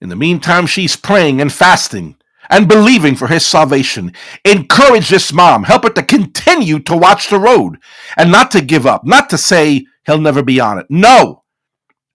In 0.00 0.08
the 0.08 0.16
meantime, 0.16 0.66
she's 0.66 0.96
praying 0.96 1.40
and 1.40 1.52
fasting 1.52 2.16
and 2.50 2.68
believing 2.68 3.14
for 3.14 3.28
his 3.28 3.46
salvation. 3.46 4.12
Encourage 4.44 5.08
this 5.08 5.32
mom. 5.32 5.64
Help 5.64 5.84
her 5.84 5.90
to 5.90 6.02
continue 6.02 6.78
to 6.80 6.96
watch 6.96 7.28
the 7.28 7.38
road 7.38 7.78
and 8.16 8.32
not 8.32 8.50
to 8.50 8.60
give 8.60 8.86
up, 8.86 9.04
not 9.04 9.30
to 9.30 9.38
say 9.38 9.86
he'll 10.06 10.20
never 10.20 10.42
be 10.42 10.60
on 10.60 10.78
it. 10.78 10.86
No. 10.90 11.44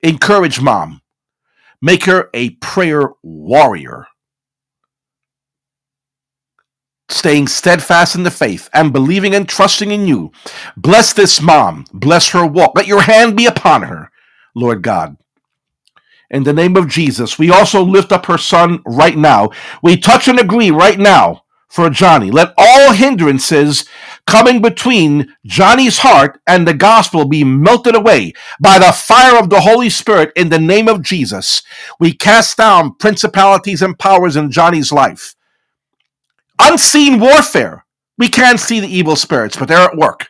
Encourage 0.01 0.61
mom. 0.61 1.01
Make 1.81 2.05
her 2.05 2.29
a 2.33 2.51
prayer 2.51 3.11
warrior. 3.23 4.07
Staying 7.09 7.47
steadfast 7.47 8.15
in 8.15 8.23
the 8.23 8.31
faith 8.31 8.69
and 8.73 8.93
believing 8.93 9.35
and 9.35 9.47
trusting 9.49 9.91
in 9.91 10.07
you. 10.07 10.31
Bless 10.77 11.13
this 11.13 11.41
mom. 11.41 11.85
Bless 11.93 12.29
her 12.29 12.45
walk. 12.47 12.73
Let 12.75 12.87
your 12.87 13.03
hand 13.03 13.37
be 13.37 13.45
upon 13.45 13.83
her, 13.83 14.11
Lord 14.55 14.81
God 14.83 15.15
in 16.29 16.43
the 16.43 16.53
name 16.53 16.75
of 16.77 16.87
Jesus. 16.89 17.39
We 17.39 17.51
also 17.51 17.83
lift 17.83 18.11
up 18.11 18.25
her 18.27 18.37
son 18.37 18.81
right 18.85 19.17
now. 19.17 19.51
We 19.83 19.97
touch 19.97 20.27
and 20.27 20.39
agree 20.39 20.71
right 20.71 20.99
now 20.99 21.43
for 21.69 21.89
Johnny. 21.89 22.31
Let 22.31 22.53
all 22.57 22.93
hindrances 22.93 23.85
coming 24.25 24.61
between 24.61 25.33
Johnny's 25.45 25.99
heart 25.99 26.39
and 26.47 26.67
the 26.67 26.73
gospel 26.73 27.25
be 27.25 27.43
melted 27.43 27.95
away 27.95 28.33
by 28.61 28.79
the 28.79 28.91
fire 28.91 29.39
of 29.39 29.49
the 29.49 29.61
Holy 29.61 29.89
Spirit 29.89 30.31
in 30.35 30.49
the 30.49 30.59
name 30.59 30.87
of 30.87 31.01
Jesus. 31.03 31.61
We 31.99 32.13
cast 32.13 32.57
down 32.57 32.95
principalities 32.95 33.81
and 33.81 33.99
powers 33.99 34.35
in 34.37 34.51
Johnny's 34.51 34.93
life. 34.93 35.35
Unseen 36.59 37.19
warfare. 37.19 37.85
We 38.17 38.29
can't 38.29 38.59
see 38.59 38.79
the 38.79 38.87
evil 38.87 39.15
spirits, 39.15 39.57
but 39.57 39.67
they're 39.67 39.77
at 39.77 39.97
work. 39.97 40.29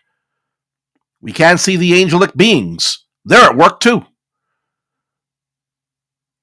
We 1.21 1.31
can't 1.31 1.59
see 1.59 1.77
the 1.77 2.01
angelic 2.01 2.35
beings. 2.35 3.05
They're 3.25 3.49
at 3.49 3.57
work 3.57 3.79
too. 3.79 4.05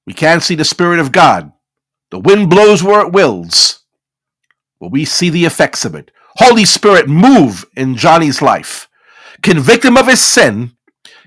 We 0.05 0.13
can't 0.13 0.43
see 0.43 0.55
the 0.55 0.65
Spirit 0.65 0.99
of 0.99 1.11
God. 1.11 1.51
The 2.11 2.19
wind 2.19 2.49
blows 2.49 2.83
where 2.83 3.01
it 3.01 3.11
wills, 3.11 3.83
but 4.79 4.91
we 4.91 5.05
see 5.05 5.29
the 5.29 5.45
effects 5.45 5.85
of 5.85 5.95
it. 5.95 6.11
Holy 6.37 6.65
Spirit, 6.65 7.07
move 7.07 7.65
in 7.75 7.95
Johnny's 7.95 8.41
life. 8.41 8.87
Convict 9.41 9.83
him 9.83 9.97
of 9.97 10.07
his 10.07 10.21
sin. 10.21 10.71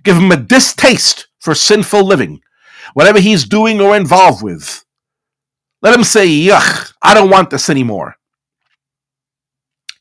Give 0.04 0.16
him 0.16 0.30
a 0.30 0.36
distaste 0.36 1.28
for 1.40 1.54
sinful 1.54 2.04
living, 2.04 2.40
whatever 2.94 3.18
he's 3.18 3.44
doing 3.44 3.80
or 3.80 3.96
involved 3.96 4.42
with. 4.42 4.84
Let 5.82 5.94
him 5.94 6.04
say, 6.04 6.28
Yuck, 6.28 6.92
I 7.02 7.14
don't 7.14 7.30
want 7.30 7.50
this 7.50 7.68
anymore. 7.68 8.16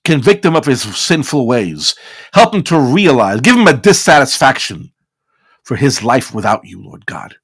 Convict 0.07 0.45
him 0.45 0.55
of 0.55 0.65
his 0.65 0.83
sinful 0.83 1.45
ways. 1.45 1.93
Help 2.31 2.55
him 2.55 2.63
to 2.63 2.79
realize, 2.79 3.41
give 3.41 3.57
him 3.57 3.67
a 3.67 3.75
dissatisfaction 3.75 4.93
for 5.65 5.75
his 5.75 6.01
life 6.01 6.33
without 6.33 6.63
you, 6.63 6.81
Lord 6.81 7.05
God. 7.05 7.35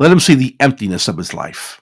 Let 0.00 0.10
him 0.10 0.18
see 0.18 0.34
the 0.34 0.56
emptiness 0.58 1.06
of 1.06 1.18
his 1.18 1.34
life. 1.34 1.80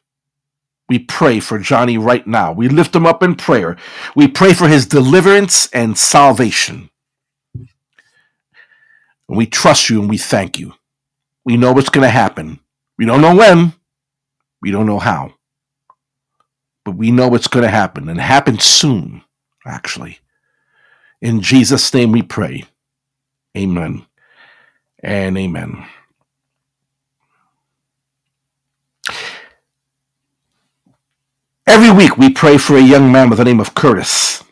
We 0.87 0.99
pray 0.99 1.41
for 1.41 1.59
Johnny 1.59 1.97
right 1.97 2.26
now. 2.26 2.53
We 2.53 2.68
lift 2.68 2.95
him 2.95 3.07
up 3.07 3.22
in 3.22 3.37
prayer. 3.37 3.78
We 4.14 4.28
pray 4.28 4.53
for 4.53 4.68
his 4.68 4.84
deliverance 4.84 5.70
and 5.72 5.97
salvation. 5.97 6.91
And 7.55 9.39
we 9.39 9.47
trust 9.47 9.89
you 9.89 9.99
and 9.99 10.11
we 10.11 10.18
thank 10.18 10.59
you. 10.59 10.74
We 11.47 11.57
know 11.57 11.72
what's 11.72 11.89
going 11.89 12.05
to 12.05 12.11
happen. 12.11 12.61
We 12.99 13.07
don't 13.07 13.22
know 13.22 13.34
when. 13.34 13.72
We 14.61 14.72
don't 14.72 14.84
know 14.84 14.99
how. 14.99 15.36
But 16.87 16.93
we 16.93 17.11
know 17.11 17.34
it's 17.34 17.49
going 17.49 17.64
to 17.64 17.68
happen 17.68 18.09
and 18.09 18.20
happen 18.20 18.61
soon, 18.61 19.22
actually. 19.66 20.20
In 21.20 21.41
Jesus' 21.41 21.93
name 21.93 22.12
we 22.12 22.22
pray. 22.22 22.64
Amen 23.57 24.07
and 25.03 25.37
amen. 25.37 25.84
Every 31.66 31.91
week 31.91 32.16
we 32.16 32.30
pray 32.30 32.57
for 32.57 32.76
a 32.76 32.80
young 32.80 33.11
man 33.11 33.30
by 33.30 33.34
the 33.34 33.45
name 33.45 33.59
of 33.59 33.74
Curtis. 33.74 34.45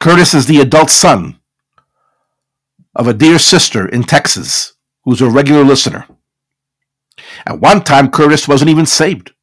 Curtis 0.00 0.34
is 0.34 0.46
the 0.46 0.60
adult 0.60 0.90
son 0.90 1.38
of 2.96 3.06
a 3.06 3.14
dear 3.14 3.38
sister 3.38 3.86
in 3.86 4.02
Texas 4.02 4.72
who's 5.04 5.20
a 5.20 5.30
regular 5.30 5.62
listener. 5.62 6.08
At 7.46 7.60
one 7.60 7.84
time, 7.84 8.10
Curtis 8.10 8.48
wasn't 8.48 8.70
even 8.70 8.84
saved. 8.84 9.34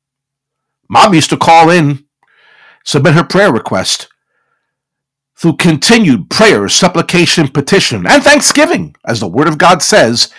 Mom 0.90 1.14
used 1.14 1.30
to 1.32 1.38
call 1.38 1.70
in, 1.70 2.06
submit 2.84 3.14
her 3.16 3.24
prayer 3.24 3.52
request 3.52 4.08
through 5.38 5.58
continued 5.58 6.30
prayer, 6.30 6.70
supplication, 6.70 7.48
petition, 7.48 8.06
and 8.08 8.24
thanksgiving, 8.24 8.96
as 9.06 9.20
the 9.20 9.28
Word 9.28 9.48
of 9.48 9.58
God 9.58 9.82
says, 9.82 10.32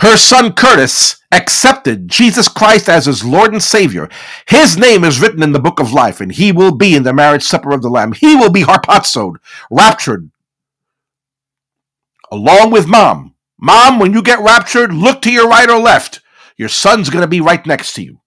her 0.00 0.16
son 0.16 0.54
Curtis 0.54 1.18
accepted 1.30 2.08
Jesus 2.08 2.48
Christ 2.48 2.88
as 2.88 3.06
his 3.06 3.24
Lord 3.24 3.52
and 3.52 3.62
Savior. 3.62 4.08
His 4.48 4.78
name 4.78 5.04
is 5.04 5.20
written 5.20 5.42
in 5.42 5.52
the 5.52 5.60
book 5.60 5.78
of 5.78 5.92
life, 5.92 6.20
and 6.20 6.32
he 6.32 6.52
will 6.52 6.74
be 6.74 6.96
in 6.96 7.02
the 7.02 7.12
marriage 7.12 7.42
supper 7.42 7.72
of 7.72 7.82
the 7.82 7.90
Lamb. 7.90 8.12
He 8.12 8.34
will 8.34 8.50
be 8.50 8.62
harpazoed, 8.62 9.36
raptured, 9.70 10.30
along 12.32 12.70
with 12.70 12.88
mom. 12.88 13.34
Mom, 13.58 13.98
when 13.98 14.14
you 14.14 14.22
get 14.22 14.40
raptured, 14.40 14.92
look 14.92 15.20
to 15.22 15.32
your 15.32 15.48
right 15.48 15.68
or 15.68 15.78
left. 15.78 16.20
Your 16.56 16.70
son's 16.70 17.10
going 17.10 17.22
to 17.22 17.28
be 17.28 17.42
right 17.42 17.64
next 17.66 17.94
to 17.94 18.02
you. 18.02 18.19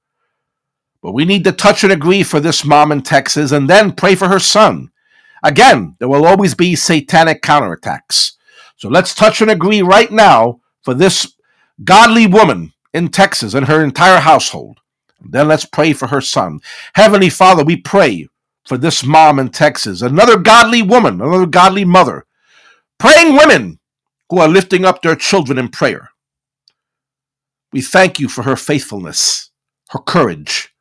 But 1.04 1.12
we 1.12 1.26
need 1.26 1.44
to 1.44 1.52
touch 1.52 1.84
and 1.84 1.92
agree 1.92 2.24
for 2.24 2.40
this 2.40 2.64
mom 2.64 2.94
in 2.94 3.02
Texas 3.02 3.52
and 3.52 3.70
then 3.70 3.92
pray 3.92 4.16
for 4.16 4.30
her 4.30 4.40
son. 4.40 4.90
Again, 5.44 5.98
there 6.00 6.08
will 6.08 6.26
always 6.26 6.56
be 6.56 6.78
satanic 6.78 7.42
counterattacks. 7.42 8.32
So 8.78 8.88
let's 8.88 9.14
touch 9.14 9.42
and 9.42 9.52
agree 9.52 9.82
right 9.82 10.10
now 10.10 10.62
for 10.82 10.94
this 10.94 11.34
godly 11.84 12.26
woman 12.26 12.72
in 12.94 13.10
Texas 13.10 13.54
and 13.54 13.68
her 13.68 13.84
entire 13.84 14.22
household. 14.22 14.80
Then 15.20 15.50
let's 15.50 15.66
pray 15.66 15.92
for 15.92 16.08
her 16.08 16.22
son. 16.22 16.62
Heavenly 16.96 17.30
Father, 17.30 17.66
we 17.66 17.76
pray 17.76 18.28
for 18.66 18.78
this 18.78 19.04
mom 19.04 19.40
in 19.40 19.50
Texas, 19.50 20.02
another 20.02 20.38
godly 20.38 20.82
woman, 20.82 21.20
another 21.22 21.46
godly 21.46 21.84
mother, 21.84 22.26
praying 22.98 23.36
women 23.36 23.80
who 24.30 24.40
are 24.40 24.48
lifting 24.48 24.86
up 24.86 25.02
their 25.02 25.18
children 25.18 25.58
in 25.58 25.68
prayer. 25.68 26.12
We 27.74 27.82
thank 27.82 28.20
you 28.20 28.30
for 28.30 28.44
her 28.44 28.56
faithfulness, 28.56 29.52
her 29.90 30.00
courage, 30.00 30.73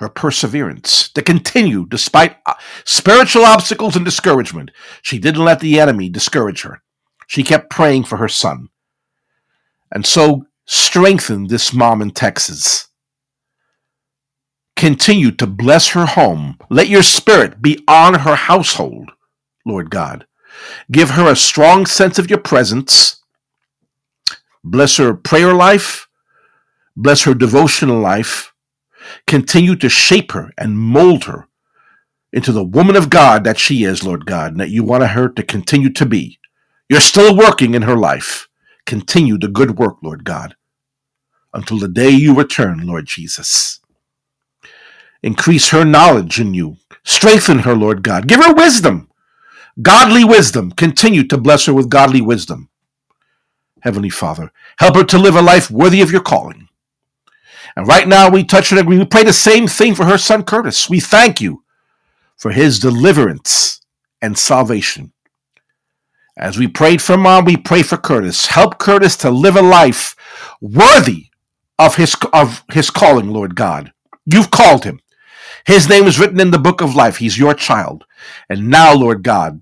her 0.00 0.08
perseverance 0.08 1.10
to 1.10 1.22
continue 1.22 1.86
despite 1.86 2.38
uh, 2.46 2.54
spiritual 2.86 3.44
obstacles 3.44 3.96
and 3.96 4.04
discouragement. 4.04 4.70
She 5.02 5.18
didn't 5.18 5.44
let 5.44 5.60
the 5.60 5.78
enemy 5.78 6.08
discourage 6.08 6.62
her. 6.62 6.82
She 7.26 7.42
kept 7.42 7.70
praying 7.70 8.04
for 8.04 8.16
her 8.16 8.28
son. 8.28 8.68
And 9.92 10.06
so 10.06 10.46
strengthen 10.66 11.48
this 11.48 11.74
mom 11.74 12.00
in 12.00 12.12
Texas. 12.12 12.88
Continue 14.74 15.32
to 15.32 15.46
bless 15.46 15.88
her 15.88 16.06
home. 16.06 16.56
Let 16.70 16.88
your 16.88 17.02
spirit 17.02 17.60
be 17.60 17.84
on 17.86 18.14
her 18.14 18.34
household, 18.34 19.10
Lord 19.66 19.90
God. 19.90 20.26
Give 20.90 21.10
her 21.10 21.30
a 21.30 21.36
strong 21.36 21.84
sense 21.84 22.18
of 22.18 22.30
your 22.30 22.40
presence. 22.40 23.22
Bless 24.64 24.96
her 24.96 25.12
prayer 25.12 25.52
life. 25.52 26.08
Bless 26.96 27.24
her 27.24 27.34
devotional 27.34 28.00
life. 28.00 28.49
Continue 29.26 29.76
to 29.76 29.88
shape 29.88 30.32
her 30.32 30.50
and 30.58 30.78
mold 30.78 31.24
her 31.24 31.48
into 32.32 32.52
the 32.52 32.64
woman 32.64 32.96
of 32.96 33.10
God 33.10 33.44
that 33.44 33.58
she 33.58 33.84
is, 33.84 34.04
Lord 34.04 34.26
God, 34.26 34.52
and 34.52 34.60
that 34.60 34.70
you 34.70 34.84
want 34.84 35.04
her 35.04 35.28
to 35.30 35.42
continue 35.42 35.90
to 35.92 36.06
be. 36.06 36.38
You're 36.88 37.00
still 37.00 37.36
working 37.36 37.74
in 37.74 37.82
her 37.82 37.96
life. 37.96 38.48
Continue 38.86 39.38
the 39.38 39.48
good 39.48 39.78
work, 39.78 39.96
Lord 40.02 40.24
God, 40.24 40.56
until 41.54 41.78
the 41.78 41.88
day 41.88 42.10
you 42.10 42.34
return, 42.34 42.86
Lord 42.86 43.06
Jesus. 43.06 43.80
Increase 45.22 45.70
her 45.70 45.84
knowledge 45.84 46.40
in 46.40 46.54
you. 46.54 46.78
Strengthen 47.04 47.60
her, 47.60 47.76
Lord 47.76 48.02
God. 48.02 48.28
Give 48.28 48.44
her 48.44 48.54
wisdom, 48.54 49.10
godly 49.82 50.24
wisdom. 50.24 50.72
Continue 50.72 51.26
to 51.28 51.38
bless 51.38 51.66
her 51.66 51.74
with 51.74 51.90
godly 51.90 52.22
wisdom. 52.22 52.70
Heavenly 53.82 54.10
Father, 54.10 54.52
help 54.78 54.96
her 54.96 55.04
to 55.04 55.18
live 55.18 55.36
a 55.36 55.42
life 55.42 55.70
worthy 55.70 56.02
of 56.02 56.12
your 56.12 56.22
calling. 56.22 56.68
And 57.76 57.86
right 57.86 58.06
now 58.08 58.28
we 58.30 58.44
touch 58.44 58.70
and 58.72 58.80
agree. 58.80 58.98
We 58.98 59.04
pray 59.04 59.24
the 59.24 59.32
same 59.32 59.68
thing 59.68 59.94
for 59.94 60.04
her 60.04 60.18
son 60.18 60.44
Curtis. 60.44 60.90
We 60.90 61.00
thank 61.00 61.40
you 61.40 61.64
for 62.36 62.50
his 62.50 62.78
deliverance 62.78 63.80
and 64.20 64.36
salvation. 64.36 65.12
As 66.36 66.58
we 66.58 66.68
prayed 66.68 67.02
for 67.02 67.16
mom, 67.16 67.44
we 67.44 67.56
pray 67.56 67.82
for 67.82 67.96
Curtis. 67.96 68.46
Help 68.46 68.78
Curtis 68.78 69.16
to 69.18 69.30
live 69.30 69.56
a 69.56 69.62
life 69.62 70.16
worthy 70.60 71.26
of 71.78 71.96
his 71.96 72.16
of 72.32 72.64
his 72.72 72.90
calling, 72.90 73.30
Lord 73.30 73.54
God. 73.54 73.92
You've 74.26 74.50
called 74.50 74.84
him. 74.84 75.00
His 75.66 75.88
name 75.88 76.06
is 76.06 76.18
written 76.18 76.40
in 76.40 76.50
the 76.50 76.58
book 76.58 76.80
of 76.80 76.94
life. 76.94 77.18
He's 77.18 77.38
your 77.38 77.54
child. 77.54 78.04
And 78.48 78.68
now, 78.68 78.94
Lord 78.94 79.22
God, 79.22 79.60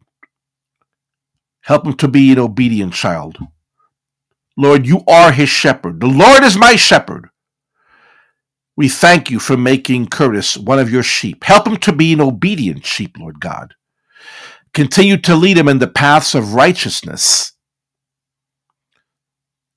help 1.62 1.86
him 1.86 1.94
to 1.94 2.08
be 2.08 2.32
an 2.32 2.38
obedient 2.38 2.94
child. 2.94 3.38
Lord, 4.56 4.86
you 4.86 5.02
are 5.08 5.32
his 5.32 5.48
shepherd. 5.48 6.00
The 6.00 6.06
Lord 6.06 6.44
is 6.44 6.56
my 6.56 6.76
shepherd. 6.76 7.30
We 8.78 8.88
thank 8.88 9.28
you 9.28 9.40
for 9.40 9.56
making 9.56 10.06
Curtis 10.06 10.56
one 10.56 10.78
of 10.78 10.88
your 10.88 11.02
sheep. 11.02 11.42
Help 11.42 11.66
him 11.66 11.78
to 11.78 11.92
be 11.92 12.12
an 12.12 12.20
obedient 12.20 12.86
sheep, 12.86 13.18
Lord 13.18 13.40
God. 13.40 13.74
Continue 14.72 15.16
to 15.16 15.34
lead 15.34 15.58
him 15.58 15.66
in 15.66 15.80
the 15.80 15.88
paths 15.88 16.32
of 16.32 16.54
righteousness. 16.54 17.54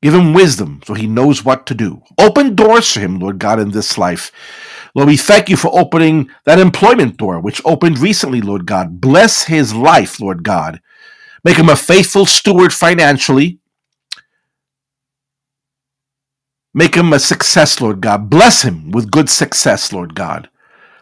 Give 0.04 0.14
him 0.14 0.36
wisdom 0.36 0.82
so 0.86 0.94
he 0.94 1.08
knows 1.08 1.44
what 1.44 1.66
to 1.66 1.74
do. 1.74 2.04
Open 2.20 2.54
doors 2.54 2.94
for 2.94 3.00
him, 3.00 3.18
Lord 3.18 3.40
God, 3.40 3.60
in 3.60 3.72
this 3.72 3.98
life. 3.98 4.32
Lord, 4.94 5.08
we 5.08 5.18
thank 5.18 5.50
you 5.50 5.58
for 5.58 5.76
opening 5.76 6.30
that 6.46 6.60
employment 6.60 7.18
door, 7.18 7.40
which 7.40 7.60
opened 7.66 7.98
recently, 7.98 8.40
Lord 8.40 8.68
God. 8.68 9.02
Bless 9.02 9.46
his 9.46 9.74
life, 9.74 10.20
Lord 10.20 10.44
God. 10.44 10.80
Make 11.44 11.58
him 11.58 11.70
a 11.70 11.76
faithful 11.76 12.28
steward 12.28 12.72
financially. 12.72 13.61
Make 16.74 16.96
him 16.96 17.12
a 17.12 17.20
success, 17.20 17.82
Lord 17.82 18.02
God. 18.02 18.30
Bless 18.30 18.62
him 18.62 18.92
with 18.92 19.12
good 19.12 19.30
success, 19.30 19.92
Lord 19.92 20.16
God. 20.16 20.50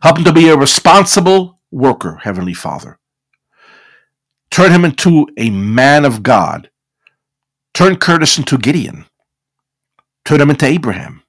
Help 0.01 0.17
him 0.17 0.23
to 0.23 0.33
be 0.33 0.49
a 0.49 0.57
responsible 0.57 1.59
worker, 1.71 2.19
Heavenly 2.23 2.53
Father. 2.53 2.97
Turn 4.49 4.71
him 4.71 4.83
into 4.83 5.27
a 5.37 5.49
man 5.49 6.05
of 6.05 6.23
God. 6.23 6.71
Turn 7.73 7.97
Curtis 7.97 8.37
into 8.37 8.57
Gideon. 8.57 9.05
Turn 10.25 10.41
him 10.41 10.49
into 10.49 10.65
Abraham. 10.65 11.23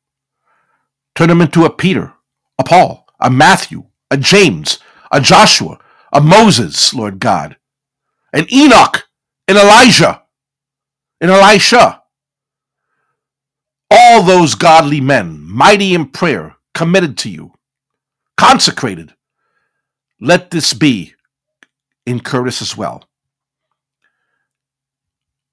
Turn 1.14 1.30
him 1.30 1.42
into 1.42 1.64
a 1.64 1.70
Peter, 1.70 2.14
a 2.58 2.64
Paul, 2.64 3.06
a 3.20 3.30
Matthew, 3.30 3.84
a 4.10 4.16
James, 4.16 4.78
a 5.12 5.20
Joshua, 5.20 5.78
a 6.12 6.20
Moses, 6.20 6.94
Lord 6.94 7.20
God, 7.20 7.56
an 8.32 8.46
Enoch, 8.52 9.08
an 9.48 9.56
Elijah, 9.56 10.22
an 11.20 11.30
Elisha. 11.30 11.99
All 13.90 14.22
those 14.22 14.54
godly 14.54 15.00
men, 15.00 15.40
mighty 15.40 15.94
in 15.94 16.06
prayer, 16.06 16.56
committed 16.74 17.18
to 17.18 17.30
you, 17.30 17.52
consecrated. 18.36 19.14
Let 20.20 20.50
this 20.50 20.74
be 20.74 21.14
in 22.06 22.20
Curtis 22.20 22.62
as 22.62 22.76
well. 22.76 23.08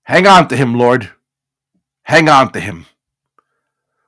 Hang 0.04 0.28
on 0.28 0.48
to 0.50 0.56
him, 0.56 0.76
Lord. 0.76 1.10
Hang 2.04 2.30
on 2.30 2.52
to 2.54 2.60
him. 2.60 2.86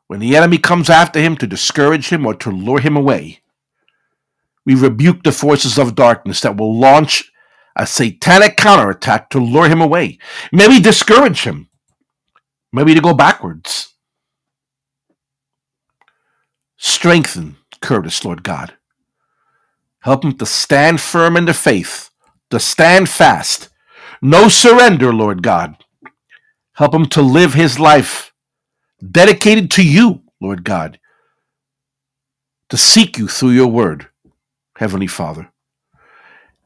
When 0.07 0.19
the 0.19 0.35
enemy 0.35 0.57
comes 0.57 0.89
after 0.89 1.19
him 1.19 1.37
to 1.37 1.47
discourage 1.47 2.09
him 2.09 2.25
or 2.25 2.33
to 2.35 2.49
lure 2.49 2.79
him 2.79 2.95
away, 2.95 3.41
we 4.65 4.75
rebuke 4.75 5.23
the 5.23 5.31
forces 5.31 5.77
of 5.77 5.95
darkness 5.95 6.41
that 6.41 6.57
will 6.57 6.77
launch 6.77 7.31
a 7.75 7.85
satanic 7.85 8.57
counterattack 8.57 9.29
to 9.29 9.39
lure 9.39 9.69
him 9.69 9.81
away. 9.81 10.19
Maybe 10.51 10.79
discourage 10.79 11.43
him. 11.43 11.69
Maybe 12.71 12.93
to 12.93 13.01
go 13.01 13.13
backwards. 13.13 13.95
Strengthen 16.79 17.57
Curtis, 17.81 18.25
Lord 18.25 18.43
God. 18.43 18.73
Help 20.01 20.23
him 20.25 20.37
to 20.37 20.45
stand 20.45 21.01
firm 21.01 21.37
in 21.37 21.45
the 21.45 21.53
faith, 21.53 22.09
to 22.51 22.59
stand 22.59 23.09
fast. 23.09 23.69
No 24.21 24.47
surrender, 24.49 25.13
Lord 25.13 25.43
God. 25.43 25.75
Help 26.75 26.93
him 26.93 27.05
to 27.07 27.21
live 27.21 27.53
his 27.53 27.79
life 27.79 28.33
dedicated 29.11 29.71
to 29.71 29.83
you, 29.85 30.23
Lord 30.41 30.63
God, 30.63 30.99
to 32.69 32.77
seek 32.77 33.17
you 33.17 33.27
through 33.27 33.51
your 33.51 33.67
word, 33.67 34.07
Heavenly 34.77 35.07
Father. 35.07 35.51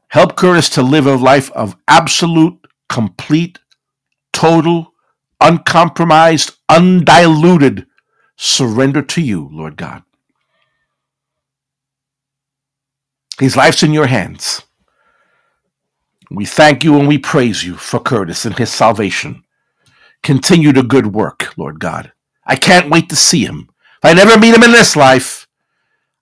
Help 0.08 0.36
Curtis 0.36 0.70
to 0.70 0.82
live 0.82 1.06
a 1.06 1.16
life 1.16 1.50
of 1.52 1.76
absolute, 1.88 2.58
complete, 2.88 3.58
total, 4.32 4.94
uncompromised, 5.40 6.52
undiluted 6.68 7.86
surrender 8.36 9.02
to 9.02 9.22
you, 9.22 9.48
Lord 9.52 9.76
God. 9.76 10.02
His 13.40 13.56
life's 13.56 13.82
in 13.82 13.92
your 13.92 14.06
hands. 14.06 14.62
We 16.30 16.44
thank 16.46 16.84
you 16.84 16.98
and 16.98 17.08
we 17.08 17.18
praise 17.18 17.64
you 17.64 17.76
for 17.76 18.00
Curtis 18.00 18.44
and 18.44 18.56
his 18.58 18.70
salvation. 18.70 19.44
Continue 20.22 20.72
the 20.72 20.82
good 20.82 21.08
work, 21.14 21.56
Lord 21.58 21.80
God. 21.80 22.12
I 22.46 22.56
can't 22.56 22.90
wait 22.90 23.08
to 23.10 23.16
see 23.16 23.44
him. 23.44 23.68
If 24.02 24.10
I 24.10 24.14
never 24.14 24.38
meet 24.38 24.54
him 24.54 24.62
in 24.62 24.72
this 24.72 24.96
life, 24.96 25.46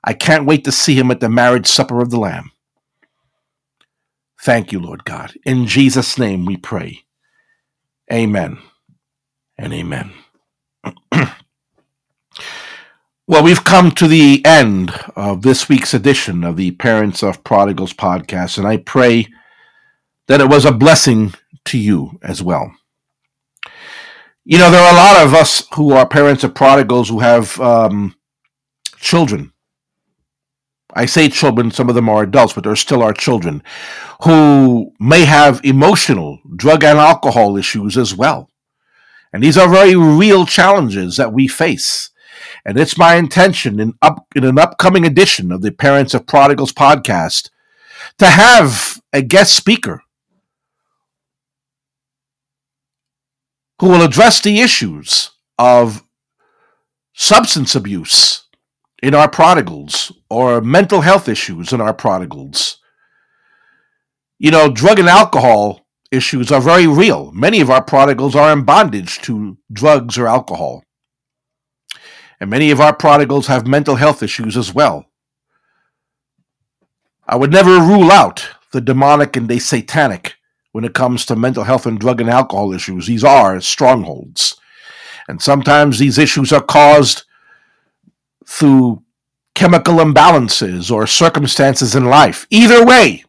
I 0.05 0.15
can't 0.15 0.47
wait 0.47 0.65
to 0.65 0.73
see 0.73 0.97
him 0.99 1.11
at 1.11 1.21
the 1.21 1.29
marriage 1.29 1.67
supper 1.67 2.01
of 2.01 2.11
the 2.11 2.19
Lamb. 2.19 2.53
Thank 4.43 4.73
you, 4.73 4.81
Lord 4.81 5.05
God. 5.05 5.35
In 5.45 5.67
Jesus' 5.67 6.19
name 6.19 6.45
we 6.45 6.57
pray. 6.57 7.05
Amen 8.13 8.59
and 9.59 9.73
amen. 9.73 10.13
well, 13.29 13.45
we've 13.45 13.65
come 13.65 13.93
to 13.93 14.09
the 14.09 14.45
end 14.45 14.91
of 15.15 15.43
this 15.43 15.69
week's 15.69 15.95
edition 15.95 16.43
of 16.43 16.57
the 16.57 16.73
Parents 16.73 17.23
of 17.23 17.45
Prodigals 17.45 17.93
podcast, 17.93 18.59
and 18.59 18.67
I 18.67 18.79
pray 18.79 19.29
that 20.27 20.41
it 20.41 20.49
was 20.49 20.65
a 20.65 20.73
blessing 20.73 21.35
to 21.67 21.79
you 21.79 22.19
as 22.23 22.43
well. 22.43 22.73
You 24.45 24.59
know, 24.59 24.73
there 24.73 24.83
are 24.83 24.93
a 24.93 24.97
lot 24.97 25.25
of 25.25 25.35
us 25.35 25.63
who 25.75 25.93
are 25.93 26.07
parents 26.07 26.43
of 26.43 26.55
prodigals 26.55 27.09
who 27.09 27.21
have 27.21 27.61
um, 27.61 28.17
children. 28.97 29.53
I 30.93 31.07
say 31.07 31.29
children, 31.29 31.71
some 31.71 31.89
of 31.89 31.95
them 31.95 32.09
are 32.09 32.25
adults, 32.25 32.55
but 32.55 32.65
they're 32.65 32.75
still 32.75 33.05
our 33.05 33.15
children 33.15 33.63
who 34.25 34.93
may 34.99 35.25
have 35.25 35.61
emotional, 35.65 36.41
drug, 36.57 36.83
and 36.83 36.99
alcohol 36.99 37.57
issues 37.57 37.97
as 37.97 38.15
well. 38.15 38.51
And 39.33 39.45
these 39.45 39.57
are 39.57 39.69
very 39.69 39.95
real 39.95 40.45
challenges 40.45 41.17
that 41.19 41.33
we 41.33 41.47
face. 41.47 42.11
And 42.65 42.79
it's 42.79 42.97
my 42.97 43.17
intention 43.17 43.81
in, 43.81 43.95
up, 44.03 44.27
in 44.37 44.45
an 44.45 44.59
upcoming 44.59 45.05
edition 45.05 45.51
of 45.51 45.63
the 45.63 45.73
Parents 45.73 46.15
of 46.15 46.27
Prodigals 46.27 46.73
podcast 46.73 47.51
to 48.19 48.27
have 48.27 49.01
a 49.13 49.23
guest 49.23 49.55
speaker 49.55 50.03
who 53.81 53.89
will 53.89 54.03
address 54.03 54.41
the 54.41 54.61
issues 54.61 55.31
of 55.59 56.05
substance 57.15 57.75
abuse 57.75 58.47
in 59.03 59.15
our 59.15 59.29
prodigals 59.29 60.13
or 60.31 60.61
mental 60.61 61.01
health 61.01 61.29
issues 61.29 61.73
in 61.73 61.81
our 61.81 61.93
prodigals. 61.93 62.79
You 64.39 64.53
know, 64.53 64.71
drug 64.71 65.01
and 65.01 65.09
alcohol 65.09 65.85
issues 66.13 66.53
are 66.53 66.61
very 66.61 66.87
real. 66.87 67.33
Many 67.33 67.61
of 67.61 67.71
our 67.71 67.83
prodigals 67.83 68.37
are 68.37 68.53
in 68.53 68.65
bondage 68.65 69.19
to 69.23 69.59
drugs 69.73 70.17
or 70.17 70.29
alcohol. 70.29 70.85
And 72.43 72.51
many 72.51 72.73
of 72.73 72.81
our 72.81 72.93
prodigals 72.93 73.47
have 73.47 73.69
mental 73.69 73.95
health 73.95 74.21
issues 74.21 74.57
as 74.57 74.75
well. 74.75 75.07
I 77.25 77.37
would 77.37 77.53
never 77.53 77.79
rule 77.79 78.11
out 78.11 78.45
the 78.73 78.81
demonic 78.81 79.37
and 79.37 79.49
the 79.49 79.61
satanic 79.61 80.35
when 80.73 80.83
it 80.83 80.93
comes 80.93 81.25
to 81.27 81.37
mental 81.37 81.63
health 81.63 81.87
and 81.87 82.01
drug 82.01 82.21
and 82.21 82.29
alcohol 82.29 82.73
issues. 82.73 83.07
These 83.07 83.23
are 83.23 83.61
strongholds. 83.61 84.57
And 85.29 85.41
sometimes 85.41 86.01
these 86.01 86.19
issues 86.19 86.53
are 86.53 86.61
caused 86.61 87.23
through 88.45 89.05
chemical 89.55 89.99
imbalances 89.99 90.91
or 90.91 91.07
circumstances 91.07 91.95
in 91.95 92.07
life. 92.07 92.49
Either 92.51 92.85
way, 92.85 93.25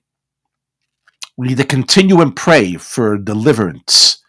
we 1.38 1.50
need 1.50 1.58
to 1.58 1.66
continue 1.66 2.20
and 2.20 2.36
pray 2.36 2.78
for 2.78 3.20
deliverance 3.20 4.24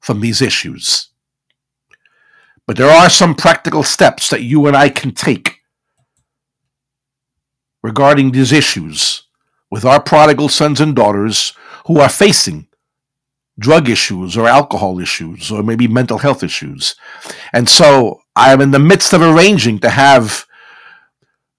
from 0.00 0.20
these 0.20 0.42
issues. 0.42 1.10
But 2.66 2.76
there 2.76 2.90
are 2.90 3.08
some 3.08 3.34
practical 3.34 3.82
steps 3.82 4.28
that 4.30 4.42
you 4.42 4.66
and 4.66 4.76
I 4.76 4.88
can 4.88 5.12
take 5.12 5.60
regarding 7.82 8.32
these 8.32 8.52
issues 8.52 9.22
with 9.70 9.84
our 9.84 10.02
prodigal 10.02 10.48
sons 10.48 10.80
and 10.80 10.94
daughters 10.94 11.52
who 11.86 12.00
are 12.00 12.08
facing 12.08 12.66
drug 13.58 13.88
issues 13.88 14.36
or 14.36 14.48
alcohol 14.48 14.98
issues 14.98 15.50
or 15.50 15.62
maybe 15.62 15.88
mental 15.88 16.18
health 16.18 16.42
issues. 16.42 16.96
And 17.52 17.68
so 17.68 18.20
I 18.34 18.52
am 18.52 18.60
in 18.60 18.72
the 18.72 18.78
midst 18.78 19.12
of 19.12 19.22
arranging 19.22 19.78
to 19.80 19.90
have 19.90 20.46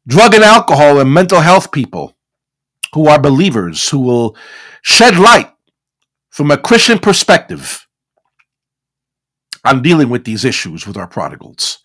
drug 0.05 0.35
and 0.35 0.43
alcohol 0.43 0.99
and 0.99 1.11
mental 1.11 1.41
health 1.41 1.71
people 1.71 2.15
who 2.93 3.07
are 3.07 3.19
believers 3.19 3.89
who 3.89 3.99
will 3.99 4.35
shed 4.81 5.17
light 5.17 5.51
from 6.29 6.51
a 6.51 6.57
Christian 6.57 6.99
perspective 6.99 7.86
on 9.67 9.81
dealing 9.81 10.09
with 10.09 10.23
these 10.23 10.45
issues 10.45 10.87
with 10.87 10.97
our 10.97 11.07
prodigals. 11.07 11.79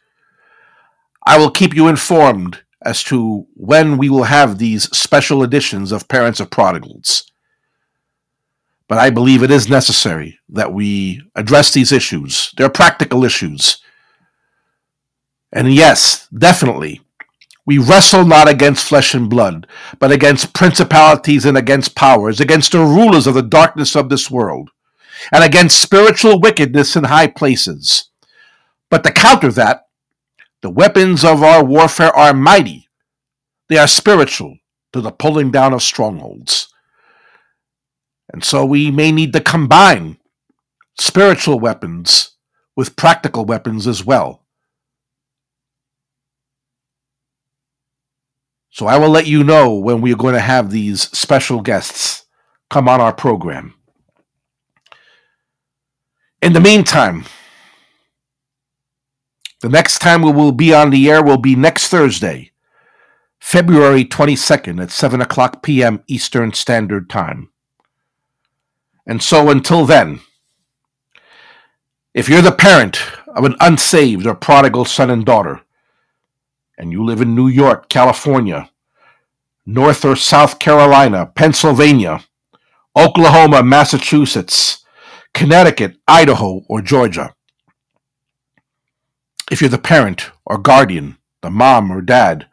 I 1.26 1.38
will 1.38 1.50
keep 1.50 1.74
you 1.74 1.88
informed 1.88 2.62
as 2.84 3.02
to 3.04 3.46
when 3.54 3.98
we 3.98 4.08
will 4.08 4.24
have 4.24 4.58
these 4.58 4.84
special 4.96 5.42
editions 5.42 5.92
of 5.92 6.08
Parents 6.08 6.40
of 6.40 6.50
Prodigals. 6.50 7.30
But 8.88 8.98
I 8.98 9.10
believe 9.10 9.42
it 9.42 9.50
is 9.50 9.68
necessary 9.68 10.38
that 10.48 10.72
we 10.72 11.22
address 11.34 11.72
these 11.72 11.92
issues. 11.92 12.52
They're 12.56 12.68
practical 12.68 13.24
issues. 13.24 13.78
And 15.52 15.72
yes, 15.72 16.28
definitely, 16.28 17.00
we 17.64 17.78
wrestle 17.78 18.24
not 18.24 18.48
against 18.48 18.86
flesh 18.86 19.14
and 19.14 19.30
blood, 19.30 19.66
but 19.98 20.10
against 20.10 20.52
principalities 20.52 21.44
and 21.44 21.56
against 21.56 21.94
powers, 21.94 22.40
against 22.40 22.72
the 22.72 22.80
rulers 22.80 23.26
of 23.26 23.34
the 23.34 23.42
darkness 23.42 23.94
of 23.94 24.08
this 24.08 24.30
world, 24.30 24.70
and 25.30 25.44
against 25.44 25.80
spiritual 25.80 26.40
wickedness 26.40 26.96
in 26.96 27.04
high 27.04 27.26
places. 27.26 28.10
But 28.90 29.04
to 29.04 29.12
counter 29.12 29.52
that, 29.52 29.86
the 30.62 30.70
weapons 30.70 31.24
of 31.24 31.42
our 31.42 31.64
warfare 31.64 32.14
are 32.16 32.34
mighty. 32.34 32.88
They 33.68 33.78
are 33.78 33.86
spiritual 33.86 34.58
to 34.92 35.00
the 35.00 35.10
pulling 35.10 35.50
down 35.50 35.72
of 35.72 35.82
strongholds. 35.82 36.68
And 38.32 38.44
so 38.44 38.64
we 38.64 38.90
may 38.90 39.12
need 39.12 39.32
to 39.32 39.40
combine 39.40 40.18
spiritual 40.98 41.58
weapons 41.58 42.36
with 42.76 42.96
practical 42.96 43.44
weapons 43.44 43.86
as 43.86 44.04
well. 44.04 44.42
So 48.70 48.86
I 48.86 48.96
will 48.96 49.10
let 49.10 49.26
you 49.26 49.44
know 49.44 49.74
when 49.74 50.00
we 50.00 50.12
are 50.14 50.16
going 50.16 50.34
to 50.34 50.40
have 50.40 50.70
these 50.70 51.02
special 51.16 51.60
guests 51.60 52.24
come 52.70 52.88
on 52.88 53.02
our 53.02 53.12
program. 53.12 53.74
In 56.42 56.54
the 56.54 56.60
meantime, 56.60 57.24
the 59.60 59.68
next 59.68 60.00
time 60.00 60.22
we 60.22 60.32
will 60.32 60.50
be 60.50 60.74
on 60.74 60.90
the 60.90 61.08
air 61.08 61.22
will 61.22 61.38
be 61.38 61.54
next 61.54 61.86
Thursday, 61.86 62.50
February 63.38 64.04
22nd 64.04 64.82
at 64.82 64.90
7 64.90 65.20
o'clock 65.20 65.62
p.m. 65.62 66.02
Eastern 66.08 66.52
Standard 66.52 67.08
Time. 67.08 67.50
And 69.06 69.22
so 69.22 69.50
until 69.50 69.86
then, 69.86 70.18
if 72.12 72.28
you're 72.28 72.42
the 72.42 72.50
parent 72.50 72.98
of 73.28 73.44
an 73.44 73.54
unsaved 73.60 74.26
or 74.26 74.34
prodigal 74.34 74.84
son 74.84 75.10
and 75.10 75.24
daughter, 75.24 75.60
and 76.76 76.90
you 76.90 77.04
live 77.04 77.20
in 77.20 77.36
New 77.36 77.46
York, 77.46 77.88
California, 77.88 78.68
North 79.64 80.04
or 80.04 80.16
South 80.16 80.58
Carolina, 80.58 81.24
Pennsylvania, 81.24 82.24
Oklahoma, 82.96 83.62
Massachusetts, 83.62 84.81
Connecticut, 85.34 85.96
Idaho, 86.06 86.62
or 86.68 86.82
Georgia, 86.82 87.34
if 89.50 89.60
you're 89.60 89.70
the 89.70 89.78
parent 89.78 90.30
or 90.46 90.58
guardian, 90.58 91.18
the 91.40 91.50
mom 91.50 91.90
or 91.90 92.00
dad 92.00 92.46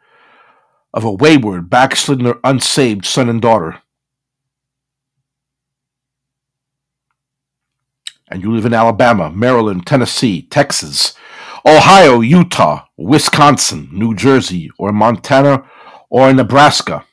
of 0.92 1.04
a 1.04 1.12
wayward, 1.12 1.70
backslidden, 1.70 2.26
or 2.26 2.40
unsaved 2.42 3.04
son 3.06 3.28
and 3.28 3.40
daughter, 3.40 3.80
and 8.28 8.42
you 8.42 8.52
live 8.52 8.66
in 8.66 8.74
Alabama, 8.74 9.30
Maryland, 9.30 9.86
Tennessee, 9.86 10.42
Texas, 10.42 11.14
Ohio, 11.64 12.20
Utah, 12.20 12.86
Wisconsin, 12.96 13.88
New 13.92 14.14
Jersey, 14.14 14.70
or 14.78 14.92
Montana, 14.92 15.64
or 16.08 16.32
Nebraska, 16.32 17.04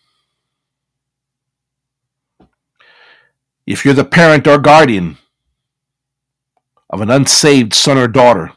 if 3.66 3.84
you're 3.84 3.94
the 3.94 4.06
parent 4.06 4.48
or 4.48 4.58
guardian 4.58 5.18
of 6.90 7.02
an 7.02 7.10
unsaved 7.10 7.74
son 7.74 7.98
or 7.98 8.08
daughter, 8.08 8.52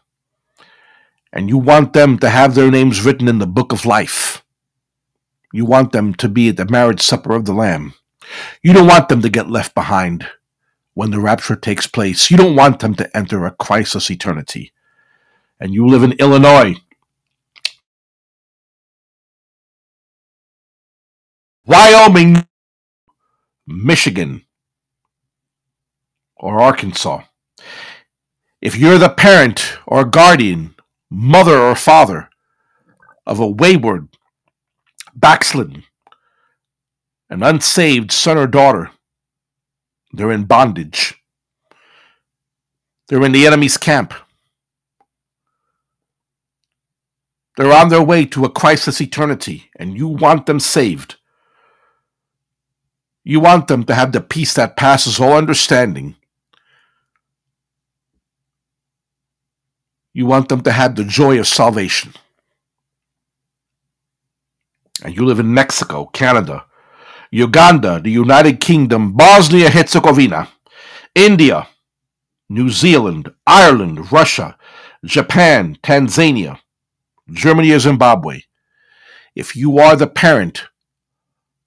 and 1.33 1.49
you 1.49 1.59
want 1.59 1.93
them 1.93 2.19
to 2.19 2.31
have 2.31 2.55
their 2.55 2.71
names 2.71 3.05
written 3.05 3.29
in 3.29 3.39
the 3.39 3.47
book 3.47 3.73
of 3.73 3.87
life. 3.87 4.45
You 5.53 5.65
want 5.65 5.93
them 5.93 6.15
to 6.15 6.29
be 6.29 6.49
at 6.49 6.57
the 6.57 6.67
marriage 6.67 7.03
supper 7.03 7.35
of 7.35 7.45
the 7.45 7.53
Lamb. 7.53 7.95
You 8.63 8.73
don't 8.73 8.87
want 8.87 9.09
them 9.09 9.23
to 9.23 9.29
get 9.29 9.51
left 9.51 9.75
behind 9.75 10.29
when 10.95 11.11
the 11.11 11.21
rapture 11.21 11.57
takes 11.57 11.87
place. 11.87 12.31
You 12.31 12.37
don't 12.37 12.57
want 12.57 12.81
them 12.81 12.95
to 12.97 13.17
enter 13.17 13.45
a 13.45 13.51
Christless 13.51 14.11
eternity. 14.11 14.73
And 15.59 15.75
you 15.75 15.87
live 15.87 16.03
in 16.03 16.13
Illinois, 16.13 16.77
Wyoming, 21.67 22.47
Michigan, 23.67 24.45
or 26.37 26.61
Arkansas. 26.61 27.23
If 28.61 28.77
you're 28.77 28.99
the 28.99 29.09
parent 29.09 29.79
or 29.87 30.05
guardian 30.05 30.75
mother 31.11 31.59
or 31.59 31.75
father 31.75 32.29
of 33.27 33.41
a 33.41 33.47
wayward, 33.47 34.09
backslidden, 35.15 35.85
an 37.31 37.43
unsaved 37.43 38.13
son 38.13 38.37
or 38.37 38.47
daughter, 38.47 38.91
they're 40.13 40.33
in 40.33 40.45
bondage. 40.45 41.15
They're 43.09 43.25
in 43.25 43.33
the 43.33 43.47
enemy's 43.47 43.79
camp. 43.79 44.13
They're 47.57 47.73
on 47.73 47.89
their 47.89 48.03
way 48.03 48.27
to 48.27 48.45
a 48.45 48.51
crisis 48.51 49.01
eternity, 49.01 49.71
and 49.77 49.97
you 49.97 50.07
want 50.07 50.45
them 50.45 50.61
saved. 50.61 51.17
You 53.25 53.41
want 53.41 53.69
them 53.69 53.85
to 53.85 53.95
have 53.95 54.13
the 54.13 54.21
peace 54.21 54.53
that 54.55 54.77
passes 54.77 55.19
all 55.19 55.33
understanding 55.33 56.17
You 60.13 60.27
want 60.27 60.49
them 60.49 60.63
to 60.63 60.73
have 60.73 60.97
the 60.97 61.05
joy 61.05 61.39
of 61.39 61.47
salvation. 61.47 62.13
And 65.05 65.17
you 65.17 65.25
live 65.25 65.39
in 65.39 65.55
Mexico, 65.55 66.07
Canada, 66.07 66.67
Uganda, 67.31 68.01
the 68.01 68.11
United 68.11 68.61
Kingdom, 68.61 69.13
Bosnia 69.13 69.71
Herzegovina, 69.71 70.49
India, 71.15 71.69
New 72.49 72.69
Zealand, 72.69 73.33
Ireland, 73.47 74.11
Russia, 74.11 74.57
Japan, 75.05 75.79
Tanzania, 75.83 76.59
Germany 77.31 77.71
or 77.71 77.79
Zimbabwe. 77.79 78.43
If 79.35 79.55
you 79.55 79.79
are 79.79 79.95
the 79.95 80.09
parent 80.09 80.65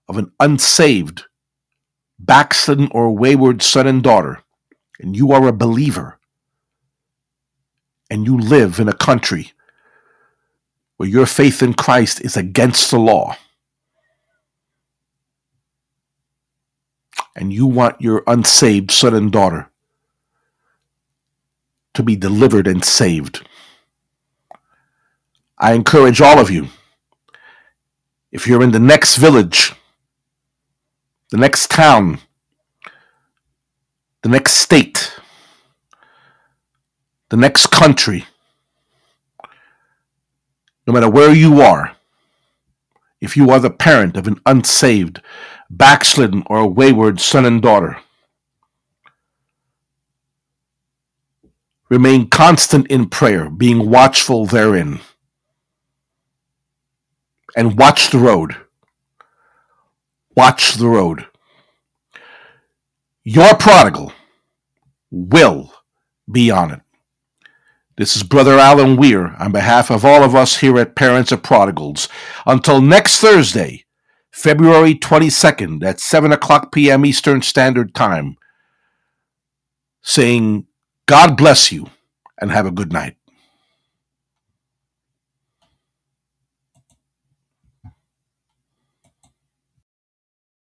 of 0.10 0.18
an 0.18 0.32
unsaved, 0.40 1.24
backslidden, 2.20 2.90
or 2.92 3.16
wayward 3.16 3.62
son 3.62 3.88
and 3.88 4.04
daughter, 4.04 4.44
and 5.00 5.16
you 5.16 5.32
are 5.32 5.48
a 5.48 5.54
believer, 5.54 6.20
and 8.10 8.26
you 8.26 8.38
live 8.38 8.80
in 8.80 8.88
a 8.88 8.94
country 8.94 9.52
where 10.98 11.10
your 11.10 11.26
faith 11.26 11.64
in 11.64 11.74
Christ 11.74 12.22
is 12.22 12.38
against 12.38 12.92
the 12.92 13.00
law, 13.00 13.36
and 17.36 17.52
you 17.52 17.66
want 17.66 18.00
your 18.00 18.24
unsaved 18.28 18.92
son 18.92 19.16
and 19.16 19.32
daughter 19.32 19.70
to 21.94 22.04
be 22.04 22.16
delivered 22.16 22.68
and 22.68 22.86
saved, 22.86 23.48
I 25.58 25.74
encourage 25.74 26.22
all 26.22 26.40
of 26.40 26.52
you, 26.52 26.68
if 28.32 28.48
you're 28.48 28.64
in 28.64 28.72
the 28.72 28.80
next 28.80 29.18
village, 29.18 29.74
the 31.30 31.38
next 31.38 31.70
town, 31.70 32.20
the 34.22 34.30
next 34.30 34.54
state, 34.54 35.13
the 37.34 37.38
next 37.38 37.72
country, 37.72 38.26
no 40.86 40.94
matter 40.94 41.10
where 41.10 41.34
you 41.34 41.62
are, 41.62 41.96
if 43.22 43.36
you 43.36 43.50
are 43.50 43.60
the 43.60 43.72
parent 43.72 44.16
of 44.16 44.28
an 44.28 44.40
unsaved, 44.46 45.20
backslidden, 45.68 46.44
or 46.46 46.70
wayward 46.70 47.20
son 47.20 47.44
and 47.44 47.60
daughter, 47.60 47.98
remain 51.90 52.30
constant 52.30 52.86
in 52.86 53.10
prayer, 53.10 53.50
being 53.50 53.90
watchful 53.90 54.46
therein, 54.46 55.00
and 57.58 57.80
watch 57.80 58.12
the 58.12 58.20
road. 58.20 58.56
Watch 60.36 60.76
the 60.76 60.88
road. 60.88 61.26
Your 63.24 63.56
prodigal 63.56 64.14
will 65.10 65.74
be 66.32 66.52
on 66.52 66.70
it. 66.70 66.82
This 67.96 68.16
is 68.16 68.24
Brother 68.24 68.58
Alan 68.58 68.98
Weir 68.98 69.36
on 69.38 69.52
behalf 69.52 69.92
of 69.92 70.04
all 70.04 70.24
of 70.24 70.34
us 70.34 70.58
here 70.58 70.80
at 70.80 70.96
Parents 70.96 71.32
of 71.32 71.44
Prodigals. 71.44 72.10
Until 72.44 72.82
next 72.82 73.20
Thursday, 73.20 73.86
February 74.32 74.96
22nd 74.96 75.84
at 75.84 76.00
7 76.00 76.32
o'clock 76.32 76.72
p.m. 76.72 77.06
Eastern 77.06 77.44
Standard 77.44 77.94
Time, 77.94 78.36
saying, 80.02 80.66
God 81.06 81.38
bless 81.38 81.72
you 81.72 81.92
and 82.42 82.52
have 82.52 82.66
a 82.66 82.72
good 82.72 82.92
night. 82.92 83.16